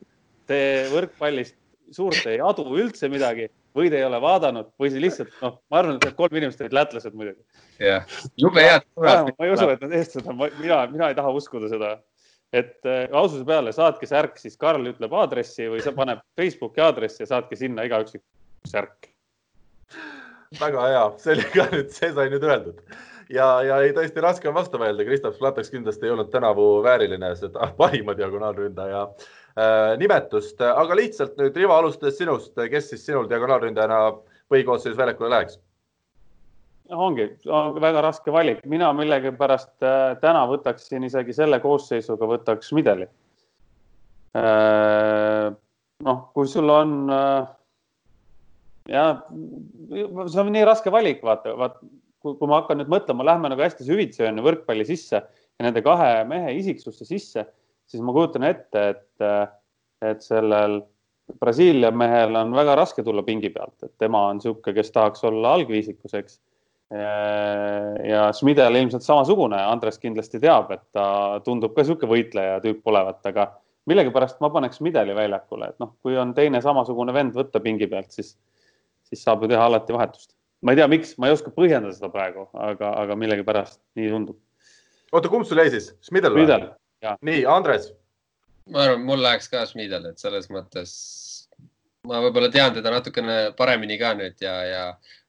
[0.48, 0.58] Te
[0.90, 1.54] võrkpallist
[1.94, 5.80] suurt ei adu üldse midagi või te ei ole vaadanud või see lihtsalt, noh, ma
[5.80, 7.42] arvan, et need kolm inimest olid lätlased muidugi.
[7.82, 8.06] jah,
[8.40, 8.86] jube head.
[8.98, 11.92] ma ei usu, et nad eestlased on, mina, mina ei taha uskuda seda.
[12.52, 17.22] et äh, aususe peale saatke särk, siis Karl ütleb aadressi või sa paneb Facebooki aadressi
[17.24, 19.12] ja saatke sinna igaüks üks särk.
[20.60, 22.82] väga hea, see oli ka nüüd, see sai nüüd öeldud
[23.32, 25.06] ja, ja ei, tõesti raske on vastu vaielda.
[25.06, 31.56] Kristaps Plataks kindlasti ei olnud tänavu vääriline seda parima diagonaalründaja äh, nimetust, aga lihtsalt nüüd
[31.56, 34.02] Rivo, alustades sinust, kes siis sinul diagonaalründajana
[34.52, 35.60] põhikoosseisus väljakule läheks?
[36.88, 43.04] ongi on väga raske valik, mina millegipärast äh, täna võtaksin isegi selle koosseisuga, võtaks Mideli
[44.38, 45.52] äh,.
[46.04, 47.50] noh, kui sul on äh,
[48.88, 49.04] ja
[49.92, 51.84] see on nii raske valik, vaata, vaata
[52.22, 55.66] kui, kui ma hakkan nüüd mõtlema, lähme nagu hästi süvitsi on ju võrkpalli sisse ja
[55.66, 57.44] nende kahe mehe isiksusse sisse,
[57.88, 59.54] siis ma kujutan ette, et,
[60.04, 60.80] et sellel
[61.38, 65.52] Brasiilia mehel on väga raske tulla pingi pealt, et tema on niisugune, kes tahaks olla
[65.58, 66.38] algviisikus, eks.
[68.08, 71.06] ja Schmidel ilmselt samasugune, Andres kindlasti teab, et ta
[71.44, 73.50] tundub ka niisugune võitleja tüüp olevat, aga
[73.88, 78.10] millegipärast ma paneks Schmideli väljakule, et noh, kui on teine samasugune vend võtta pingi pealt,
[78.16, 78.34] siis,
[79.04, 82.10] siis saab ju teha alati vahetust ma ei tea, miks, ma ei oska põhjendada seda
[82.12, 84.40] praegu, aga, aga millegipärast nii tundub.
[85.12, 86.48] oota, kumb sul jäi siis, Schmidl või?
[87.26, 87.92] nii, Andres.
[88.72, 90.96] ma arvan, mul läheks ka Schmidl, et selles mõttes
[92.08, 94.84] ma võib-olla tean teda natukene paremini ka nüüd ja, ja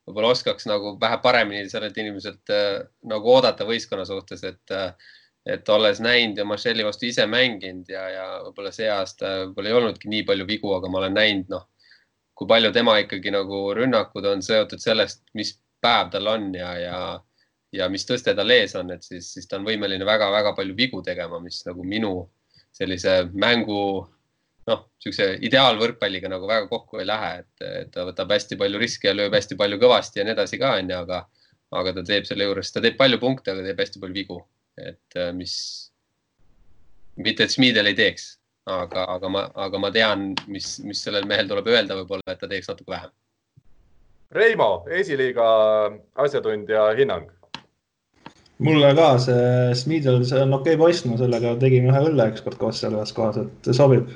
[0.07, 4.93] võib-olla oskaks nagu vähe paremini sellelt inimeselt äh, nagu oodata võistkonna suhtes, et äh,
[5.49, 9.77] et olles näinud ja Marcelli vastu ise mänginud ja, ja võib-olla see aasta võib-olla ei
[9.77, 11.65] olnudki nii palju vigu, aga ma olen näinud, noh,
[12.39, 16.99] kui palju tema ikkagi nagu rünnakud on seotud sellest, mis päev tal on ja, ja,
[17.75, 21.01] ja mis tõste tal ees on, et siis, siis ta on võimeline väga-väga palju vigu
[21.03, 22.13] tegema, mis nagu minu
[22.75, 23.81] sellise mängu
[24.69, 29.15] noh, niisuguse ideaalvõrkpalliga nagu väga kokku ei lähe, et, ta võtab hästi palju riske ja
[29.17, 31.21] lööb hästi palju kõvasti ja nii edasi ka onju, aga,
[31.81, 34.39] aga ta teeb selle juures, ta teeb palju punkte, aga teeb hästi palju vigu.
[34.79, 35.55] Et äh, mis,
[37.19, 38.29] mitte et Schmidel ei teeks,
[38.75, 42.49] aga, aga ma, aga ma tean, mis, mis sellel mehel tuleb öelda, võib-olla, et ta
[42.51, 43.11] teeks natuke vähem.
[44.35, 45.45] Reimo, esiliiga
[46.21, 47.29] asjatundja hinnang.
[48.59, 52.59] mulle ka see Schmidel, see on okei okay poiss, no sellega tegime ühe õlle ükskord
[52.59, 54.11] koos seal ühes kohas, et sobib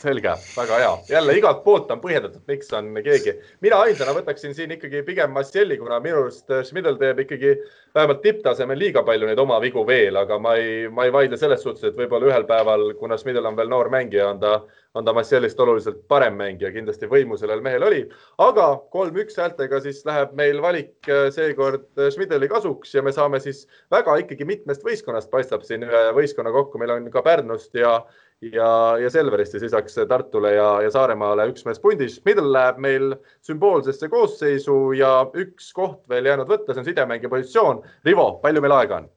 [0.00, 0.92] selge, väga hea.
[1.08, 3.34] jälle igalt poolt on põhjendatud, miks on keegi.
[3.60, 7.54] mina ainsana võtaksin siin ikkagi pigem Masselli, kuna minu arust Schmidl teeb ikkagi
[7.94, 11.62] vähemalt tipptasemel liiga palju neid oma vigu veel, aga ma ei, ma ei vaidle selles
[11.62, 14.52] suhtes, et võib-olla ühel päeval, kuna Schmidl on veel noor mängija, on ta,
[14.94, 18.04] on ta Massellist oluliselt parem mängija, kindlasti võimu sellel mehel oli.
[18.38, 23.66] aga kolm-üks häältega siis läheb meil valik äh, seekord Schmidli kasuks ja me saame siis
[23.90, 28.00] väga ikkagi mitmest võistkonnast paistab siin ühe võistkonna kokku, meil on ka Pärnust ja
[28.42, 32.20] ja, ja Selverist ja lisaks Tartule ja, ja Saaremaale üks mees pundis.
[32.24, 33.14] Middle läheb meil
[33.46, 37.84] sümboolsesse koosseisu ja üks koht veel jäänud võtta, see on sidemängija positsioon.
[38.08, 39.10] Rivo, palju meil aega on?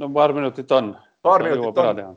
[0.00, 0.94] no paar minutit on.
[1.22, 2.16] paar minutit on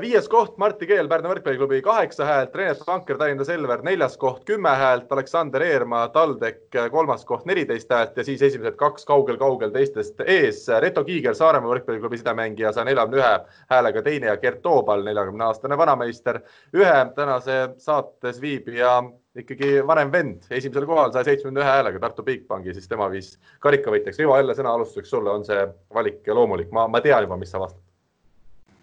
[0.00, 4.68] viies koht Martti Keel, Pärnu võrkpalliklubi kaheksa häält, Renet Vanker, Tallinna Selver neljas koht kümme
[4.76, 10.66] häält, Aleksander Eermaa, TalTech kolmas koht neliteist häält ja siis esimesed kaks kaugel-kaugel teistest ees.
[10.84, 13.30] Reto Kiiger, Saaremaa võrkpalliklubi sidemängija, saja neljakümne ühe
[13.72, 16.42] häälega teine ja Gert Toobal, neljakümne aastane vanameister,
[16.76, 18.98] ühe tänase saates viibija
[19.40, 24.20] ikkagi vanem vend, esimesel kohal saja seitsmekümne ühe häälega Tartu Bigbanki, siis tema viis karikavõitjaks.
[24.20, 26.68] Rivo, jälle sõna alustuseks sulle, on see valik loomulik?
[26.76, 27.80] ma, ma tean juba, mis sa vastad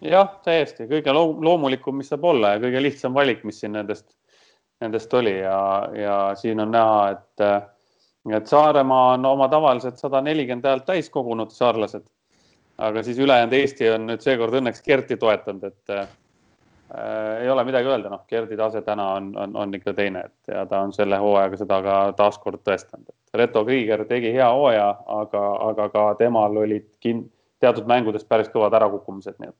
[0.04, 0.86] jah, täiesti.
[0.90, 4.06] Kõige loomulikum, mis saab olla ja kõige lihtsam valik, mis siin nendest,
[4.80, 5.36] nendest oli.
[5.42, 5.58] Ja,
[5.96, 7.44] ja siin on näha, et,
[8.36, 12.08] et Saaremaa on oma tavaliselt sada nelikümmend häält täis kogunud, saarlased.
[12.80, 16.06] aga siis ülejäänud Eesti on nüüd seekord õnneks Kerti toetanud, et äh,
[17.42, 20.64] ei ole midagi öelda, noh, Gerdi tase täna on, on, on ikka teine, et ja
[20.66, 25.42] ta on selle hooajaga seda ka taaskord tõestanud, et Reto Kriiger tegi hea hooaja, aga,
[25.68, 27.26] aga ka temal olid kin-,
[27.60, 29.58] teatud mängudes päris kõvad ärakukkumised, nii et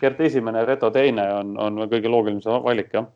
[0.00, 3.06] Gert esimene, Reto teine on, on kõige loogilisem valik, jah.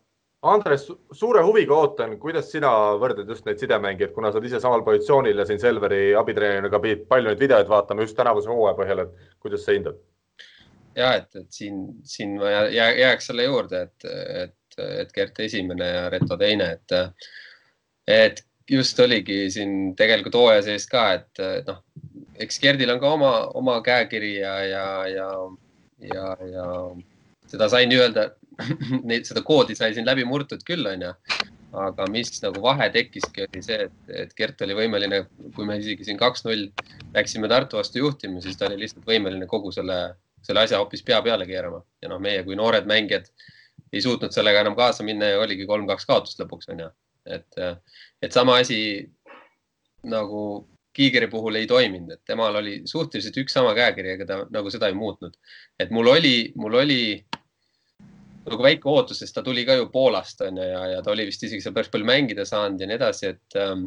[0.51, 2.70] Andres, suure huviga ootan, kuidas sina
[3.01, 6.81] võrdled just neid sidemängijaid, kuna sa oled ise samal positsioonil ja siin Selveri abitreenerina ka
[6.81, 10.01] pidid palju neid videoid vaatama just tänavuse hooaja põhjal, et kuidas sa hindad?
[10.97, 14.09] ja et, et siin, siin ma jää, jääks selle juurde, et,
[14.43, 17.28] et, et Gert esimene ja Reto teine, et,
[18.09, 21.82] et just oligi siin tegelikult hooaja sees ka, et noh,
[22.40, 25.28] eks Gerdil on ka oma, oma käekiri ja, ja, ja
[26.01, 26.66] ja, ja
[27.51, 28.27] seda sai nii-öelda,
[29.28, 31.14] seda koodi sai siin läbi murtud küll, onju.
[31.81, 35.20] aga mis nagu vahe tekkiski, oli see, et, et Gert oli võimeline,
[35.55, 36.64] kui me isegi siin kaks-null
[37.14, 40.01] läksime Tartu vastu juhtima, siis ta oli lihtsalt võimeline kogu selle,
[40.43, 43.31] selle asja hoopis pea peale keerama ja noh, meie kui noored mängijad
[43.93, 46.90] ei suutnud sellega enam kaasa minna ja oligi kolm-kaks kaotust lõpuks onju.
[47.31, 47.60] et,
[48.22, 48.81] et sama asi
[50.02, 50.43] nagu
[50.93, 54.89] Kiigeri puhul ei toiminud, et temal oli suhteliselt üks sama käekiri, ega ta nagu seda
[54.91, 55.37] ei muutnud.
[55.79, 57.03] et mul oli, mul oli
[58.51, 61.43] nagu väike ootus, sest ta tuli ka ju Poolast onju ja, ja ta oli vist
[61.47, 63.87] isegi seal päris palju mängida saanud ja nii edasi, et ähm,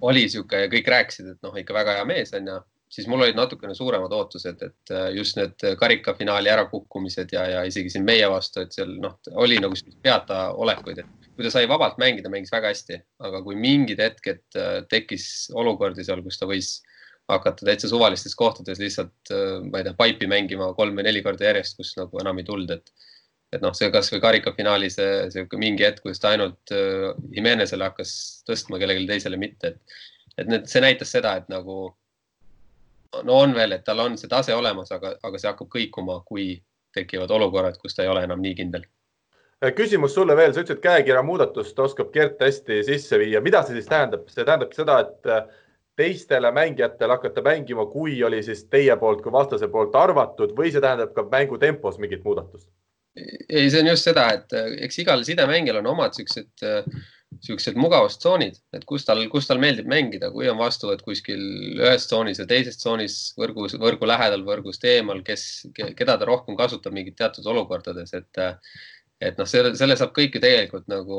[0.00, 2.58] oli sihuke ja kõik rääkisid, et noh, ikka väga hea mees onju,
[2.92, 7.92] siis mul olid natukene suuremad ootused, et äh, just need karikafinaali ärakukkumised ja, ja isegi
[7.92, 12.00] siin meie vastu, et seal noh, oli nagu peata olekuid, et kui ta sai vabalt
[12.00, 16.78] mängida, mängis väga hästi, aga kui mingid hetked äh, tekkis olukordi seal, kus ta võis
[17.28, 21.50] hakata täitsa suvalistes kohtades lihtsalt, äh, ma ei tea, paipi mängima kolm või neli korda
[21.50, 23.08] järjest, kus nagu enam ei tulnud, et
[23.48, 26.68] et noh, see kasvõi karikafinaali see, see mingi hetk, kus ta ainult
[27.32, 28.10] Jimenezele hakkas
[28.44, 29.96] tõstma, kellelegi teisele mitte, et
[30.38, 31.78] et need, see näitas seda, et nagu
[33.24, 36.54] no on veel, et tal on see tase olemas, aga, aga see hakkab kõikuma, kui
[36.94, 38.86] tekivad olukorrad, kus ta ei ole enam nii kindel
[39.64, 43.74] Äh, küsimus sulle veel, sa ütlesid, käekirja muudatust oskab Gert hästi sisse viia, mida see
[43.74, 44.28] siis tähendab?
[44.30, 45.48] see tähendab seda, et äh,
[45.98, 50.84] teistele mängijatele hakata mängima, kui oli siis teie poolt kui vastase poolt arvatud või see
[50.84, 52.68] tähendab ka mängu tempos mingit muudatust?
[53.16, 56.66] Ei, see on just seda, et äh, eks igal sidemängijal on omad siuksed,
[57.44, 61.40] siuksed mugavustsoonid, et kus tal, kus tal meeldib mängida, kui on vastuvõtt kuskil
[61.76, 66.96] ühes tsoonis ja teises tsoonis võrgus, võrgu lähedal, võrgust eemal, kes, keda ta rohkem kasutab
[66.96, 68.46] mingit teatud olukordades, et
[69.18, 71.16] et noh, selle, selle saab kõike tegelikult nagu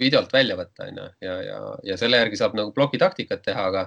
[0.00, 1.58] videolt välja võtta, onju, ja, ja,
[1.92, 3.84] ja selle järgi saab nagu plokitaktikat teha, aga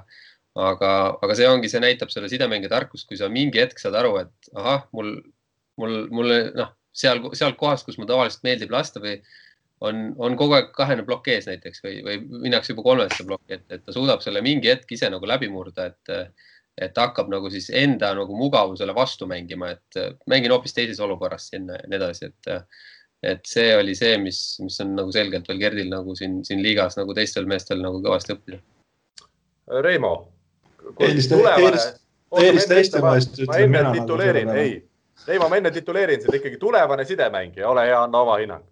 [0.60, 4.16] aga, aga see ongi, see näitab selle sidemängija tarkust, kui sa mingi hetk saad aru,
[4.24, 5.14] et ahah, mul,
[5.80, 9.18] mul, mulle noh, seal, seal kohas, kus mul tavaliselt meeldib lasta või
[9.86, 13.66] on, on kogu aeg kahene plokk ees näiteks või, või minnakse juba kolmesse plokki, et,
[13.72, 16.34] et ta suudab selle mingi hetk ise nagu läbi murda, et,
[16.80, 20.02] et ta hakkab nagu siis enda nagu mugavusele vastu mängima, et
[20.32, 22.52] mängin hoopis teises olukorras sinna ja nii edasi, et,
[23.34, 27.00] et see oli see, mis, mis on nagu selgelt veel Gerdil nagu siin, siin liigas
[27.00, 28.62] nagu teistel meestel nagu kõvasti õppida.
[29.84, 30.14] Reimo.
[31.00, 31.90] eelista, eelista,
[32.42, 33.42] eelista Eesti meest.
[33.48, 34.72] ma enne tituleerin, ei.
[35.28, 38.64] Reimo, ma enne tituleerin sind ikkagi tulevane sidemängija, ole hea, anna oma hinnang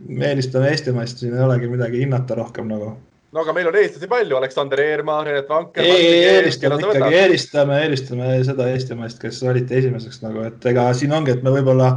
[0.00, 2.94] me eelistame Eestimaist, siin ei olegi midagi hinnata rohkem nagu.
[3.32, 5.84] no aga meil on eestlasi palju, Aleksander Eermaa, Renet Vanker.
[5.84, 11.12] ei, ei eelistame ikkagi, eelistame, eelistame seda Eestimaist, kes valiti esimeseks nagu, et ega siin
[11.16, 11.90] ongi, et me võib-olla,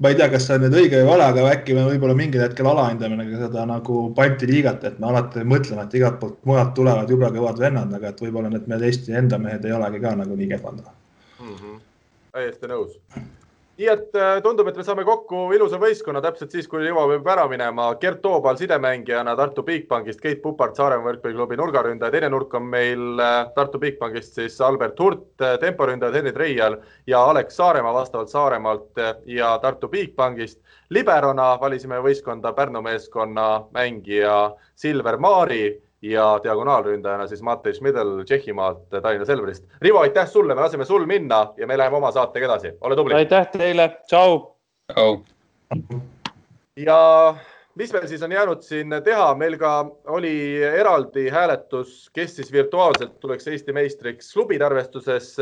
[0.00, 2.44] ma ei tea, kas see on nüüd õige või vale, aga äkki me võib-olla mingil
[2.46, 6.74] hetkel alahindame nagu seda nagu Balti liigat, et me alati mõtleme, et igalt poolt mujalt
[6.78, 10.16] tulevad jube kõvad vennad, aga et võib-olla need meil Eesti enda mehed ei olegi ka
[10.24, 11.54] nagu nii kehvad mm.
[11.54, 11.78] -hmm.
[12.32, 12.98] Täiesti nõus
[13.80, 17.28] nii et äh, tundub, et me saame kokku ilusa võistkonna täpselt siis, kui Ivo peab
[17.32, 17.86] ära minema.
[18.02, 23.38] Gert Toobal sidemängijana Tartu Bigbankist, Keit Pupart Saaremaa võrkpalliklubi nurgaründaja, teine nurk on meil äh,
[23.56, 26.76] Tartu Bigbankist siis Albert Hurt, äh, temporündajad Henri Treial
[27.08, 30.60] ja Alex Saaremaa vastavalt Saaremaalt ja Tartu Bigbankist.
[30.90, 39.24] liberona valisime võistkonda Pärnu meeskonna mängija Silver Maari ja diagonaalründajana siis Matej Schmidl Tšehhimaalt Tallinna
[39.28, 39.64] Selverist.
[39.82, 43.14] Rivo, aitäh sulle, me laseme sul minna ja me läheme oma saatega edasi, ole tubli.
[43.14, 44.56] aitäh teile, tšau.
[44.92, 45.20] tšau.
[46.76, 47.00] ja
[47.74, 49.74] mis meil siis on jäänud siin teha, meil ka
[50.16, 55.36] oli eraldi hääletus, kes siis virtuaalselt tuleks Eesti meistriks klubide arvestuses.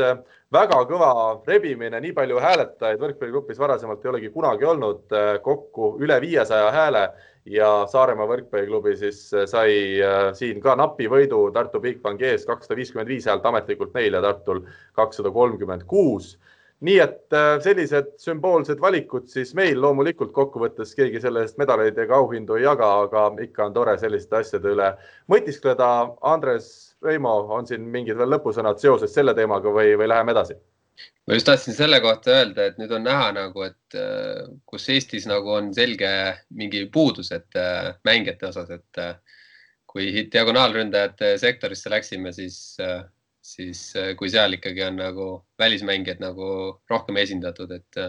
[0.51, 1.11] väga kõva
[1.47, 7.09] rebimine, nii palju hääletajaid võrkpalligrupis varasemalt ei olegi kunagi olnud, kokku üle viiesaja hääle
[7.49, 9.73] ja Saaremaa võrkpalliklubi siis äh, sai
[10.03, 14.21] äh, siin ka napi võidu Tartu Bigbanki ees, kakssada viiskümmend viis häält ametlikult neil ja
[14.23, 14.63] Tartul
[14.97, 16.37] kakssada kolmkümmend kuus.
[16.79, 22.15] nii et äh, sellised sümboolsed valikud siis meil loomulikult kokkuvõttes keegi selle eest medaleid ega
[22.15, 24.93] auhindu ei jaga, aga ikka on tore selliste asjade üle
[25.27, 25.89] mõtiskleda.
[26.21, 30.55] Andres, Reimo, on siin mingid veel lõpusõnad seoses selle teemaga või, või läheme edasi?
[31.29, 35.27] Ma just tahtsin selle kohta öelda, et nüüd on näha nagu, et äh, kus Eestis
[35.29, 36.09] nagu on selge
[36.57, 39.13] mingi puudus, et äh, mängijate osas, et äh,
[39.89, 42.57] kui diagonaalründajate sektorisse läksime, siis,
[43.41, 43.79] siis
[44.17, 46.49] kui seal ikkagi on nagu välismängijad nagu
[46.89, 48.01] rohkem esindatud, et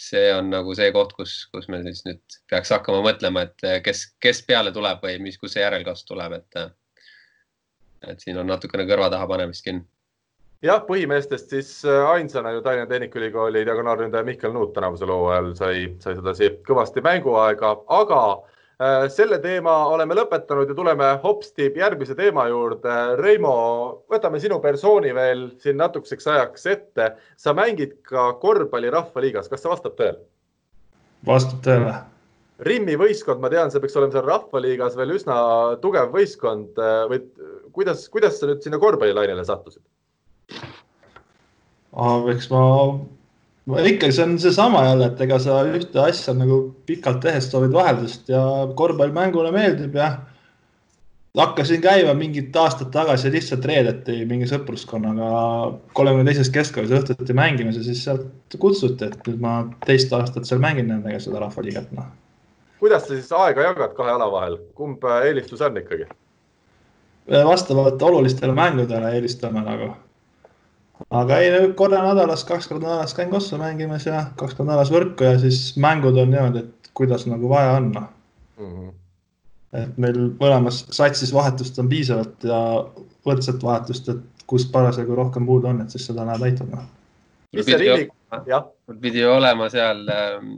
[0.00, 4.06] see on nagu see koht, kus, kus me siis nüüd peaks hakkama mõtlema, et kes,
[4.16, 6.62] kes peale tuleb või mis, kus see järelkasv tuleb, et,
[8.08, 9.84] et siin on natukene kõrva taha panemist kinni
[10.64, 16.16] jah, põhimeestest siis äh, ainsana ju Tallinna Tehnikaülikooli diagonaalründaja Mihkel Nuut tänavusel hooajal sai, sai
[16.18, 22.96] sedasi kõvasti mänguaega, aga äh, selle teema oleme lõpetanud ja tuleme hopsti järgmise teema juurde.
[23.20, 23.56] Reimo,
[24.10, 27.12] võtame sinu persooni veel siin natukeseks ajaks ette.
[27.36, 30.24] sa mängid ka korvpalli rahvaliigas, kas see vastab tõele?
[31.26, 31.96] vastab tõele.
[32.64, 35.36] Rimmi võistkond, ma tean, see peaks olema seal rahvaliigas veel üsna
[35.82, 37.20] tugev võistkond äh, või
[37.74, 39.82] kuidas, kuidas sa nüüd sinna korvpallilainele sattusid?
[42.34, 42.62] Eks ma,
[43.70, 47.74] ma ikkagi, see on seesama jälle, et ega sa ühte asja nagu pikalt tehes soovid
[47.74, 48.42] vaheldust ja
[48.76, 50.14] korvpall mängule meeldib ja
[51.38, 55.30] hakkasin käima mingid aastad tagasi lihtsalt reedeti mingi sõpruskonnaga
[55.98, 59.56] kolmekümne teises keskkoolis õhtuti mängimas ja siis sealt kutsuti, et nüüd ma
[59.86, 62.06] teist aastat seal mängin nendega seda rahvaliigat, noh.
[62.78, 66.06] kuidas sa siis aega jagad kahe ala vahel, kumb eelistus on ikkagi?
[67.24, 69.94] vastavalt olulistele mängudele eelistame nagu
[71.10, 75.26] aga ei, korra nädalas, kaks korda nädalas käin Kossa mängimas ja kaks korda nädalas võrku
[75.26, 78.06] ja siis mängud on niimoodi, et kuidas nagu vaja on mm.
[78.58, 78.92] -hmm.
[79.82, 82.60] et meil mõlemas satsis vahetust on piisavalt ja
[83.26, 86.86] võrdset vahetust, et kus parasjagu rohkem puudu on, et siis seda läheb aitama.
[88.86, 90.56] mul pidi olema seal, ähm,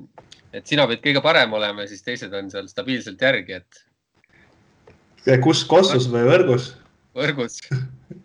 [0.53, 3.85] et sina pead kõige parem olema ja siis teised on seal stabiilselt järgi, et.
[5.41, 6.75] kus, Kossus või võrgus?
[7.17, 7.61] võrgus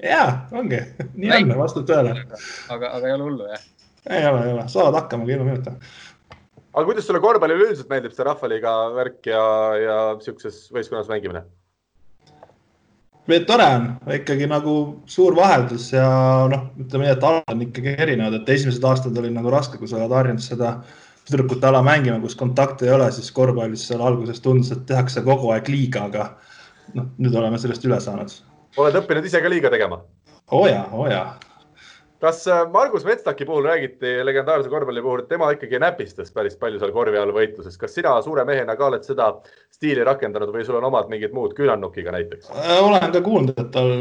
[0.03, 0.79] ja ongi,
[1.13, 2.15] nii on, vastab tõele.
[2.73, 3.65] aga, aga ei ole hullu, jah?
[4.09, 5.75] ei ole, ei ole, saavad hakkama ka ilma minuta.
[6.73, 9.43] aga kuidas sulle korvpalli üleüldiselt meeldib see Rahvaliiga värk ja,
[9.81, 11.45] ja sihukeses võistkonnas mängimine?
[13.47, 13.87] tore on,
[14.17, 14.75] ikkagi nagu
[15.07, 16.07] suur vaheldus ja
[16.51, 19.87] noh, ütleme nii, et alad on ikkagi erinevad, et esimesed aastad olid nagu raske, kui
[19.87, 20.73] sa oled harjunud seda
[21.29, 25.53] tüdrukute ala mängima, kus kontakte ei ole, siis korvpallis seal alguses tundus, et tehakse kogu
[25.53, 26.31] aeg liiga, aga
[26.97, 28.33] noh, nüüd oleme sellest üle saanud
[28.77, 30.01] oled õppinud ise ka liiga tegema?
[30.51, 31.39] oo oh jaa, oo oh jaa.
[32.21, 36.79] kas äh, Margus Metstaki puhul räägiti legendaarse korvpalli puhul, et tema ikkagi näpistas päris palju
[36.79, 37.77] seal korvi all võitluses.
[37.79, 39.33] kas sina suure mehena ka oled seda
[39.71, 42.51] stiili rakendanud või sul on omad mingid muud küünannukiga näiteks?
[42.51, 43.91] Äh, olen ka kuulnud, et tal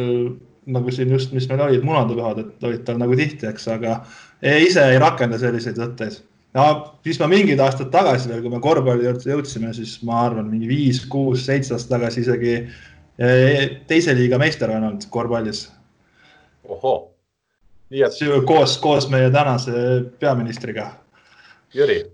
[0.70, 4.00] nagu siin just, mis meil olid munadepühad, et olid tal nagu tihti, eks, aga
[4.42, 6.20] ise ei rakenda selliseid võtteid.
[6.54, 6.66] ja
[7.06, 10.68] siis ma mingid aastad tagasi veel, kui me korvpalli juurde jõudsime, siis ma arvan, mingi
[10.68, 12.80] viis, kuus, seitse aastat tagasi isegi eh,
[13.90, 15.66] teise liiga meister olen olnud korvpallis.
[16.64, 17.10] ohoo
[17.90, 18.20] nii et.
[18.46, 19.72] koos, koos meie tänase
[20.20, 20.90] peaministriga.
[21.74, 22.04] Jüri.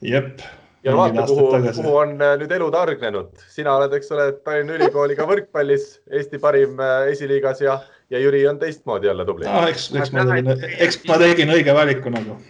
[0.00, 0.40] jep.
[0.84, 3.44] ja vaata, kuhu, kuhu on äh, nüüd elu targnenud.
[3.52, 7.78] sina oled, eks ole, Tallinna Ülikooliga võrkpallis Eesti parim äh, esiliigas ja,
[8.10, 9.48] ja Jüri on teistmoodi jälle tubli.
[9.48, 10.50] no eks, eks ma tegin,
[10.88, 12.40] eks ma tegin õige valiku nagu.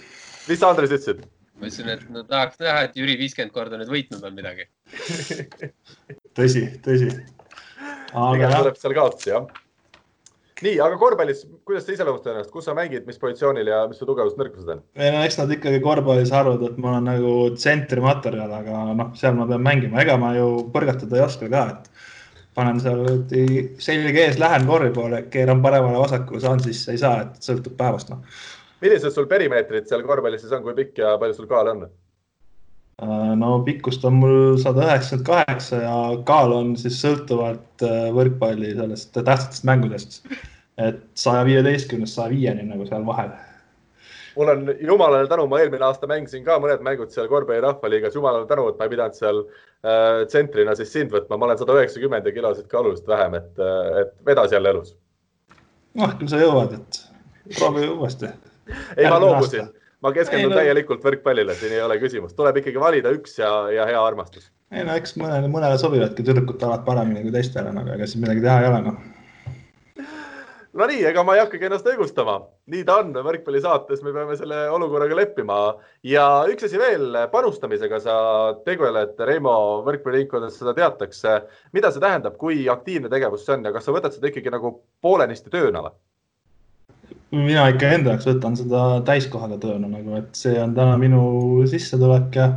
[0.46, 1.26] mis sa, Andres, ütlesid?
[1.58, 4.70] ma ütlesin, et no tahaks näha, et Jüri viiskümmend korda nüüd võitnud on midagi
[6.38, 7.10] tõsi, tõsi.
[8.12, 9.50] Pigem tuleb seal kaotusi, jah
[10.64, 14.08] nii, aga korvpallis, kuidas sa iseloomustad ennast, kus sa mängid, mis positsioonil ja mis su
[14.08, 14.82] tugevused-nõrkused on?
[15.00, 19.12] ei no eks nad ikkagi korvpallis arvavad, et ma olen nagu tsentri materjal, aga noh,
[19.18, 23.04] seal ma pean mängima, ega ma ju põrgatada ei oska ka, et panen seal
[23.80, 28.20] selge ees, lähen korvi poole, keeran paremale-vasakule, saan sisse, ei saa, et sõltub päevast noh.
[28.84, 31.88] millised sul perimeetrid seal korvpallis siis on, kui pikk ja palju sul kaal on?
[33.00, 38.74] Äh, no pikkust on mul sada üheksakümmend kaheksa ja kaal on siis sõltuvalt äh, võrkpalli
[38.76, 40.18] sellest tähtsatest mängudest.
[40.80, 43.30] et saja viieteistkümnest saja viieni nagu seal vahel.
[44.36, 48.46] mul on jumalale tänu, ma eelmine aasta mängisin ka mõned mängud seal korvpalli rahvaliigas, jumalale
[48.46, 52.28] tänu, et ma ei pidanud seal äh, tsentrina siis sind võtma, ma olen sada üheksakümmend
[52.28, 53.66] ja kilosid ka oluliselt vähem, et,
[54.04, 54.92] et vedas jälle elus.
[55.96, 57.04] noh, küll sa jõuad, et
[57.56, 58.34] proovi uuesti.
[58.96, 59.72] ei, ma loobusin
[60.04, 60.58] ma keskendun ei, no...
[60.60, 64.50] täielikult võrkpallile, siin ei ole küsimust, tuleb ikkagi valida üks ja, ja hea armastus.
[64.72, 68.44] ei no eks mõnele, mõnele sobivadki tüdrukud alati paremini kui teistele, aga ega siis midagi
[68.44, 69.00] teha ei ole noh.
[70.80, 72.36] Nonii, ega ma ei hakkagi ennast õigustama,
[72.70, 75.56] nii ta on võrkpallisaates, me peame selle olukorraga leppima
[76.06, 78.14] ja üks asi veel, panustamisega sa
[78.68, 79.56] tegeled, Reimo,
[79.88, 81.40] võrkpalliringkondades seda teatakse.
[81.74, 84.76] mida see tähendab, kui aktiivne tegevus see on ja kas sa võtad seda ikkagi nagu
[85.02, 85.98] poolenisti tööna või?
[87.34, 91.22] Mina ikka enda jaoks võtan seda täiskohaga tööna nagu, et see on täna minu
[91.70, 92.48] sissetulek ja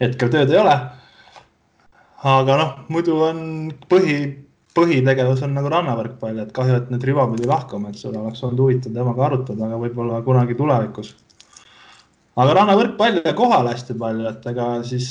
[0.00, 0.76] hetkel tööd ei ole.
[2.32, 3.42] aga noh, muidu on
[3.90, 4.16] põhi,
[4.76, 8.64] põhitegevus on nagu rannavõrkpall, et kahju, et nüüd Rivo pidi lahkuma, et seda oleks olnud
[8.64, 11.14] huvitav temaga arutada, aga võib-olla kunagi tulevikus.
[12.36, 15.10] aga rannavõrkpall ja kohal hästi palju, et ega siis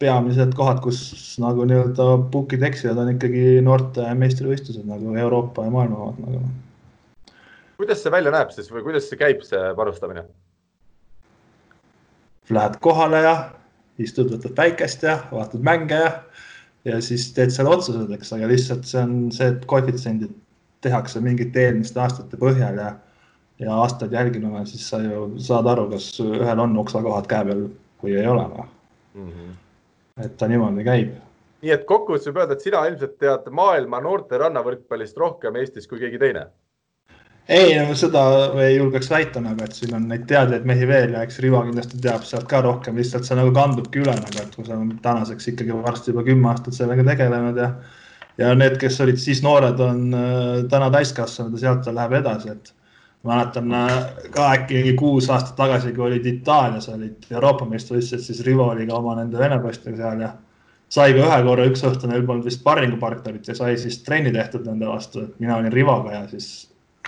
[0.00, 6.06] peamised kohad, kus nagu nii-öelda book'id eksivad, on ikkagi noorte meistrivõistlused nagu Euroopa ja maailma
[6.06, 6.46] omad nagu
[7.76, 10.24] kuidas see välja näeb siis või kuidas see käib, see panustamine?
[12.52, 13.34] Lähed kohale ja
[14.02, 16.10] istud, võtad päikest ja vaatad mänge ja,
[16.84, 20.34] ja siis teed seal otsused, eks, aga lihtsalt see on see, et koefitsiendid
[20.84, 22.90] tehakse mingite eelmiste aastate põhjal ja,
[23.62, 27.68] ja aastaid jälginuna, siis sa ju saad aru, kas ühel on oksakohad käe peal
[28.04, 28.66] või ei ole no..
[29.14, 29.54] Mm -hmm.
[30.26, 31.14] et ta niimoodi käib
[31.64, 36.02] nii et kokkuvõttes võib öelda, et sina ilmselt tead maailma noorte rannavõrkpallist rohkem Eestis kui
[36.02, 36.48] keegi teine
[37.48, 38.22] ei, no seda
[38.64, 42.00] ei julgeks väita nagu, et siin on neid teadjaid mehi veel ja eks Rivo kindlasti
[42.04, 45.76] teab sealt ka rohkem, lihtsalt see nagu kandubki üle nagu, et kui sa tänaseks ikkagi
[45.84, 47.74] varsti juba kümme aastat sellega tegelenud ja
[48.38, 52.50] ja need, kes olid siis noored, on äh, täna täiskasvanud ja sealt ta läheb edasi,
[52.56, 52.72] et
[53.28, 53.92] mäletan äh,
[54.34, 58.98] ka äkki kuus aastat tagasi, kui olid Itaalias olid Euroopa meistrivõistlused, siis Rivo oli ka
[58.98, 60.32] oma nende vene poistega seal ja
[60.94, 64.66] sai ka ühe korra üks õhtu, neil polnud vist sparringupartnerit ja sai siis trenni tehtud
[64.66, 66.50] nende vastu, et mina olin Rivoga ja siis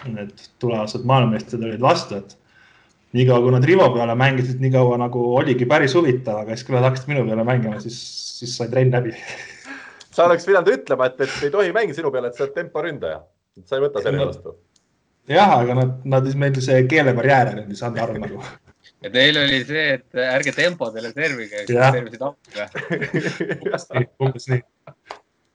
[0.04, 2.36] need tulevased maailmameistrid olid vastu, et
[3.16, 6.76] niikaua kui nad Rivo peale mängisid, nii kaua nagu oligi päris huvitav, aga siis, kui
[6.76, 7.98] nad hakkasid minu peale mängima, siis,
[8.40, 9.14] siis sai trenn läbi.
[10.16, 13.20] sa oleks pidanud ütlema, et, et ei tohi mängida sinu peale, et sa oled temporündaja,
[13.58, 14.56] et sa ei võta selle vastu.
[15.32, 18.42] jah, aga nad, nad, meil see keelebarjäär on, ei saanud aru nagu
[19.06, 22.66] et neil oli see, et ärge tempodele servige, servisid appi.
[24.24, 24.60] umbes nii.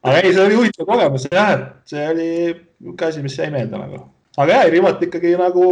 [0.08, 3.78] aga ei, see oli huvitav kogemus jah, et see oli niisugune asi, mis jäi meelde
[3.78, 4.04] nagu
[4.42, 5.68] aga jah, Rivat ikkagi nagu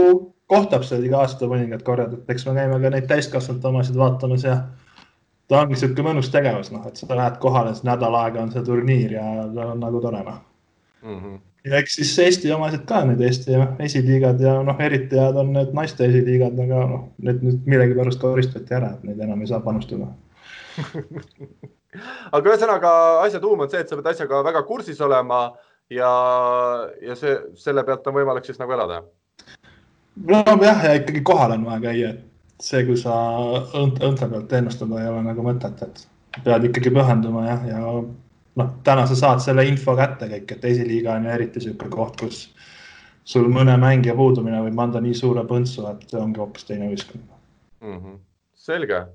[0.50, 4.46] kohtab seal iga aasta mõningad korrad, et eks me käime ka neid täiskasvanute omasid vaatamas
[4.48, 4.56] ja
[5.50, 8.66] ta ongi sihuke mõnus tegevus, noh, et sa lähed kohale, siis nädal aega on see
[8.66, 9.26] turniir ja
[9.56, 10.42] ta on nagu tore, noh.
[11.02, 11.40] Mm -hmm.
[11.72, 15.74] ja eks siis Eesti omased ka need Eesti esiliigad ja noh, eriti head on need
[15.74, 20.14] naiste esiliigad, aga noh, need nüüd millegipärast koristati ära, et neid enam ei saa panustada.
[22.32, 22.92] Aga ühesõnaga
[23.24, 25.40] asja tuum on see, et sa pead asjaga väga kursis olema
[25.90, 26.12] ja,
[27.02, 29.02] ja see, selle pealt on võimalik siis nagu elada?
[30.30, 33.14] nojah, ja ikkagi kohal on vaja käia, et see, kui sa
[33.80, 37.84] õnt, õnte pealt ennustada ei ole nagu mõtet, et pead ikkagi pühenduma jah, ja
[38.60, 42.20] noh, täna sa saad selle info kätte kõik, et esiliiga on ju eriti niisugune koht,
[42.20, 42.42] kus
[43.30, 47.96] sul mõne mängija puudumine võib anda nii suure põntsu, et ongi hoopis teine võistkond mm.
[47.96, 48.20] -hmm.
[48.58, 49.06] selge,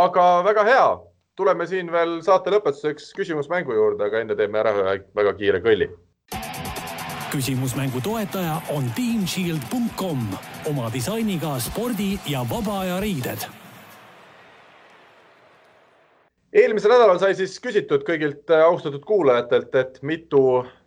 [0.00, 0.88] aga väga hea,
[1.36, 5.90] tuleme siin veel saate lõpetuseks küsimusmängu juurde, aga enne teeme ära ühe väga kiire kõlli
[7.36, 10.24] küsimusmängu toetaja on teamshield.com
[10.64, 13.44] oma disainiga spordi ja vaba aja riided
[16.56, 20.40] eelmisel nädalal sai siis küsitud kõigilt äh, austatud kuulajatelt, et mitu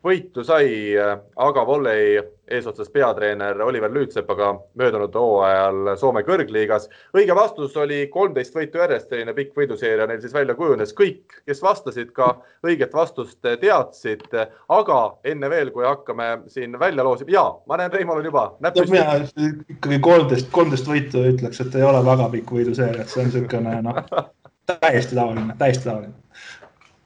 [0.05, 2.17] võitu sai äh, Aga Volley
[2.49, 4.47] eesotsas peatreener Oliver Lüütsepaga
[4.79, 6.87] möödunud hooajal Soome kõrgliigas.
[7.13, 10.95] õige vastus oli kolmteist võitu järjest, selline pikk võiduseeria neil siis välja kujunes.
[10.97, 12.31] kõik, kes vastasid, ka
[12.65, 14.25] õiget vastust teadsid.
[14.69, 18.81] aga enne veel, kui hakkame siin välja loosima, ja ma näen, Reimol on juba näpp
[18.81, 18.97] püsti.
[18.97, 23.29] mina ikkagi kolmteist, kolmteist võitu ütleks, et ei ole väga pikk võiduseeria, et see on
[23.29, 24.33] niisugune noh
[24.81, 26.13] täiesti tavaline, täiesti tavaline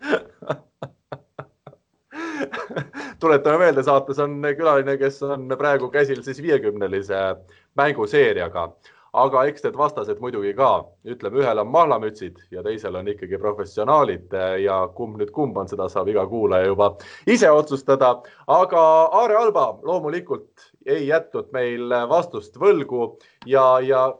[3.19, 7.19] tuletame meelde, saates on külaline, kes on praegu käsil siis viiekümnelise
[7.79, 8.65] mänguseeriaga,
[9.13, 10.69] aga eks need vastased muidugi ka,
[11.07, 14.33] ütleme, ühel on mahlamütsid ja teisel on ikkagi professionaalid.
[14.63, 16.87] Ja kumb nüüd kumb on, seda saab iga kuulaja juba
[17.29, 18.09] ise otsustada.
[18.47, 18.83] aga
[19.21, 23.17] Aare Alba loomulikult ei jätnud meil vastust võlgu.
[23.45, 24.13] Ja, ja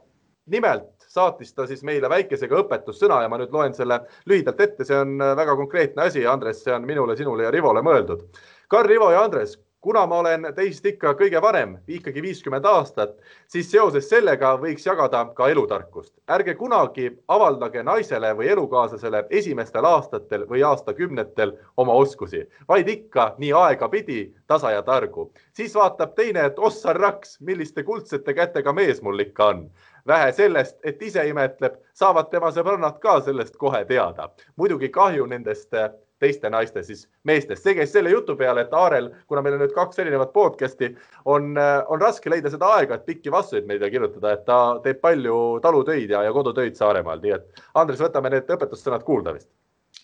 [0.46, 4.00] nimelt saatis ta siis meile väikesega õpetussõna ja ma nüüd loen selle
[4.30, 7.84] lühidalt ette, see on äh, väga konkreetne asi, Andres, see on minule, sinule ja Rivole
[7.86, 8.26] mõeldud.
[8.68, 13.18] Karl, Rivo ja Andres, kuna ma olen teist ikka kõige vanem, ikkagi viiskümmend aastat,
[13.52, 16.14] siis seoses sellega võiks jagada ka elutarkust.
[16.28, 23.52] ärge kunagi avaldage naisele või elukaaslasele esimestel aastatel või aastakümnetel oma oskusi, vaid ikka nii
[23.52, 25.32] aegapidi, tasa ja targu.
[25.52, 29.68] siis vaatab teine, et ossar raks, milliste kuldsete kätega mees mul ikka on
[30.06, 34.30] vähe sellest, et ise imetleb, saavad tema sõbrannad ka sellest kohe teada.
[34.56, 37.62] muidugi kahju nendest äh, teiste naiste siis meestest.
[37.62, 40.94] see käis selle jutu peale, et Aarel, kuna meil on nüüd kaks erinevat podcast'i,
[41.24, 45.00] on, äh, on raske leida seda aega, et pikki vastuseid meile kirjutada, et ta teeb
[45.00, 49.50] palju talutöid ja, ja kodutöid Saaremaal, nii et Andres, võtame need õpetussõnad kuulda vist.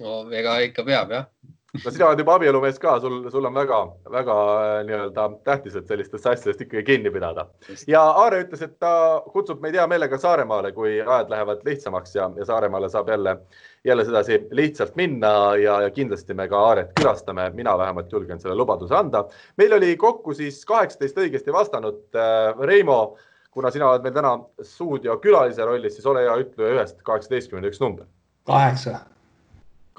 [0.01, 1.31] no ega ikka peab jah
[1.72, 6.26] no sina oled juba abielumees ka, sul, sul on väga-väga äh, nii-öelda tähtis, et sellistest
[6.26, 7.47] asjadest ikkagi kinni pidada.
[7.90, 8.92] ja Aare ütles, et ta
[9.30, 13.36] kutsub meid hea meelega Saaremaale, kui ajad lähevad lihtsamaks ja, ja Saaremaale saab jälle,
[13.86, 18.59] jälle sedasi lihtsalt minna ja, ja kindlasti me ka Aaret külastame, mina vähemalt julgen selle
[18.59, 19.24] lubaduse anda.
[19.56, 22.59] meil oli kokku siis kaheksateist õigesti vastanud äh,.
[22.60, 23.16] Reimo,
[23.51, 28.06] kuna sina oled meil täna stuudiokülalise rollis, siis ole hea, ütle ühest kaheksateistkümneni üks number.
[28.47, 28.98] kaheksa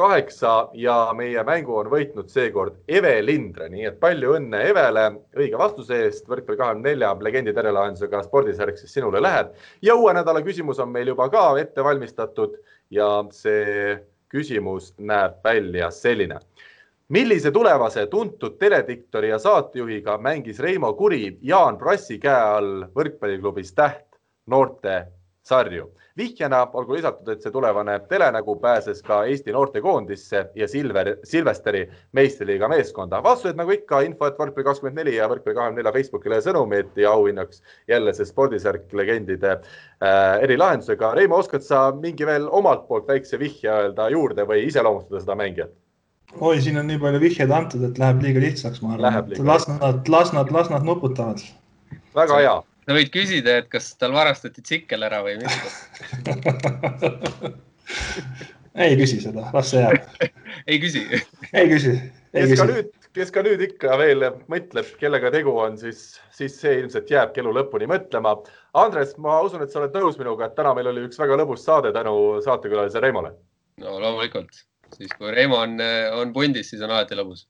[0.01, 5.05] kaheksa ja meie mängu on võitnud seekord Eve Lindre, nii et palju õnne Evele
[5.37, 6.27] õige vastuse eest.
[6.29, 9.53] võrkpalli kahekümne nelja legendi terelahendusega spordisärk siis sinule läheb
[9.85, 12.57] ja uue nädala küsimus on meil juba ka ette valmistatud
[12.91, 13.95] ja see
[14.31, 16.39] küsimus näeb välja selline.
[17.11, 24.07] millise tulevase tuntud telediktori ja saatejuhiga mängis Reimo Kuri Jaan Prassi käe all võrkpalliklubis Täht
[24.47, 25.07] noorte
[25.43, 25.91] sarju.
[26.17, 32.67] vihjena olgu lisatud, et see tulevane telenägu pääses ka Eesti noortekoondisse ja Silver, Silvesteri meistriliiga
[32.67, 33.23] meeskonda.
[33.23, 37.13] vastused nagu ikka info, et võrkpalli kakskümmend neli ja võrkpalli kahekümne nelja Facebookile sõnumid ja
[37.15, 41.13] auhinnaks jälle see spordisärk legendide äh, erilahendusega.
[41.17, 45.71] Reimo, oskad sa mingi veel omalt poolt väikse vihje öelda juurde või iseloomustada seda mängijat?
[46.39, 49.31] oi, siin on nii palju vihjeid antud, et läheb liiga lihtsaks, ma arvan.
[49.47, 51.41] las nad, las nad, las nad nuputavad.
[52.15, 52.59] väga hea
[52.91, 56.35] sa võid küsida, et kas tal varastati tsikkel ära või mitte
[58.83, 60.25] ei küsi seda, las see jääb
[60.71, 61.93] ei küsi ei küsi.
[62.35, 66.81] kes ka nüüd, kes ka nüüd ikka veel mõtleb, kellega tegu on, siis, siis see
[66.81, 68.37] ilmselt jääbki elu lõpuni mõtlema.
[68.79, 71.65] Andres, ma usun, et sa oled nõus minuga, et täna meil oli üks väga lõbus
[71.67, 72.13] saade tänu
[72.43, 73.33] saatekülalise Reimole.
[73.83, 74.63] no loomulikult,
[74.97, 75.79] siis kui Reimo on,
[76.19, 77.47] on pundis, siis on alati lõbus.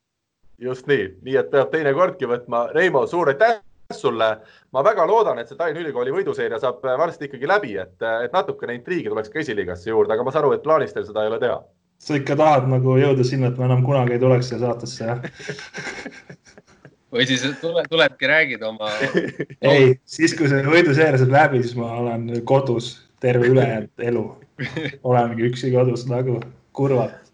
[0.61, 2.67] just nii, nii et peab teinekordki võtma.
[2.77, 3.61] Reimo, suur aitäh
[3.99, 4.29] sulle.
[4.71, 8.23] ma väga loodan, et see Tallinna Ülikooli võiduseeria saab äh, varsti ikkagi läbi, et, äh,
[8.25, 11.25] et natukene intriigi tuleks ka esiliigasse juurde, aga ma saan aru, et plaanis teil seda
[11.25, 11.61] ei ole teha.
[12.01, 15.19] sa ikka tahad nagu jõuda sinna, et ma enam kunagi ei tuleks siia saatesse, jah
[17.11, 18.89] või siis tule, tulebki, räägid oma
[19.73, 24.23] ei, siis kui see võiduseeria saab läbi, siis ma olen kodus terve ülejäänud elu.
[25.09, 26.39] olengi üksi kodus nagu
[26.77, 27.30] kurvalt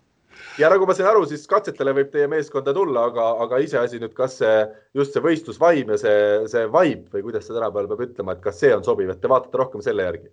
[0.57, 4.13] ja nagu ma sain aru, siis katsetele võib teie meeskonda tulla, aga, aga iseasi nüüd,
[4.17, 4.55] kas see
[4.97, 6.17] just see võistlusvaim ja see,
[6.51, 9.31] see vibe või kuidas seda tänapäeval peab ütlema, et kas see on sobiv, et te
[9.31, 10.29] vaatate rohkem selle järgi?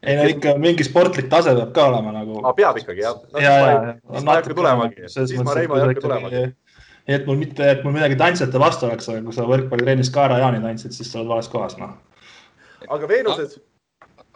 [0.00, 2.42] ei no ikka mingi sportlik tase peab ka olema nagu.
[2.56, 3.40] peab ikkagi jah no,?
[3.42, 3.96] ja, ja, ja.
[4.12, 6.44] siis ma ei hakka tulemagi, siis ma Reimo ei hakka tulemagi
[7.10, 10.62] et mul mitte, et mul midagi tantsijate vastu oleks, aga kui sa võrkpallitrennis Kaara Jaani
[10.62, 11.96] tantsid, siis sa oled vales kohas, noh.
[12.88, 13.69] aga Veenuses no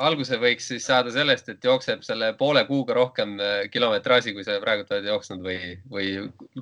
[0.03, 4.59] alguse võiks siis saada sellest, et jookseb selle poole kuuga rohkem äh, kilometraaži, kui sa
[4.63, 5.59] praegu oled jooksnud või,
[5.91, 6.11] või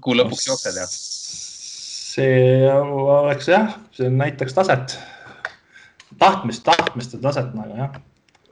[0.00, 0.86] kuu lõpuks no, jooksed ja?
[2.12, 4.98] see oleks jah, see näitaks taset,
[6.20, 8.00] tahtmist, tahtmist ja taset nagu jah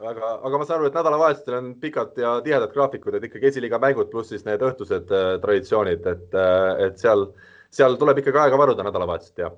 [0.00, 3.80] aga, aga ma saan aru, et nädalavahetustel on pikad ja tihedad graafikud, et ikkagi esiliiga
[3.82, 7.26] mängud pluss siis need õhtused äh, traditsioonid, et, äh, et seal,
[7.74, 9.56] seal tuleb ikkagi aega varuda nädalavahetuseti, jah?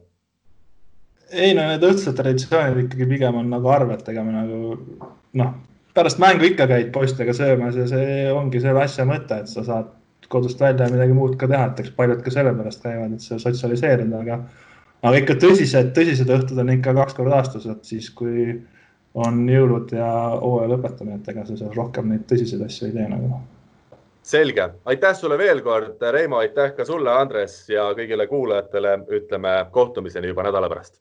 [1.32, 4.76] Ei no need õhtused traditsioonid ikkagi pigem on nagu arved tegema nagu
[5.40, 5.54] noh,
[5.96, 9.90] pärast mängu ikka käid poistega söömas ja see ongi selle asja mõte, et sa saad
[10.32, 14.22] kodust välja midagi muud ka teha, et eks paljud ka sellepärast käivad, et sa sotsialiseerida,
[14.24, 14.38] aga
[15.02, 18.54] aga ikka tõsised, tõsised õhtud on ikka kaks korda aastas, et siis kui
[19.14, 20.08] on jõulud ja
[20.40, 23.42] hooaja lõpetamine, et ega sa seal rohkem neid tõsiseid asju ei tee nagu.
[24.22, 30.30] selge, aitäh sulle veel kord, Reimo, aitäh ka sulle, Andres ja kõigile kuulajatele, ütleme kohtumiseni
[30.30, 31.00] juba nädala pärast.